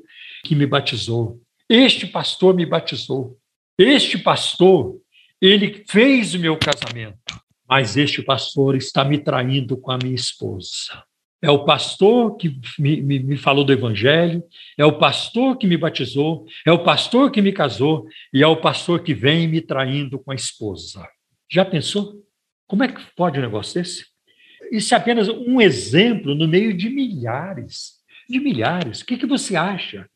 [0.45, 1.41] que me batizou.
[1.69, 3.39] Este pastor me batizou.
[3.79, 4.97] Este pastor,
[5.41, 7.43] ele fez o meu casamento
[7.73, 11.03] mas este pastor está me traindo com a minha esposa.
[11.43, 14.45] É o pastor que me, me, me, falou do evangelho,
[14.79, 18.57] é o pastor que me batizou, é o pastor que me casou e é o
[18.57, 21.05] pastor que vem me traindo com a esposa.
[21.51, 22.23] Já pensou?
[22.69, 24.07] Como é que pode um negócio desse?
[24.71, 27.95] Isso é apenas um exemplo no meio de milhares,
[28.29, 29.01] de milhares.
[29.01, 30.09] O que, que você acha?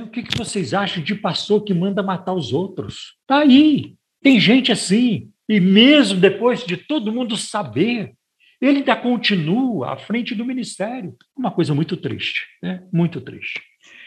[0.00, 3.16] O que, que vocês acham de pastor que manda matar os outros?
[3.22, 3.94] Está aí.
[4.22, 5.30] Tem gente assim.
[5.48, 8.14] E mesmo depois de todo mundo saber,
[8.60, 11.14] ele ainda continua à frente do ministério.
[11.36, 12.82] Uma coisa muito triste, né?
[12.92, 13.62] muito triste.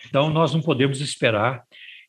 [0.07, 1.63] Então, nós não podemos esperar,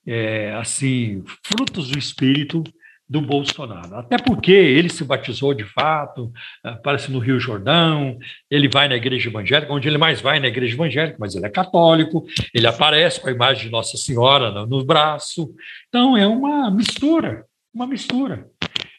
[0.07, 2.63] é, assim, frutos do Espírito
[3.09, 3.97] do Bolsonaro.
[3.97, 8.19] Até porque ele se batizou de fato, aparece no Rio Jordão,
[8.51, 11.51] ele vai na igreja evangélica, onde ele mais vai na igreja evangélica, mas ele é
[11.51, 15.55] católico, ele aparece com a imagem de Nossa Senhora no, no braço.
[15.89, 18.49] Então, é uma mistura, uma mistura.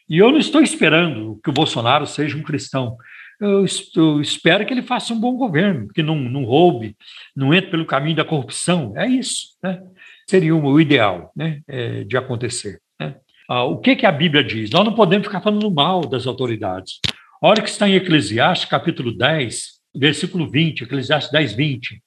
[0.08, 2.96] E eu não estou esperando que o Bolsonaro seja um cristão.
[3.40, 3.64] Eu,
[3.96, 6.96] eu espero que ele faça um bom governo, que não, não roube,
[7.34, 8.92] não entre pelo caminho da corrupção.
[8.96, 9.56] É isso.
[9.62, 9.82] Né?
[10.28, 12.80] Seria o ideal né, é, de acontecer.
[12.98, 13.16] Né?
[13.48, 14.70] Ah, o que, que a Bíblia diz?
[14.70, 17.00] Nós não podemos ficar falando mal das autoridades.
[17.42, 22.02] Olha que está em Eclesiastes, capítulo 10, versículo 20, Eclesiastes 10, 20.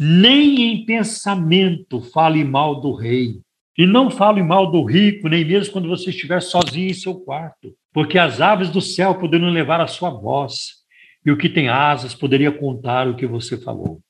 [0.00, 3.40] Nem em pensamento fale mal do rei,
[3.76, 7.74] e não fale mal do rico, nem mesmo quando você estiver sozinho em seu quarto,
[7.92, 10.82] porque as aves do céu poderiam levar a sua voz,
[11.24, 14.00] e o que tem asas poderia contar o que você falou.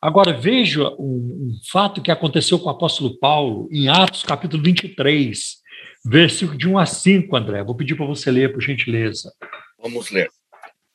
[0.00, 5.56] Agora veja um, um fato que aconteceu com o apóstolo Paulo em Atos capítulo 23,
[6.04, 7.64] versículo de 1 a 5, André.
[7.64, 9.32] Vou pedir para você ler, por gentileza.
[9.78, 10.30] Vamos ler.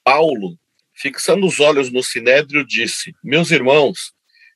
[0.04, 0.58] Paulo,
[0.94, 4.14] fixando os olhos no sinédrio, disse: Meus irmãos,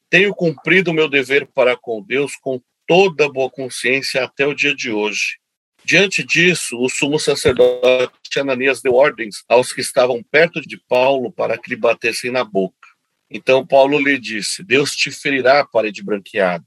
[0.10, 4.76] tenho cumprido o meu dever para com Deus com toda boa consciência até o dia
[4.76, 5.40] de hoje.
[5.86, 11.58] Diante disso, o sumo sacerdote Ananias deu ordens aos que estavam perto de Paulo para
[11.58, 12.88] que lhe batessem na boca.
[13.30, 16.64] Então Paulo lhe disse: Deus te ferirá, parede branqueada.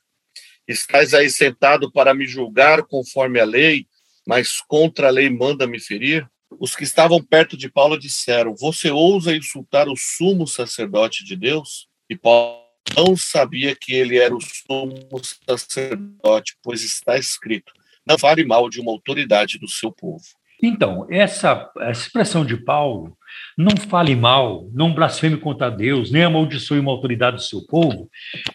[0.67, 3.87] Estás aí sentado para me julgar conforme a lei,
[4.27, 6.29] mas contra a lei manda me ferir?
[6.59, 11.89] Os que estavam perto de Paulo disseram: Você ousa insultar o sumo sacerdote de Deus?
[12.11, 12.67] E Paulo
[12.97, 15.09] não sabia que ele era o sumo
[15.49, 17.73] sacerdote, pois está escrito:
[18.07, 20.25] não fale mal de uma autoridade do seu povo.
[20.63, 23.17] Então, essa, expressão de Paulo,
[23.59, 28.09] não fale mal, não blasfeme contra Deus, nem amaldiçoe uma autoridade do seu povo,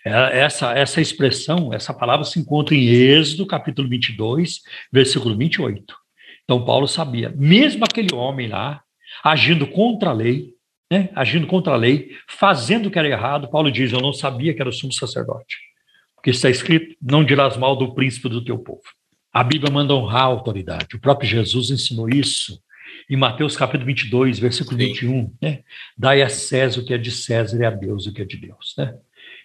[0.03, 4.61] é, essa, essa expressão, essa palavra se encontra em Êxodo, capítulo 22,
[4.91, 5.95] versículo 28.
[6.43, 8.81] Então, Paulo sabia, mesmo aquele homem lá,
[9.23, 10.55] agindo contra a lei,
[10.91, 14.53] né, agindo contra a lei, fazendo o que era errado, Paulo diz: Eu não sabia
[14.53, 15.57] que era o sumo sacerdote.
[16.15, 18.81] Porque está escrito: Não dirás mal do príncipe do teu povo.
[19.33, 20.95] A Bíblia manda honrar a autoridade.
[20.95, 22.61] O próprio Jesus ensinou isso
[23.09, 24.87] em Mateus capítulo 22, versículo Sim.
[24.87, 25.33] 21.
[25.41, 25.59] Né?
[25.97, 28.37] Dai a César o que é de César e a Deus o que é de
[28.37, 28.73] Deus.
[28.77, 28.93] Né?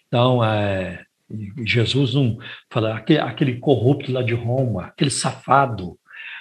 [0.09, 1.05] Então, é,
[1.65, 2.39] Jesus não
[2.71, 5.99] fala, aquele, aquele corrupto lá de Roma, aquele safado,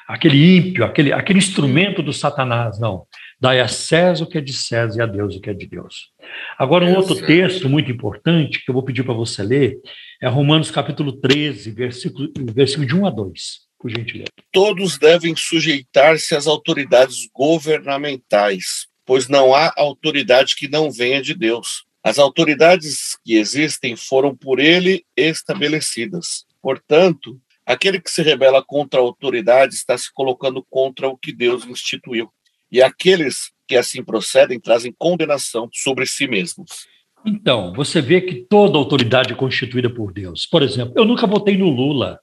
[0.08, 3.06] aquele ímpio, aquele, aquele instrumento do Satanás, não.
[3.40, 5.68] Dai a César o que é de César e a Deus o que é de
[5.68, 6.12] Deus.
[6.58, 9.78] Agora, um outro texto muito importante que eu vou pedir para você ler
[10.22, 14.32] é Romanos capítulo 13, versículo, versículo de 1 a 2, por gentileza.
[14.54, 21.84] Todos devem sujeitar-se às autoridades governamentais, pois não há autoridade que não venha de Deus.
[22.02, 26.46] As autoridades que existem foram por ele estabelecidas.
[26.62, 31.66] Portanto, aquele que se rebela contra a autoridade está se colocando contra o que Deus
[31.66, 32.32] instituiu
[32.76, 36.86] e aqueles que assim procedem trazem condenação sobre si mesmos.
[37.26, 40.46] Então, você vê que toda autoridade é constituída por Deus.
[40.46, 42.20] Por exemplo, eu nunca votei no Lula,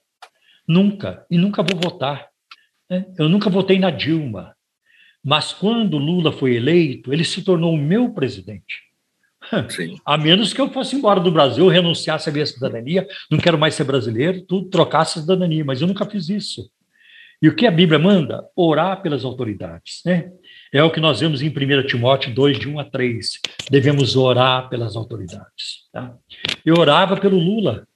[0.67, 2.27] nunca, e nunca vou votar.
[2.87, 3.03] Né?
[3.17, 4.55] Eu nunca votei na Dilma.
[5.23, 8.83] Mas quando Lula foi eleito, ele se tornou o meu presidente.
[9.69, 9.97] Sim.
[10.05, 13.73] A menos que eu fosse embora do Brasil, renunciasse à minha cidadania, não quero mais
[13.73, 16.69] ser brasileiro, tudo trocasse a cidadania, mas eu nunca fiz isso.
[17.43, 18.41] E o que a Bíblia manda?
[18.55, 20.01] Orar pelas autoridades.
[20.05, 20.31] Né?
[20.73, 23.39] É o que nós vemos em 1 Timóteo 2, de 1 a 3.
[23.69, 25.83] Devemos orar pelas autoridades.
[25.91, 26.15] Tá?
[26.65, 27.87] Eu orava pelo Lula,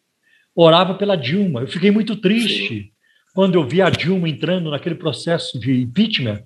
[0.55, 1.61] orava pela Dilma.
[1.61, 2.93] Eu fiquei muito triste
[3.33, 6.43] quando eu vi a Dilma entrando naquele processo de impeachment.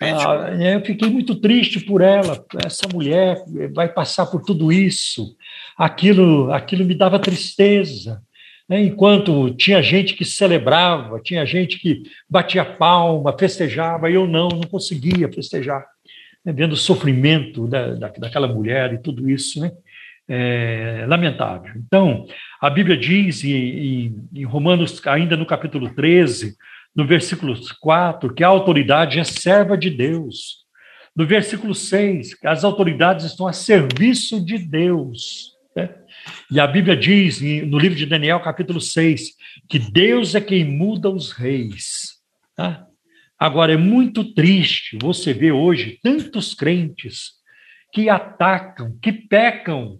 [0.00, 2.42] Ah, é, eu fiquei muito triste por ela.
[2.64, 5.36] Essa mulher vai passar por tudo isso.
[5.76, 8.22] Aquilo, aquilo me dava tristeza.
[8.70, 8.84] Né?
[8.84, 15.30] Enquanto tinha gente que celebrava, tinha gente que batia palma, festejava, eu não, não conseguia
[15.30, 15.84] festejar,
[16.44, 16.52] né?
[16.52, 19.72] vendo o sofrimento da, da, daquela mulher e tudo isso, né?
[20.32, 21.72] É, lamentável.
[21.74, 22.24] Então,
[22.60, 26.54] a Bíblia diz em, em, Romanos, ainda no capítulo 13,
[26.94, 30.58] no versículo 4, que a autoridade é serva de Deus.
[31.16, 35.56] No versículo 6, as autoridades estão a serviço de Deus.
[35.74, 35.88] Né?
[36.50, 39.30] E a Bíblia diz, no livro de Daniel, capítulo 6,
[39.68, 42.18] que Deus é quem muda os reis.
[42.56, 42.86] Tá?
[43.38, 47.32] Agora, é muito triste você ver hoje tantos crentes
[47.92, 49.98] que atacam, que pecam,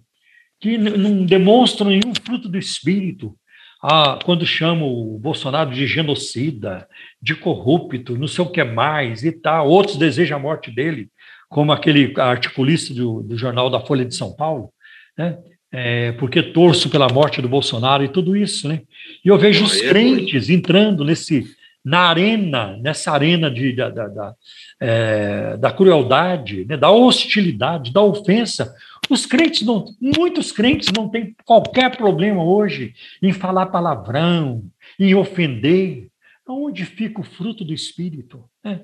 [0.61, 3.35] que não demonstram nenhum fruto do Espírito.
[3.83, 6.87] Ah, quando chamam o Bolsonaro de genocida,
[7.21, 11.09] de corrupto, não sei o que mais e tal, outros desejam a morte dele,
[11.49, 14.71] como aquele articulista do, do jornal da Folha de São Paulo,
[15.17, 15.39] né?
[15.73, 18.83] É, porque torço pela morte do Bolsonaro e tudo isso, né?
[19.25, 21.45] E eu vejo os é crentes entrando nesse
[21.85, 24.35] na arena, nessa arena de, da, da, da,
[24.79, 28.75] é, da crueldade, né, da hostilidade, da ofensa.
[29.09, 32.93] Os crentes não, muitos crentes não têm qualquer problema hoje
[33.23, 34.63] em falar palavrão,
[34.99, 36.09] em ofender.
[36.47, 38.45] Onde fica o fruto do Espírito?
[38.63, 38.81] Né?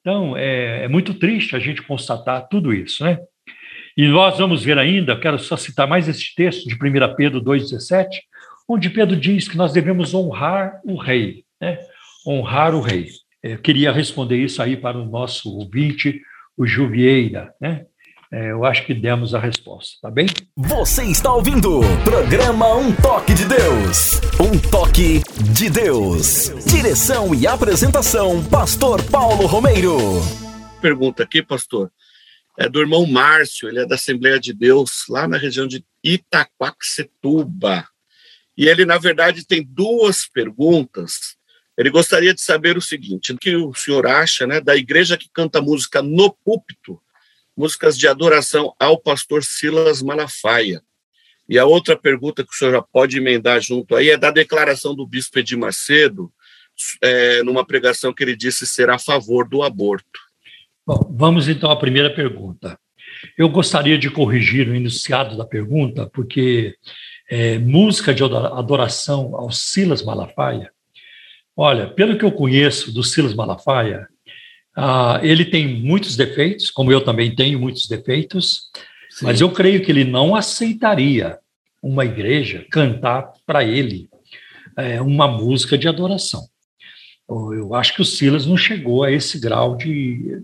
[0.00, 3.18] Então, é, é muito triste a gente constatar tudo isso, né?
[3.96, 8.06] E nós vamos ver ainda, quero só citar mais esse texto de 1 Pedro 2,17,
[8.68, 11.78] onde Pedro diz que nós devemos honrar o rei, né?
[12.26, 13.08] honrar o rei.
[13.42, 16.20] Eu queria responder isso aí para o nosso ouvinte,
[16.56, 17.86] o Juvieira, né?
[18.34, 20.26] É, eu acho que demos a resposta, tá bem?
[20.56, 24.22] Você está ouvindo o programa Um Toque de Deus.
[24.40, 25.20] Um Toque
[25.52, 26.50] de Deus.
[26.64, 29.98] Direção e apresentação, Pastor Paulo Romeiro.
[30.80, 31.90] Pergunta aqui, pastor
[32.58, 37.88] é do irmão Márcio, ele é da Assembleia de Deus, lá na região de Itaquaquecetuba.
[38.56, 41.36] E ele, na verdade, tem duas perguntas.
[41.76, 45.30] Ele gostaria de saber o seguinte: o que o senhor acha né, da igreja que
[45.32, 47.00] canta música no púlpito,
[47.56, 50.82] músicas de adoração ao pastor Silas Malafaia?
[51.48, 54.94] E a outra pergunta que o senhor já pode emendar junto aí é da declaração
[54.94, 56.32] do bispo Edir Macedo,
[57.00, 60.20] é, numa pregação que ele disse ser a favor do aborto.
[60.84, 62.76] Bom, vamos então à primeira pergunta.
[63.38, 66.74] Eu gostaria de corrigir o enunciado da pergunta, porque
[67.30, 70.72] é, música de adoração ao Silas Malafaia,
[71.56, 74.08] olha, pelo que eu conheço do Silas Malafaia,
[74.74, 78.70] ah, ele tem muitos defeitos, como eu também tenho muitos defeitos,
[79.08, 79.26] Sim.
[79.26, 81.38] mas eu creio que ele não aceitaria
[81.80, 84.08] uma igreja cantar para ele
[84.76, 86.48] é, uma música de adoração.
[87.28, 90.42] Eu acho que o Silas não chegou a esse grau de,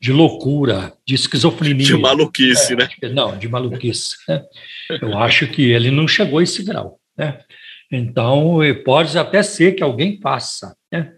[0.00, 1.84] de loucura, de esquizofrenia.
[1.84, 2.88] De maluquice, é, né?
[3.12, 4.16] Não, de maluquice.
[4.26, 4.42] Né?
[5.02, 6.98] Eu acho que ele não chegou a esse grau.
[7.16, 7.38] Né?
[7.92, 10.74] Então, pode até ser que alguém faça.
[10.90, 11.12] Né?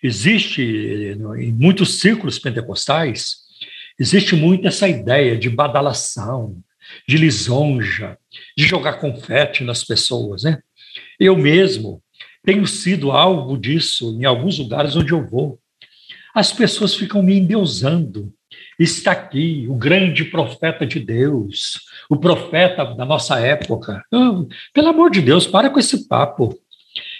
[0.00, 3.38] Existe, em muitos círculos pentecostais,
[3.98, 6.56] existe muito essa ideia de badalação,
[7.08, 8.16] de lisonja,
[8.56, 10.44] de jogar confete nas pessoas.
[10.44, 10.58] Né?
[11.18, 12.00] Eu mesmo
[12.44, 15.58] tenho sido alvo disso em alguns lugares onde eu vou.
[16.34, 18.32] As pessoas ficam me endeusando.
[18.78, 24.04] Está aqui o grande profeta de Deus, o profeta da nossa época.
[24.10, 26.58] Oh, pelo amor de Deus, para com esse papo.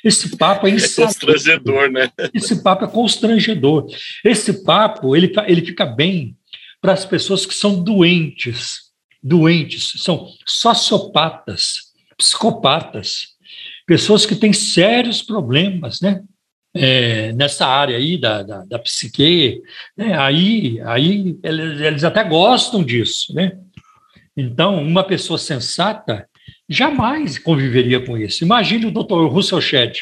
[0.03, 2.11] Esse papo é, é constrangedor, né?
[2.35, 3.87] Esse papo é constrangedor.
[4.25, 6.37] Esse papo ele, ele fica bem
[6.81, 8.91] para as pessoas que são doentes,
[9.23, 13.29] doentes, são sociopatas, psicopatas,
[13.87, 16.23] pessoas que têm sérios problemas, né?
[16.75, 19.63] É, nessa área aí da, da, da psique,
[19.97, 23.53] né, aí, aí eles, eles, até gostam disso, né?
[24.37, 26.27] Então, uma pessoa sensata
[26.69, 28.45] jamais conviveria com isso.
[28.45, 30.01] Imagine o doutor Russell Shedd,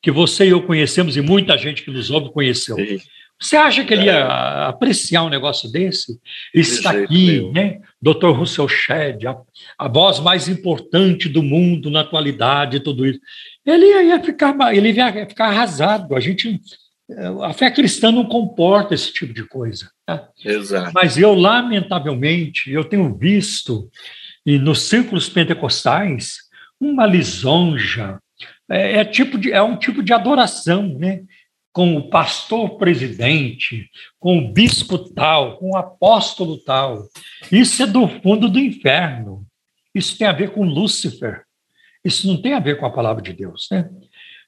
[0.00, 2.76] que você e eu conhecemos e muita gente que nos ouve conheceu.
[2.76, 3.00] Sim.
[3.40, 4.68] Você acha que ele ia é.
[4.68, 6.20] apreciar um negócio desse?
[6.54, 7.52] Está aqui, meu.
[7.52, 7.80] né?
[8.00, 8.30] Dr.
[8.30, 9.36] Russell Shedd, a,
[9.76, 13.18] a, voz mais importante do mundo na atualidade, tudo isso
[13.64, 16.14] ele ia ficar, ele ia ficar arrasado.
[16.14, 16.60] A gente,
[17.42, 19.90] a fé cristã não comporta esse tipo de coisa.
[20.06, 20.28] Tá?
[20.44, 20.92] Exato.
[20.94, 23.90] Mas eu, lamentavelmente, eu tenho visto
[24.44, 26.36] e nos círculos pentecostais
[26.78, 28.18] uma lisonja,
[28.68, 31.22] é, é, tipo de, é um tipo de adoração, né?
[31.72, 37.02] com o pastor presidente, com o bispo tal, com o apóstolo tal.
[37.50, 39.44] Isso é do fundo do inferno.
[39.92, 41.42] Isso tem a ver com Lúcifer.
[42.04, 43.88] Isso não tem a ver com a palavra de Deus, né?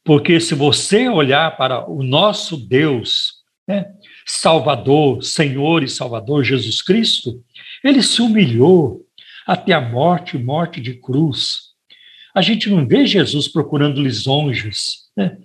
[0.04, 3.86] Porque se você olhar para o nosso Deus, né,
[4.24, 7.42] Salvador, Senhor e Salvador Jesus Cristo,
[7.82, 9.04] ele se humilhou
[9.46, 11.72] até a morte, morte de cruz.
[12.34, 15.38] A gente não vê Jesus procurando lisonjas, né?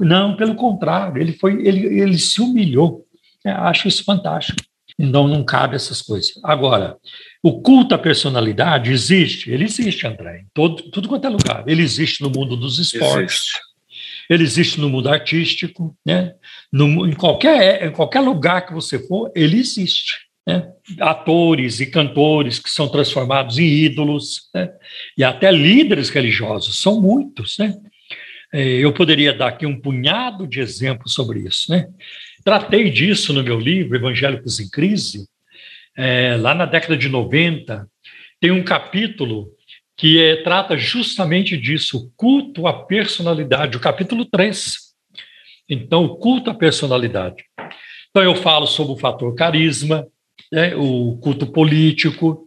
[0.00, 3.04] Não, pelo contrário, ele foi, ele, ele se humilhou.
[3.44, 4.60] É, acho isso fantástico.
[4.98, 6.32] Então não cabe essas coisas.
[6.42, 6.96] Agora,
[7.42, 11.64] o culto à personalidade existe, ele existe, André, em todo, tudo quanto é lugar.
[11.66, 13.60] Ele existe no mundo dos esportes, existe.
[14.28, 16.34] ele existe no mundo artístico, né?
[16.72, 20.26] No, em, qualquer, em qualquer lugar que você for, ele existe.
[20.46, 20.68] Né?
[21.00, 24.70] Atores e cantores que são transformados em ídolos, né?
[25.18, 27.58] e até líderes religiosos, são muitos.
[27.58, 27.74] Né?
[28.52, 31.70] É, eu poderia dar aqui um punhado de exemplos sobre isso.
[31.70, 31.88] Né?
[32.44, 35.26] Tratei disso no meu livro, Evangélicos em Crise,
[35.96, 37.88] é, lá na década de 90,
[38.40, 39.48] tem um capítulo
[39.96, 44.76] que é, trata justamente disso, culto à personalidade, o capítulo 3.
[45.68, 47.44] Então, o culto à personalidade.
[48.10, 50.06] Então, eu falo sobre o fator carisma,
[50.52, 52.46] né, o culto político,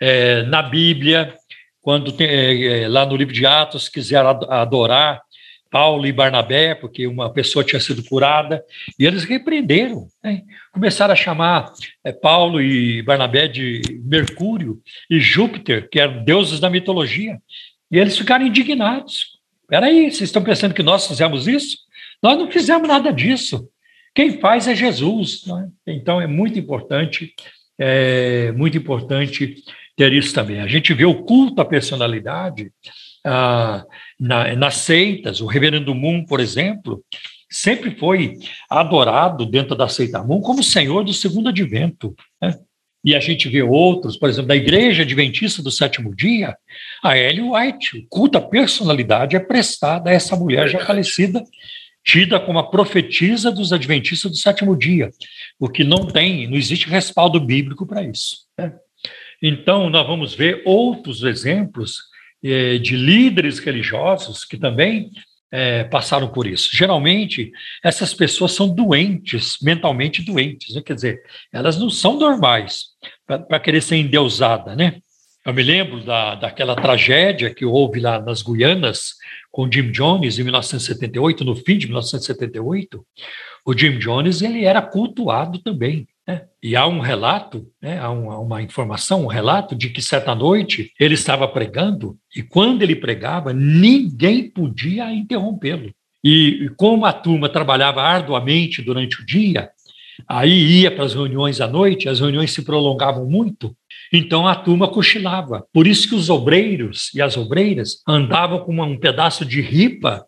[0.00, 1.34] é, na Bíblia,
[1.80, 5.20] quando tem, é, é lá no livro de Atos, quiser adorar
[5.74, 8.64] Paulo e Barnabé, porque uma pessoa tinha sido curada,
[8.96, 10.42] e eles repreenderam, né?
[10.72, 11.72] começaram a chamar
[12.04, 14.80] é, Paulo e Barnabé de Mercúrio
[15.10, 17.42] e Júpiter, que eram deuses da mitologia,
[17.90, 19.40] e eles ficaram indignados.
[19.66, 21.78] Peraí, vocês estão pensando que nós fizemos isso?
[22.22, 23.68] Nós não fizemos nada disso.
[24.14, 25.42] Quem faz é Jesus.
[25.88, 25.92] É?
[25.92, 27.34] Então é muito importante,
[27.76, 29.56] é muito importante
[29.96, 30.60] ter isso também.
[30.60, 32.70] A gente vê o culto à personalidade
[33.26, 33.84] ah,
[34.18, 37.04] na, nas seitas, o Reverendo Moon, por exemplo,
[37.50, 38.38] sempre foi
[38.68, 42.14] adorado dentro da seita Moon como Senhor do segundo advento.
[42.40, 42.54] Né?
[43.04, 46.56] E a gente vê outros, por exemplo, da Igreja Adventista do Sétimo Dia,
[47.02, 51.44] a Ellen White, o culto personalidade é prestado a essa mulher já falecida,
[52.02, 55.10] tida como a profetisa dos Adventistas do Sétimo Dia,
[55.58, 58.38] porque não tem, não existe respaldo bíblico para isso.
[58.56, 58.72] Né?
[59.42, 62.13] Então, nós vamos ver outros exemplos
[62.78, 65.10] de líderes religiosos que também
[65.50, 66.68] é, passaram por isso.
[66.76, 67.52] Geralmente,
[67.82, 70.82] essas pessoas são doentes, mentalmente doentes, né?
[70.84, 71.22] quer dizer,
[71.52, 72.86] elas não são normais
[73.24, 74.96] para querer ser endeusada, né?
[75.46, 79.14] Eu me lembro da, daquela tragédia que houve lá nas Guianas
[79.52, 83.06] com Jim Jones em 1978, no fim de 1978.
[83.64, 86.08] O Jim Jones ele era cultuado também.
[86.26, 86.42] Né?
[86.62, 91.14] E há um relato, né, há uma, informação, um relato de que certa noite ele
[91.14, 95.92] estava pregando e quando ele pregava, ninguém podia interrompê-lo.
[96.22, 99.70] E, e como a turma trabalhava arduamente durante o dia,
[100.26, 103.76] aí ia para as reuniões à noite, as reuniões se prolongavam muito,
[104.10, 105.66] então a turma cochilava.
[105.72, 110.24] Por isso que os obreiros e as obreiras andavam com um pedaço de ripa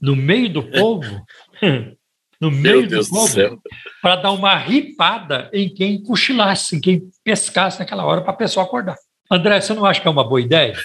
[0.00, 1.22] no meio do povo
[2.44, 3.62] no meio do povo
[4.02, 8.66] para dar uma ripada em quem cochilasse, em quem pescasse naquela hora para a pessoa
[8.66, 8.96] acordar.
[9.30, 10.76] André, você não acha que é uma boa ideia?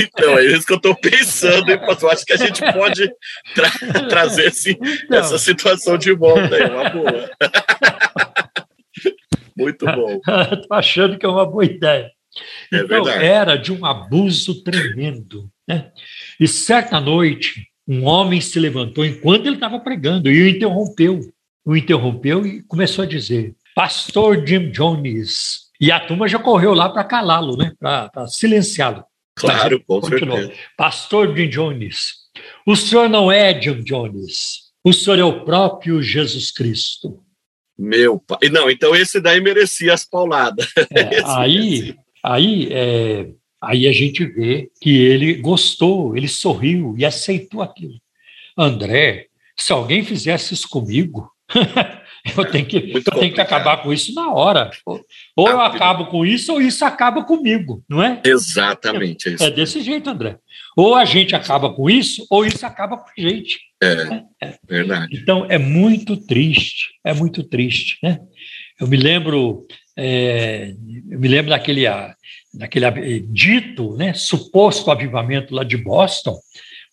[0.00, 2.10] Então, é isso que eu estou pensando, hein, pastor?
[2.10, 3.12] Acho que a gente pode
[3.54, 3.70] tra
[4.08, 7.30] trazer esse, então, essa situação de volta aí, uma boa.
[9.54, 10.18] Muito bom.
[10.50, 12.10] Estou achando que é uma boa ideia.
[12.72, 13.22] É então, verdade.
[13.22, 15.50] era de um abuso tremendo.
[15.68, 15.92] Né?
[16.40, 21.20] E certa noite, um homem se levantou enquanto ele estava pregando e o interrompeu.
[21.64, 25.68] O interrompeu e começou a dizer: Pastor Jim Jones.
[25.80, 27.72] E a turma já correu lá para calá-lo, né?
[27.80, 29.02] para silenciá-lo.
[29.34, 30.38] Claro, com Continuou.
[30.38, 30.60] certeza.
[30.76, 32.12] Pastor Jim Jones,
[32.64, 37.20] o senhor não é Jim Jones, o senhor é o próprio Jesus Cristo.
[37.76, 38.50] Meu pai.
[38.50, 40.66] Não, então esse daí merecia as pauladas.
[40.94, 43.30] É, aí, aí, é,
[43.60, 48.00] aí a gente vê que ele gostou, ele sorriu e aceitou aquilo.
[48.56, 49.26] André,
[49.56, 51.30] se alguém fizesse isso comigo,
[52.36, 54.70] eu tenho que, eu tenho que acabar com isso na hora.
[54.86, 58.20] Ou eu acabo com isso, ou isso acaba comigo, não é?
[58.24, 59.36] Exatamente.
[59.40, 60.38] É, é desse jeito, André.
[60.76, 63.58] Ou a gente acaba com isso, ou isso acaba com a gente.
[63.82, 65.18] É, é, verdade.
[65.20, 68.20] Então, é muito triste, é muito triste, né?
[68.78, 69.66] Eu me lembro,
[69.96, 70.74] é,
[71.10, 71.86] eu me lembro daquele,
[72.52, 76.38] daquele dito, né, suposto avivamento lá de Boston,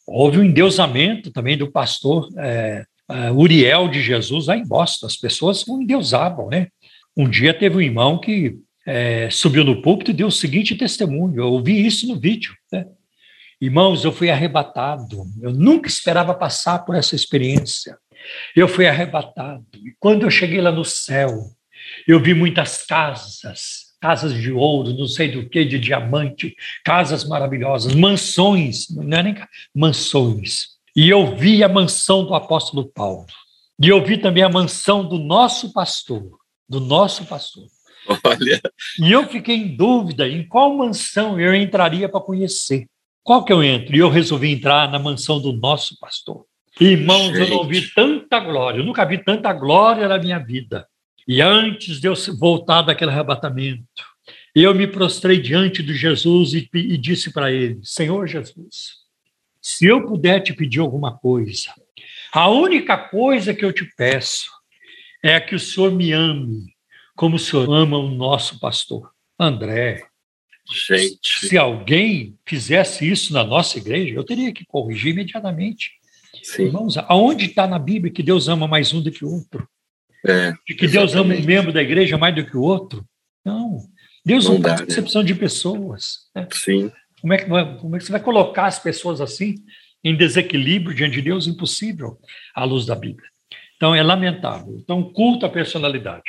[0.06, 2.86] houve um endeusamento também do pastor é,
[3.34, 5.06] Uriel de Jesus lá em Boston.
[5.06, 6.68] As pessoas o endeusavam, né?
[7.16, 11.42] Um dia teve um irmão que é, subiu no púlpito e deu o seguinte testemunho.
[11.42, 12.56] Eu ouvi isso no vídeo.
[12.72, 12.86] Né?
[13.60, 15.26] Irmãos, eu fui arrebatado.
[15.42, 17.98] Eu nunca esperava passar por essa experiência.
[18.56, 19.66] Eu fui arrebatado.
[19.76, 21.32] E quando eu cheguei lá no céu,
[22.08, 27.94] eu vi muitas casas, casas de ouro, não sei do que, de diamante, casas maravilhosas,
[27.96, 29.36] mansões, não é nem
[29.74, 30.78] mansões.
[30.96, 33.26] E eu vi a mansão do apóstolo Paulo.
[33.82, 37.68] E eu vi também a mansão do nosso pastor, do nosso pastor.
[38.24, 38.62] Olha.
[39.00, 42.88] E eu fiquei em dúvida em qual mansão eu entraria para conhecer.
[43.24, 43.96] Qual que eu entro?
[43.96, 46.46] E eu resolvi entrar na mansão do nosso pastor.
[46.80, 47.52] Irmãos, Gente.
[47.52, 50.88] eu não vi tanta glória, eu nunca vi tanta glória na minha vida.
[51.28, 53.84] E antes de eu voltar daquele arrebatamento,
[54.56, 58.98] eu me prostrei diante de Jesus e, e disse para ele: Senhor Jesus,
[59.62, 61.74] se eu puder te pedir alguma coisa,
[62.32, 64.50] a única coisa que eu te peço
[65.22, 66.78] é que o Senhor me ame
[67.18, 69.12] como o Senhor ama o nosso pastor.
[69.40, 70.04] André,
[70.88, 71.48] Gente.
[71.48, 75.94] se alguém fizesse isso na nossa igreja, eu teria que corrigir imediatamente.
[76.44, 76.66] Sim.
[76.66, 79.68] Irmãos, aonde está na Bíblia que Deus ama mais um do que o outro?
[80.28, 83.06] É, de que Deus ama um membro da igreja mais do que o outro?
[83.46, 83.80] Não.
[84.26, 85.24] Deus não, não dá, faz né?
[85.24, 86.20] de pessoas.
[86.36, 86.48] Né?
[86.52, 86.92] Sim.
[87.22, 89.56] Como é, que, como é que você vai colocar as pessoas assim
[90.04, 91.48] em desequilíbrio diante de Deus?
[91.48, 92.18] Impossível
[92.54, 93.30] à luz da Bíblia.
[93.76, 94.76] Então, é lamentável.
[94.78, 96.24] Então, culto à personalidade.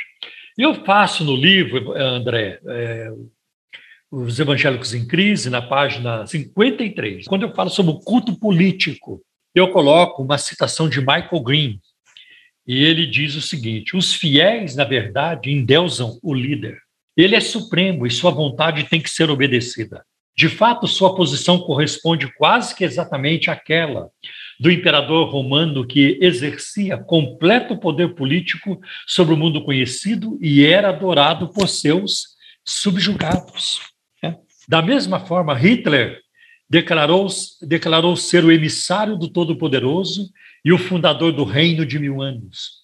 [0.57, 3.11] Eu faço no livro, André, é,
[4.11, 9.21] Os Evangélicos em Crise, na página 53, quando eu falo sobre o culto político,
[9.55, 11.79] eu coloco uma citação de Michael Green,
[12.69, 16.77] e ele diz o seguinte: os fiéis, na verdade, endeusam o líder.
[17.17, 20.05] Ele é supremo e sua vontade tem que ser obedecida.
[20.37, 24.09] De fato, sua posição corresponde quase que exatamente àquela
[24.59, 31.49] do imperador romano que exercia completo poder político sobre o mundo conhecido e era adorado
[31.51, 33.81] por seus subjugados.
[34.21, 34.37] Né?
[34.67, 36.19] Da mesma forma, Hitler
[36.69, 37.27] declarou,
[37.63, 40.29] declarou ser o emissário do Todo-Poderoso
[40.63, 42.79] e o fundador do reino de mil anos.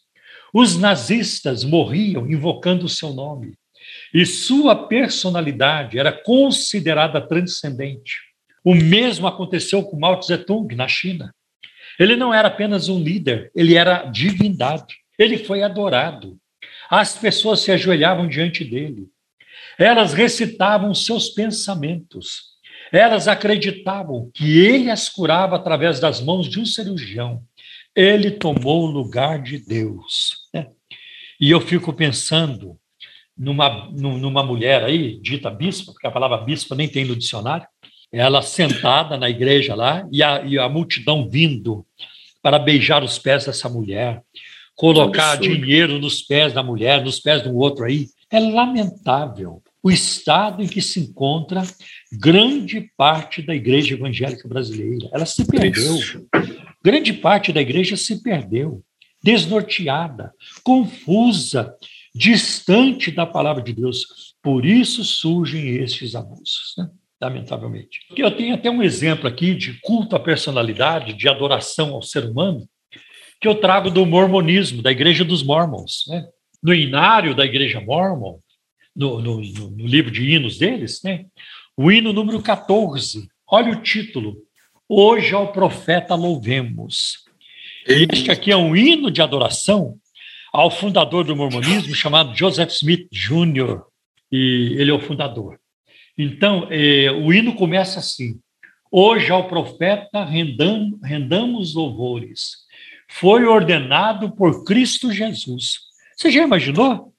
[0.54, 3.58] Os nazistas morriam invocando o seu nome
[4.14, 8.20] e sua personalidade era considerada transcendente.
[8.64, 11.34] O mesmo aconteceu com Mao Tse-tung na China.
[12.00, 14.96] Ele não era apenas um líder, ele era divindade.
[15.18, 16.38] Ele foi adorado.
[16.90, 19.08] As pessoas se ajoelhavam diante dele.
[19.78, 22.56] Elas recitavam seus pensamentos.
[22.92, 27.42] Elas acreditavam que ele as curava através das mãos de um cirurgião.
[27.96, 30.48] Ele tomou o lugar de Deus.
[30.54, 30.68] Né?
[31.40, 32.78] E eu fico pensando
[33.38, 37.68] numa, numa mulher aí, dita bispa, porque a palavra bispa nem tem no dicionário,
[38.12, 41.86] ela sentada na igreja lá e a, e a multidão vindo
[42.42, 44.22] para beijar os pés dessa mulher,
[44.76, 48.08] colocar dinheiro nos pés da mulher, nos pés do outro aí.
[48.32, 51.64] É lamentável o estado em que se encontra
[52.12, 55.10] grande parte da igreja evangélica brasileira.
[55.14, 55.98] Ela se perdeu.
[56.86, 58.84] Grande parte da igreja se perdeu,
[59.24, 60.32] desnorteada,
[60.64, 61.76] confusa,
[62.14, 64.36] distante da palavra de Deus.
[64.40, 66.88] Por isso surgem estes abusos, né?
[67.20, 68.02] lamentavelmente.
[68.16, 72.70] Eu tenho até um exemplo aqui de culto à personalidade, de adoração ao ser humano,
[73.42, 76.06] que eu trago do mormonismo, da Igreja dos Mormons.
[76.08, 76.24] Né?
[76.62, 78.38] No inário da Igreja Mormon,
[78.96, 81.26] no, no, no livro de hinos deles, né?
[81.76, 84.45] o hino número 14, olha o título,
[84.88, 87.24] Hoje ao profeta louvemos.
[87.88, 89.98] Este aqui é um hino de adoração
[90.54, 93.82] ao fundador do mormonismo chamado Joseph Smith Jr.,
[94.32, 95.60] e ele é o fundador.
[96.16, 98.40] Então, eh, o hino começa assim:
[98.92, 102.58] Hoje ao profeta rendam, rendamos louvores.
[103.10, 105.80] Foi ordenado por Cristo Jesus.
[106.16, 107.12] Você já imaginou?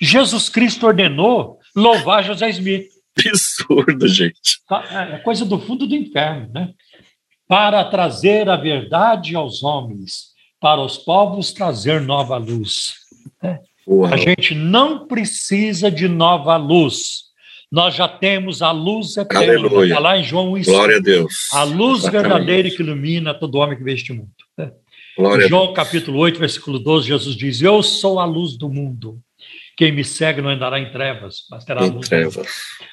[0.00, 2.86] Jesus Cristo ordenou louvar José Smith.
[3.26, 4.60] Absurdo, gente.
[4.68, 6.72] Tá, é coisa do fundo do inferno, né?
[7.48, 12.94] Para trazer a verdade aos homens, para os povos trazer nova luz.
[13.42, 13.58] Né?
[14.10, 17.28] A gente não precisa de nova luz.
[17.72, 19.54] Nós já temos a luz eterna.
[19.54, 19.88] Aleluia.
[19.88, 20.62] Está lá em João 1.
[20.62, 21.48] Glória a Deus.
[21.52, 22.28] A luz Exatamente.
[22.28, 24.30] verdadeira que ilumina todo homem que vê este mundo.
[24.56, 24.70] Né?
[25.16, 29.18] Glória João capítulo 8, versículo 12, Jesus diz: Eu sou a luz do mundo.
[29.76, 32.08] Quem me segue não andará em trevas, mas terá em luz.
[32.08, 32.48] Trevas.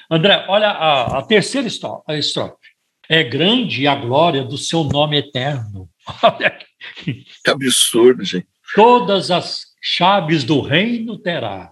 [0.09, 2.64] André, olha a, a terceira estrofe.
[3.07, 5.89] É grande a glória do seu nome eterno.
[6.23, 6.57] Olha
[7.03, 8.47] que absurdo, gente.
[8.73, 11.71] Todas as chaves do reino terá,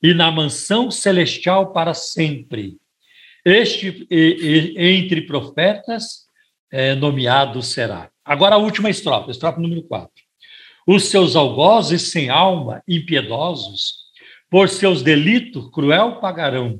[0.00, 2.76] e na mansão celestial para sempre.
[3.44, 6.24] Este e, e, entre profetas
[6.70, 8.10] é, nomeado será.
[8.24, 10.10] Agora a última estrofe, estrofe número 4.
[10.86, 14.04] Os seus algozes sem alma, impiedosos,
[14.48, 16.78] por seus delitos cruel pagarão.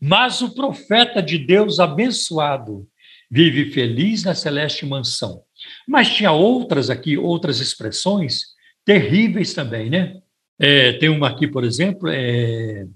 [0.00, 2.86] Mas o profeta de Deus abençoado
[3.34, 5.42] vive feliz na celeste mansão.
[5.88, 8.54] Mas tinha outras aqui, outras expressões
[8.84, 10.20] terríveis também, né?
[10.56, 12.86] É, tem uma aqui, por exemplo, é,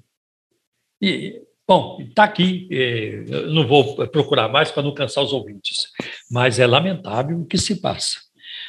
[1.02, 5.88] e, bom, está aqui, é, eu não vou procurar mais para não cansar os ouvintes,
[6.30, 8.18] mas é lamentável o que se passa.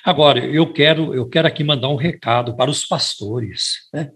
[0.04, 4.12] Agora, eu quero, eu quero aqui mandar um recado para os pastores, né?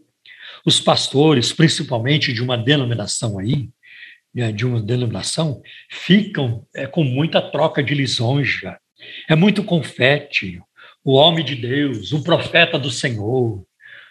[0.65, 3.69] Os pastores, principalmente de uma denominação aí,
[4.33, 8.77] né, de uma denominação, ficam é, com muita troca de lisonja.
[9.29, 10.61] É muito confete.
[11.03, 13.63] O homem de Deus, o profeta do Senhor,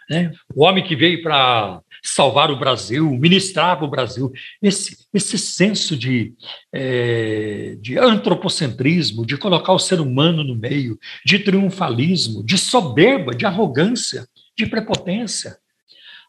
[0.08, 0.30] né?
[0.54, 4.30] o homem que veio para salvar o Brasil, ministrar para o Brasil.
[4.60, 6.34] Esse, esse senso de,
[6.72, 13.46] é, de antropocentrismo, de colocar o ser humano no meio, de triunfalismo, de soberba, de
[13.46, 14.26] arrogância,
[14.56, 15.56] de prepotência.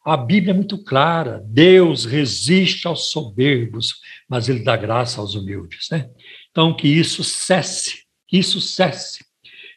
[0.03, 3.95] A Bíblia é muito clara: Deus resiste aos soberbos,
[4.27, 5.89] mas Ele dá graça aos humildes.
[5.89, 6.09] Né?
[6.51, 9.25] Então, que isso cesse, que isso cesse.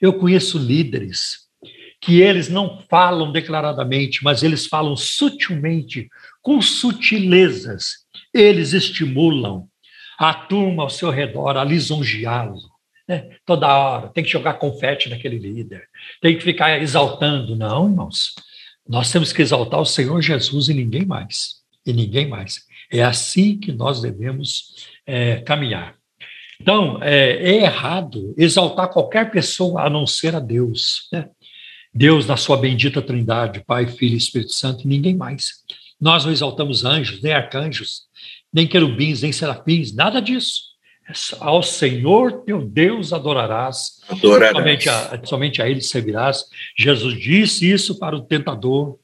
[0.01, 1.47] Eu conheço líderes
[2.01, 6.09] que eles não falam declaradamente, mas eles falam sutilmente,
[6.43, 8.05] com sutilezas.
[8.33, 9.67] Eles estimulam
[10.19, 12.61] a turma ao seu redor a lisonjeá-lo.
[13.09, 13.37] Né?
[13.45, 15.89] Toda hora, tem que jogar confete naquele líder,
[16.21, 17.57] tem que ficar exaltando.
[17.57, 18.35] Não, irmãos.
[18.89, 21.57] Nós temos que exaltar o Senhor Jesus e ninguém mais.
[21.85, 22.65] E ninguém mais.
[22.91, 25.95] É assim que nós devemos é, caminhar.
[26.61, 31.09] Então, é, é, errado exaltar qualquer pessoa a não ser a Deus.
[31.13, 31.29] Né?
[31.93, 35.65] Deus, na sua bendita trindade, Pai, Filho e Espírito Santo, e ninguém mais.
[36.01, 38.03] Nós não exaltamos anjos, nem arcanjos,
[38.53, 40.76] nem querubins, nem serafins, nada disso.
[41.39, 44.57] Ao Senhor teu Deus adorarás, adorarás.
[44.57, 46.45] Somente, a, somente a Ele servirás.
[46.77, 48.99] Jesus disse isso para o tentador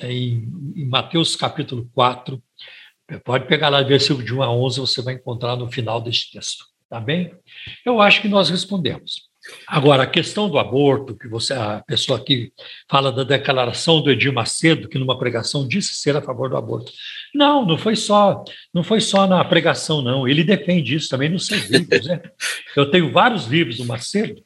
[0.00, 2.42] em, em Mateus capítulo 4.
[3.24, 6.64] Pode pegar lá, versículo de 1 a 11, você vai encontrar no final deste texto.
[6.88, 7.32] Tá bem?
[7.84, 9.28] Eu acho que nós respondemos.
[9.66, 12.52] Agora, a questão do aborto, que você, a pessoa aqui
[12.88, 16.92] fala da declaração do Edir Macedo, que numa pregação disse ser a favor do aborto.
[17.34, 20.26] Não, não foi só, não foi só na pregação, não.
[20.26, 22.06] Ele defende isso também nos seus livros.
[22.06, 22.20] Né?
[22.76, 24.42] Eu tenho vários livros do Macedo,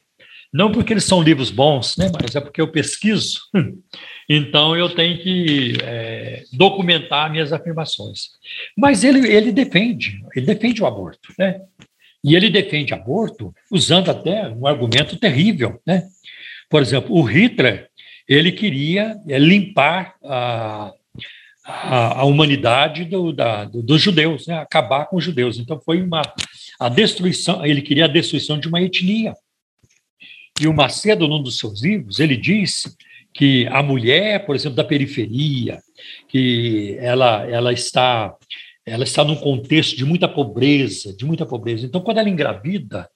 [0.53, 2.11] não porque eles são livros bons, né?
[2.13, 3.39] mas é porque eu pesquiso.
[4.33, 8.29] Então eu tenho que é, documentar minhas afirmações.
[8.77, 11.33] Mas ele, ele defende, ele defende o aborto.
[11.37, 11.59] Né?
[12.23, 15.81] E ele defende aborto usando até um argumento terrível.
[15.85, 16.03] Né?
[16.69, 17.89] Por exemplo, o Hitler
[18.27, 20.93] ele queria é, limpar a,
[21.65, 24.57] a, a humanidade do, da, do, dos judeus, né?
[24.57, 25.57] acabar com os judeus.
[25.57, 26.21] Então foi uma
[26.79, 27.65] a destruição.
[27.65, 29.33] Ele queria a destruição de uma etnia.
[30.59, 32.95] E o Macedo, num dos seus livros, ele disse
[33.33, 35.79] que a mulher, por exemplo, da periferia,
[36.27, 38.35] que ela, ela está
[38.91, 41.85] ela está num contexto de muita pobreza, de muita pobreza.
[41.85, 43.09] Então, quando ela engravida,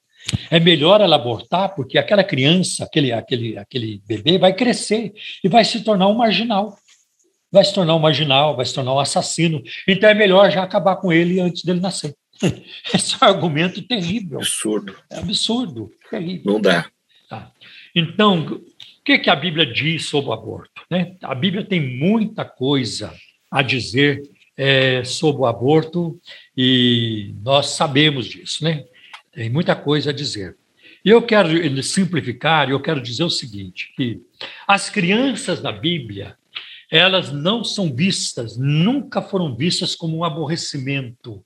[0.50, 5.66] é melhor ela abortar, porque aquela criança, aquele, aquele, aquele bebê vai crescer e vai
[5.66, 6.78] se tornar um marginal.
[7.52, 9.62] Vai se tornar um marginal, vai se tornar um assassino.
[9.86, 12.16] Então é melhor já acabar com ele antes dele nascer.
[12.94, 14.40] Esse é um argumento terrível.
[14.40, 14.96] Absurdo.
[15.12, 16.54] É absurdo, terrível.
[16.54, 16.90] Não dá.
[17.30, 17.52] Tá?
[17.94, 18.62] Então, o
[19.04, 20.82] que, que a Bíblia diz sobre o aborto?
[20.90, 21.18] Né?
[21.22, 23.14] A Bíblia tem muita coisa
[23.52, 24.22] a dizer
[24.58, 26.20] é, sobre o aborto
[26.56, 28.86] e nós sabemos disso, né?
[29.32, 30.56] Tem muita coisa a dizer.
[31.04, 34.22] E eu quero simplificar, eu quero dizer o seguinte, que
[34.68, 36.36] as crianças da Bíblia,
[36.90, 41.44] elas não são vistas, nunca foram vistas como um aborrecimento,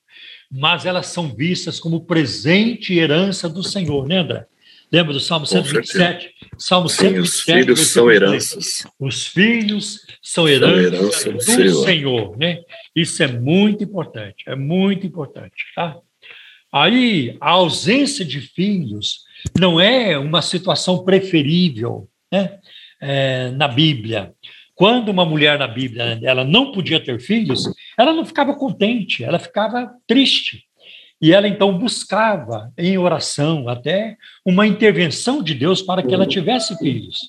[0.49, 4.45] mas elas são vistas como presente e herança do Senhor, né, André?
[4.91, 6.33] Lembra do Salmo 127?
[6.57, 7.21] Salmo Sim, 127.
[7.21, 8.87] Os filhos são heranças.
[8.99, 11.85] Os filhos são heranças herança do, Senhor.
[11.85, 12.61] Senhor, né?
[12.95, 15.97] Isso é muito importante, é muito importante, tá?
[16.71, 19.21] Aí, a ausência de filhos
[19.57, 22.59] não é uma situação preferível, né?
[23.01, 24.33] É, na Bíblia.
[24.75, 27.63] Quando uma mulher na Bíblia ela não podia ter filhos,
[27.97, 30.68] ela não ficava contente, ela ficava triste.
[31.21, 34.15] E ela então buscava em oração até
[34.45, 37.19] uma intervenção de Deus para que ela tivesse filhos.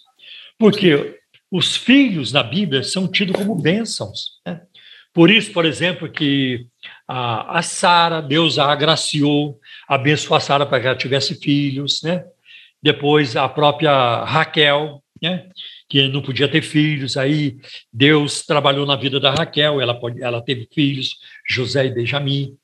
[0.58, 1.18] Porque
[1.50, 4.38] os filhos na Bíblia são tidos como bênçãos.
[4.46, 4.60] Né?
[5.12, 6.66] Por isso, por exemplo, que
[7.08, 9.58] a, a Sara, Deus a agraciou,
[9.88, 12.24] abençoou a Sara para que ela tivesse filhos, né?
[12.82, 15.48] Depois a própria Raquel, né?
[15.88, 17.56] que não podia ter filhos, aí
[17.92, 22.56] Deus trabalhou na vida da Raquel, ela, ela teve filhos, José e Benjamim.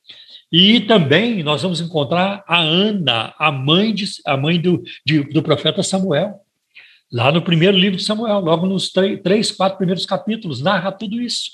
[0.51, 5.43] E também nós vamos encontrar a Ana, a mãe, de, a mãe do, de, do
[5.43, 6.41] profeta Samuel,
[7.11, 11.53] lá no primeiro livro de Samuel, logo nos três, quatro primeiros capítulos, narra tudo isso.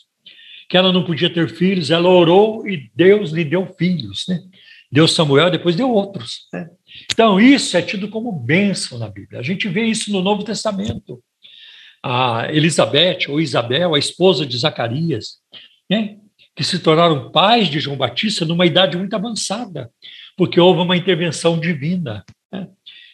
[0.68, 4.42] Que ela não podia ter filhos, ela orou e Deus lhe deu filhos, né?
[4.90, 6.48] Deu Samuel, depois deu outros.
[6.52, 6.68] Né?
[7.10, 9.40] Então, isso é tido como bênção na Bíblia.
[9.40, 11.22] A gente vê isso no Novo Testamento.
[12.02, 15.38] A Elizabeth, ou Isabel, a esposa de Zacarias,
[15.88, 16.18] né?
[16.54, 19.90] Que se tornaram pais de João Batista numa idade muito avançada,
[20.36, 22.24] porque houve uma intervenção divina.
[22.50, 22.68] Né?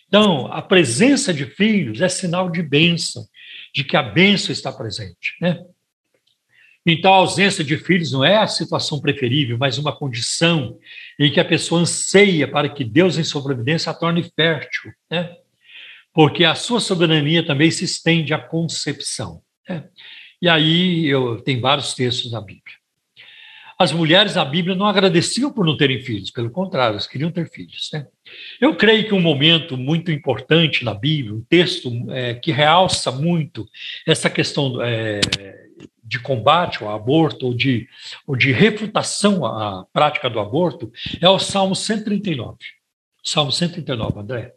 [0.09, 3.27] Então, a presença de filhos é sinal de bênção,
[3.75, 5.37] de que a bênção está presente.
[5.41, 5.63] Né?
[6.85, 10.79] Então, a ausência de filhos não é a situação preferível, mas uma condição
[11.19, 14.93] em que a pessoa anseia para que Deus, em sua providência, a torne fértil.
[15.11, 15.37] Né?
[16.15, 19.43] Porque a sua soberania também se estende à concepção.
[19.69, 19.85] Né?
[20.41, 22.78] E aí eu tem vários textos na Bíblia.
[23.79, 27.49] As mulheres na Bíblia não agradeciam por não terem filhos, pelo contrário, elas queriam ter
[27.49, 27.89] filhos.
[27.93, 28.09] Né?
[28.61, 33.69] Eu creio que um momento muito importante na Bíblia, um texto é, que realça muito
[34.05, 35.21] essa questão é,
[36.03, 37.87] de combate ao aborto ou de,
[38.27, 40.91] ou de refutação à prática do aborto,
[41.21, 42.57] é o Salmo 139.
[43.23, 44.55] Salmo 139, André.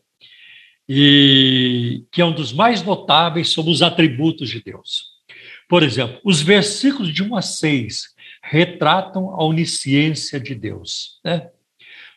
[0.89, 5.11] E que é um dos mais notáveis sobre os atributos de Deus.
[5.69, 8.11] Por exemplo, os versículos de 1 a 6
[8.52, 11.49] retratam a onisciência de Deus, né?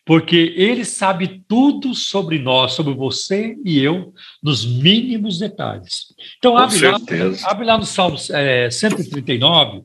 [0.05, 4.13] Porque ele sabe tudo sobre nós, sobre você e eu,
[4.43, 6.13] nos mínimos detalhes.
[6.37, 6.99] Então, abre lá,
[7.45, 9.85] abre lá, no Salmo é, 139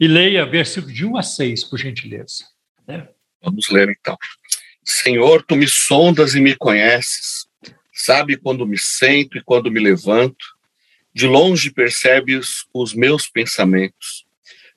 [0.00, 2.44] e leia versículo de 1 a 6, por gentileza.
[2.86, 3.08] Né?
[3.40, 4.18] Vamos ler então.
[4.84, 7.46] Senhor, tu me sondas e me conheces,
[7.94, 10.44] sabe quando me sento e quando me levanto,
[11.14, 14.28] de longe percebes os meus pensamentos.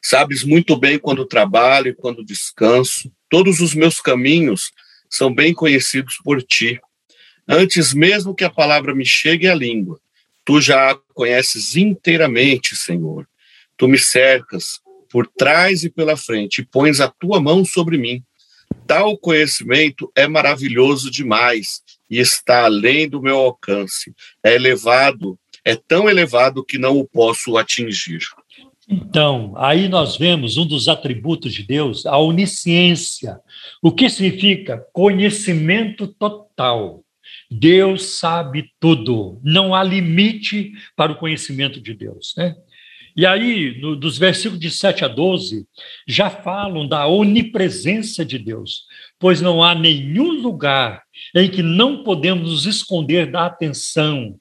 [0.05, 3.09] Sabes muito bem quando trabalho e quando descanso.
[3.29, 4.73] Todos os meus caminhos
[5.09, 6.77] são bem conhecidos por ti.
[7.47, 9.99] Antes mesmo que a palavra me chegue à língua,
[10.43, 13.25] tu já a conheces inteiramente, Senhor.
[13.77, 18.21] Tu me cercas por trás e pela frente e pões a tua mão sobre mim.
[18.85, 24.13] Tal conhecimento é maravilhoso demais e está além do meu alcance.
[24.43, 28.21] É elevado, é tão elevado que não o posso atingir.
[28.89, 33.39] Então, aí nós vemos um dos atributos de Deus, a onisciência.
[33.81, 34.85] O que significa?
[34.91, 37.03] Conhecimento total.
[37.49, 39.39] Deus sabe tudo.
[39.43, 42.33] Não há limite para o conhecimento de Deus.
[42.37, 42.55] Né?
[43.15, 45.67] E aí, no, dos versículos de 7 a 12,
[46.07, 48.85] já falam da onipresença de Deus,
[49.19, 51.03] pois não há nenhum lugar
[51.35, 54.35] em que não podemos nos esconder da atenção,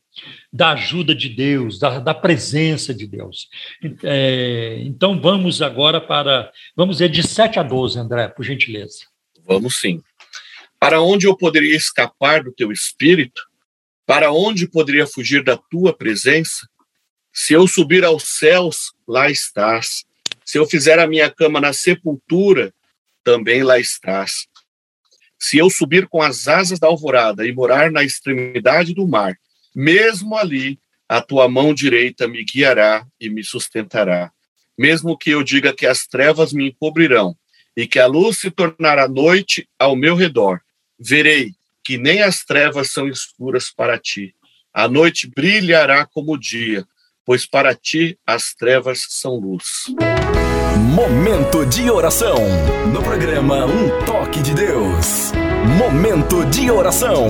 [0.52, 3.48] da ajuda de Deus, da, da presença de Deus.
[4.02, 9.06] É, então vamos agora para, vamos ver de 7 a 12, André, por gentileza.
[9.44, 10.02] Vamos sim.
[10.78, 13.42] Para onde eu poderia escapar do teu espírito?
[14.06, 16.68] Para onde poderia fugir da tua presença?
[17.32, 20.04] Se eu subir aos céus, lá estás.
[20.44, 22.74] Se eu fizer a minha cama na sepultura,
[23.24, 24.46] também lá estás.
[25.38, 29.36] Se eu subir com as asas da alvorada e morar na extremidade do mar,
[29.74, 30.78] mesmo ali,
[31.08, 34.32] a tua mão direita me guiará e me sustentará.
[34.78, 37.36] Mesmo que eu diga que as trevas me encobrirão
[37.76, 40.60] e que a luz se tornará noite ao meu redor,
[40.98, 41.52] verei
[41.84, 44.34] que nem as trevas são escuras para ti.
[44.72, 46.86] A noite brilhará como o dia,
[47.24, 49.84] pois para ti as trevas são luz.
[50.94, 52.36] Momento de oração.
[52.92, 55.32] No programa Um Toque de Deus.
[55.78, 57.28] Momento de oração.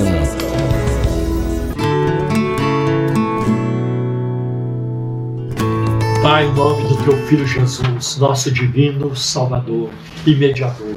[6.22, 9.90] Pai, em nome do teu Filho Jesus, nosso divino Salvador
[10.24, 10.94] e mediador,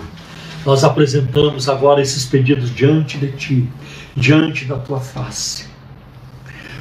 [0.64, 3.70] nós apresentamos agora esses pedidos diante de ti,
[4.16, 5.66] diante da tua face,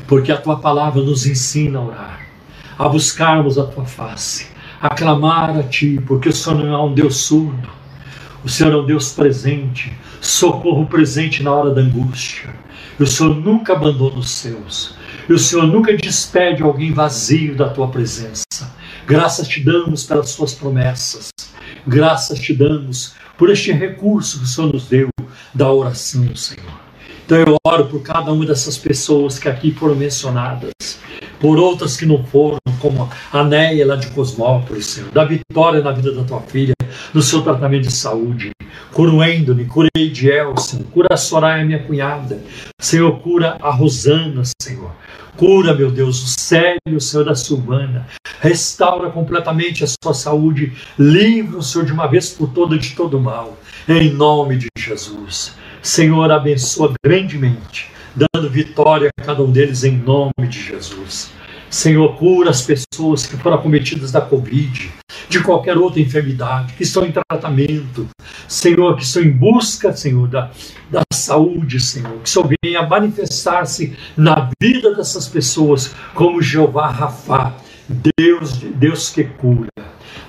[0.06, 2.20] porque a tua palavra nos ensina a orar,
[2.78, 4.48] a buscarmos a tua face,
[4.78, 7.70] a clamar a ti, porque o Senhor não é um Deus surdo,
[8.44, 9.90] o Senhor é um Deus presente,
[10.20, 12.50] socorro presente na hora da angústia.
[13.00, 14.94] E o Senhor nunca abandona os seus.
[15.28, 18.44] E o Senhor nunca despede alguém vazio da tua presença.
[19.06, 21.28] Graças te damos pelas tuas promessas.
[21.86, 25.08] Graças te damos por este recurso que o Senhor nos deu
[25.54, 26.84] da oração, Senhor.
[27.24, 30.72] Então eu oro por cada uma dessas pessoas que aqui foram mencionadas,
[31.40, 35.92] por outras que não foram, como a Neia lá de Cosmópolis, Senhor, da vitória na
[35.92, 36.74] vida da tua filha,
[37.14, 38.50] no seu tratamento de saúde.
[38.92, 42.42] Cura o Endone, curei de Elson, cura a Soraya, minha cunhada.
[42.80, 44.90] Senhor, cura a Rosana, Senhor.
[45.36, 48.06] Cura, meu Deus, o Célio, Senhor da Silvana.
[48.40, 50.72] Restaura completamente a sua saúde.
[50.98, 53.56] Livra o Senhor de uma vez por todas de todo mal.
[53.88, 55.54] Em nome de Jesus.
[55.82, 61.30] Senhor, abençoa grandemente, dando vitória a cada um deles em nome de Jesus.
[61.74, 64.92] Senhor, cura as pessoas que foram acometidas da Covid,
[65.28, 68.08] de qualquer outra enfermidade, que estão em tratamento.
[68.46, 70.52] Senhor, que estão em busca, Senhor, da,
[70.88, 72.20] da saúde, Senhor.
[72.22, 77.52] Que só venha manifestar-se na vida dessas pessoas como Jeová Rafá,
[78.16, 79.68] Deus, Deus que cura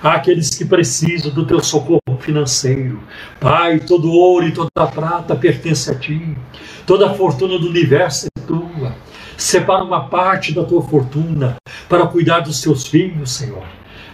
[0.02, 3.00] àqueles que precisam do teu socorro financeiro.
[3.38, 6.36] Pai, todo ouro e toda prata pertence a ti,
[6.84, 8.65] toda a fortuna do universo é tua.
[9.36, 11.56] Separa uma parte da tua fortuna
[11.88, 13.64] para cuidar dos teus filhos, Senhor.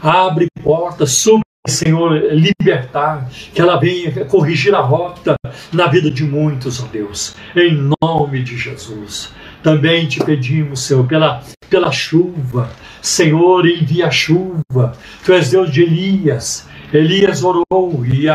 [0.02, 5.36] Abre portas, sub Senhor, libertar, que ela venha corrigir a rota
[5.72, 9.32] na vida de muitos, ó Deus, em nome de Jesus.
[9.62, 11.40] Também te pedimos, Senhor, pela,
[11.70, 12.68] pela chuva.
[13.00, 14.96] Senhor, envia chuva.
[15.24, 16.66] Tu és Deus de Elias.
[16.92, 18.28] Elias orou e,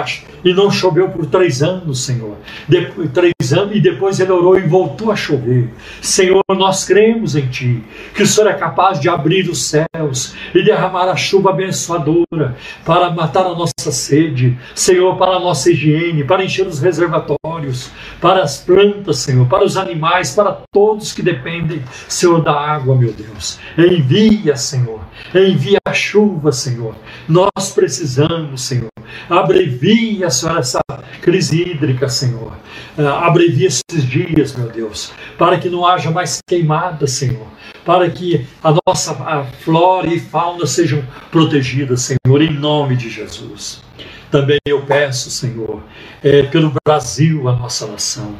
[0.43, 2.37] e não choveu por três anos, Senhor.
[2.67, 5.69] Depois, três anos e depois ele orou e voltou a chover.
[6.01, 7.83] Senhor, nós cremos em Ti,
[8.13, 12.55] que o Senhor é capaz de abrir os céus e derramar a chuva abençoadora
[12.85, 17.91] para matar a nossa sede, Senhor, para a nossa higiene, para encher os reservatórios,
[18.21, 23.11] para as plantas, Senhor, para os animais, para todos que dependem, Senhor, da água, meu
[23.11, 23.59] Deus.
[23.77, 24.99] Envia, Senhor,
[25.33, 26.95] envia a chuva, Senhor.
[27.27, 28.89] Nós precisamos, Senhor.
[29.29, 30.79] Abrevia, Senhor, essa
[31.21, 32.53] crise hídrica, Senhor.
[32.97, 37.47] Ah, abrevia esses dias, meu Deus, para que não haja mais queimada, Senhor.
[37.85, 43.81] Para que a nossa a flora e fauna sejam protegidas, Senhor, em nome de Jesus.
[44.29, 45.81] Também eu peço, Senhor,
[46.23, 48.35] é, pelo Brasil, a nossa nação,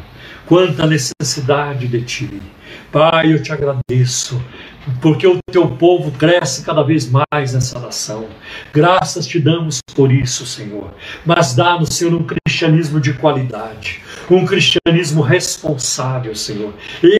[0.46, 2.42] quanta necessidade de Ti.
[2.92, 4.42] Pai, eu te agradeço
[5.02, 8.26] porque o teu povo cresce cada vez mais nessa nação.
[8.74, 10.94] Graças te damos por isso, Senhor.
[11.26, 16.74] Mas dá-nos, Senhor, um cristianismo de qualidade, um cristianismo responsável, Senhor,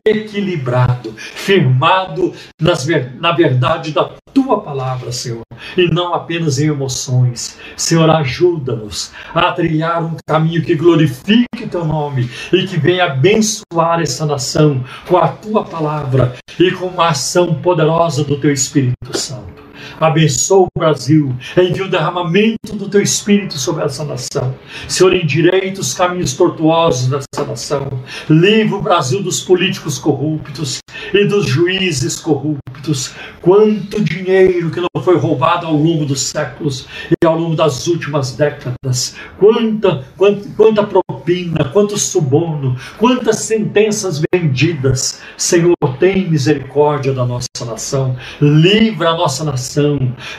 [0.04, 2.86] equilibrado, firmado nas,
[3.18, 5.42] na verdade da tua palavra, Senhor,
[5.76, 7.58] e não apenas em emoções.
[7.76, 14.24] Senhor, ajuda-nos a trilhar um caminho que glorifique teu nome e que venha abençoar essa
[14.24, 19.67] nação com a tua palavra e com uma ação poderosa do teu Espírito Santo
[20.00, 24.54] abençoa o Brasil, envia o derramamento do teu Espírito sobre essa nação.
[24.86, 28.02] Senhor, endireita os caminhos tortuosos dessa nação.
[28.28, 30.78] Livra o Brasil dos políticos corruptos
[31.12, 33.14] e dos juízes corruptos.
[33.40, 38.32] Quanto dinheiro que não foi roubado ao longo dos séculos e ao longo das últimas
[38.32, 39.16] décadas.
[39.38, 45.20] Quanta, quanta, quanta propina, quanto suborno, quantas sentenças vendidas.
[45.36, 48.16] Senhor, tem misericórdia da nossa nação.
[48.40, 49.67] Livra a nossa nação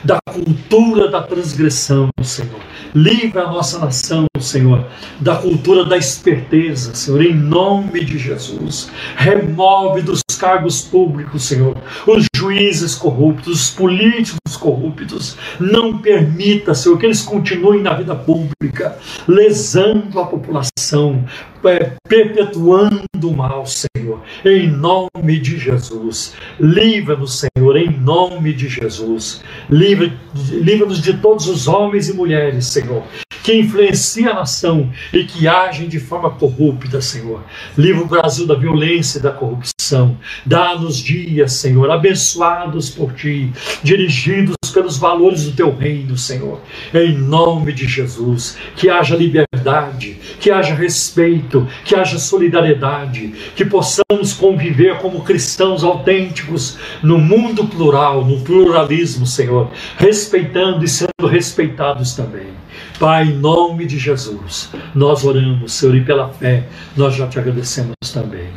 [0.03, 2.60] da cultura da transgressão, Senhor.
[2.95, 4.85] Livra a nossa nação, Senhor,
[5.19, 8.89] da cultura da esperteza, Senhor, em nome de Jesus.
[9.15, 11.77] Remove dos cargos públicos, Senhor,
[12.07, 15.38] os juízes corruptos, os políticos corruptos.
[15.60, 18.97] Não permita, Senhor, que eles continuem na vida pública,
[19.27, 21.26] lesando a população,
[21.64, 26.34] é, perpetuando o mal, Senhor, em nome de Jesus.
[26.60, 29.43] Livra-nos, Senhor, em nome de Jesus.
[29.69, 33.03] Livra-nos de todos os homens e mulheres, Senhor,
[33.49, 37.43] que influenciam a nação e que agem de forma corrupta, Senhor.
[37.76, 40.15] Livra o Brasil da violência e da corrupção.
[40.45, 43.51] Dá-nos dias, Senhor, abençoados por Ti,
[43.81, 46.61] dirigidos pelos valores do Teu reino, Senhor.
[46.93, 54.31] Em nome de Jesus, que haja liberdade, que haja respeito, que haja solidariedade, que possamos
[54.31, 62.68] conviver como cristãos autênticos no mundo plural, no pluralismo, Senhor, respeitando e sendo respeitados também.
[62.99, 66.67] Pai, em nome de Jesus, nós oramos, Senhor, e pela fé
[66.97, 68.51] nós já te agradecemos também.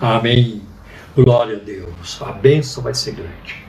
[0.00, 0.62] Amém.
[1.16, 2.22] Glória a Deus.
[2.22, 3.64] A bênção vai ser grande.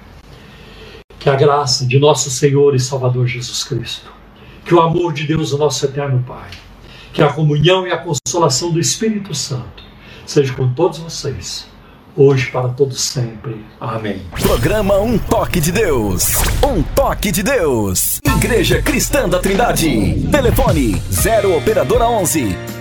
[1.17, 4.11] Que a graça de nosso Senhor e Salvador Jesus Cristo,
[4.63, 6.51] que o amor de Deus, o nosso eterno Pai,
[7.11, 9.83] que a comunhão e a consolação do Espírito Santo
[10.23, 11.70] seja com todos vocês
[12.15, 13.65] hoje para todos sempre.
[13.79, 14.21] Amém.
[14.41, 16.33] Programa Um Toque de Deus.
[16.63, 18.19] Um Toque de Deus.
[18.25, 20.27] Igreja Cristã da Trindade.
[20.31, 22.80] Telefone 0 operadora 11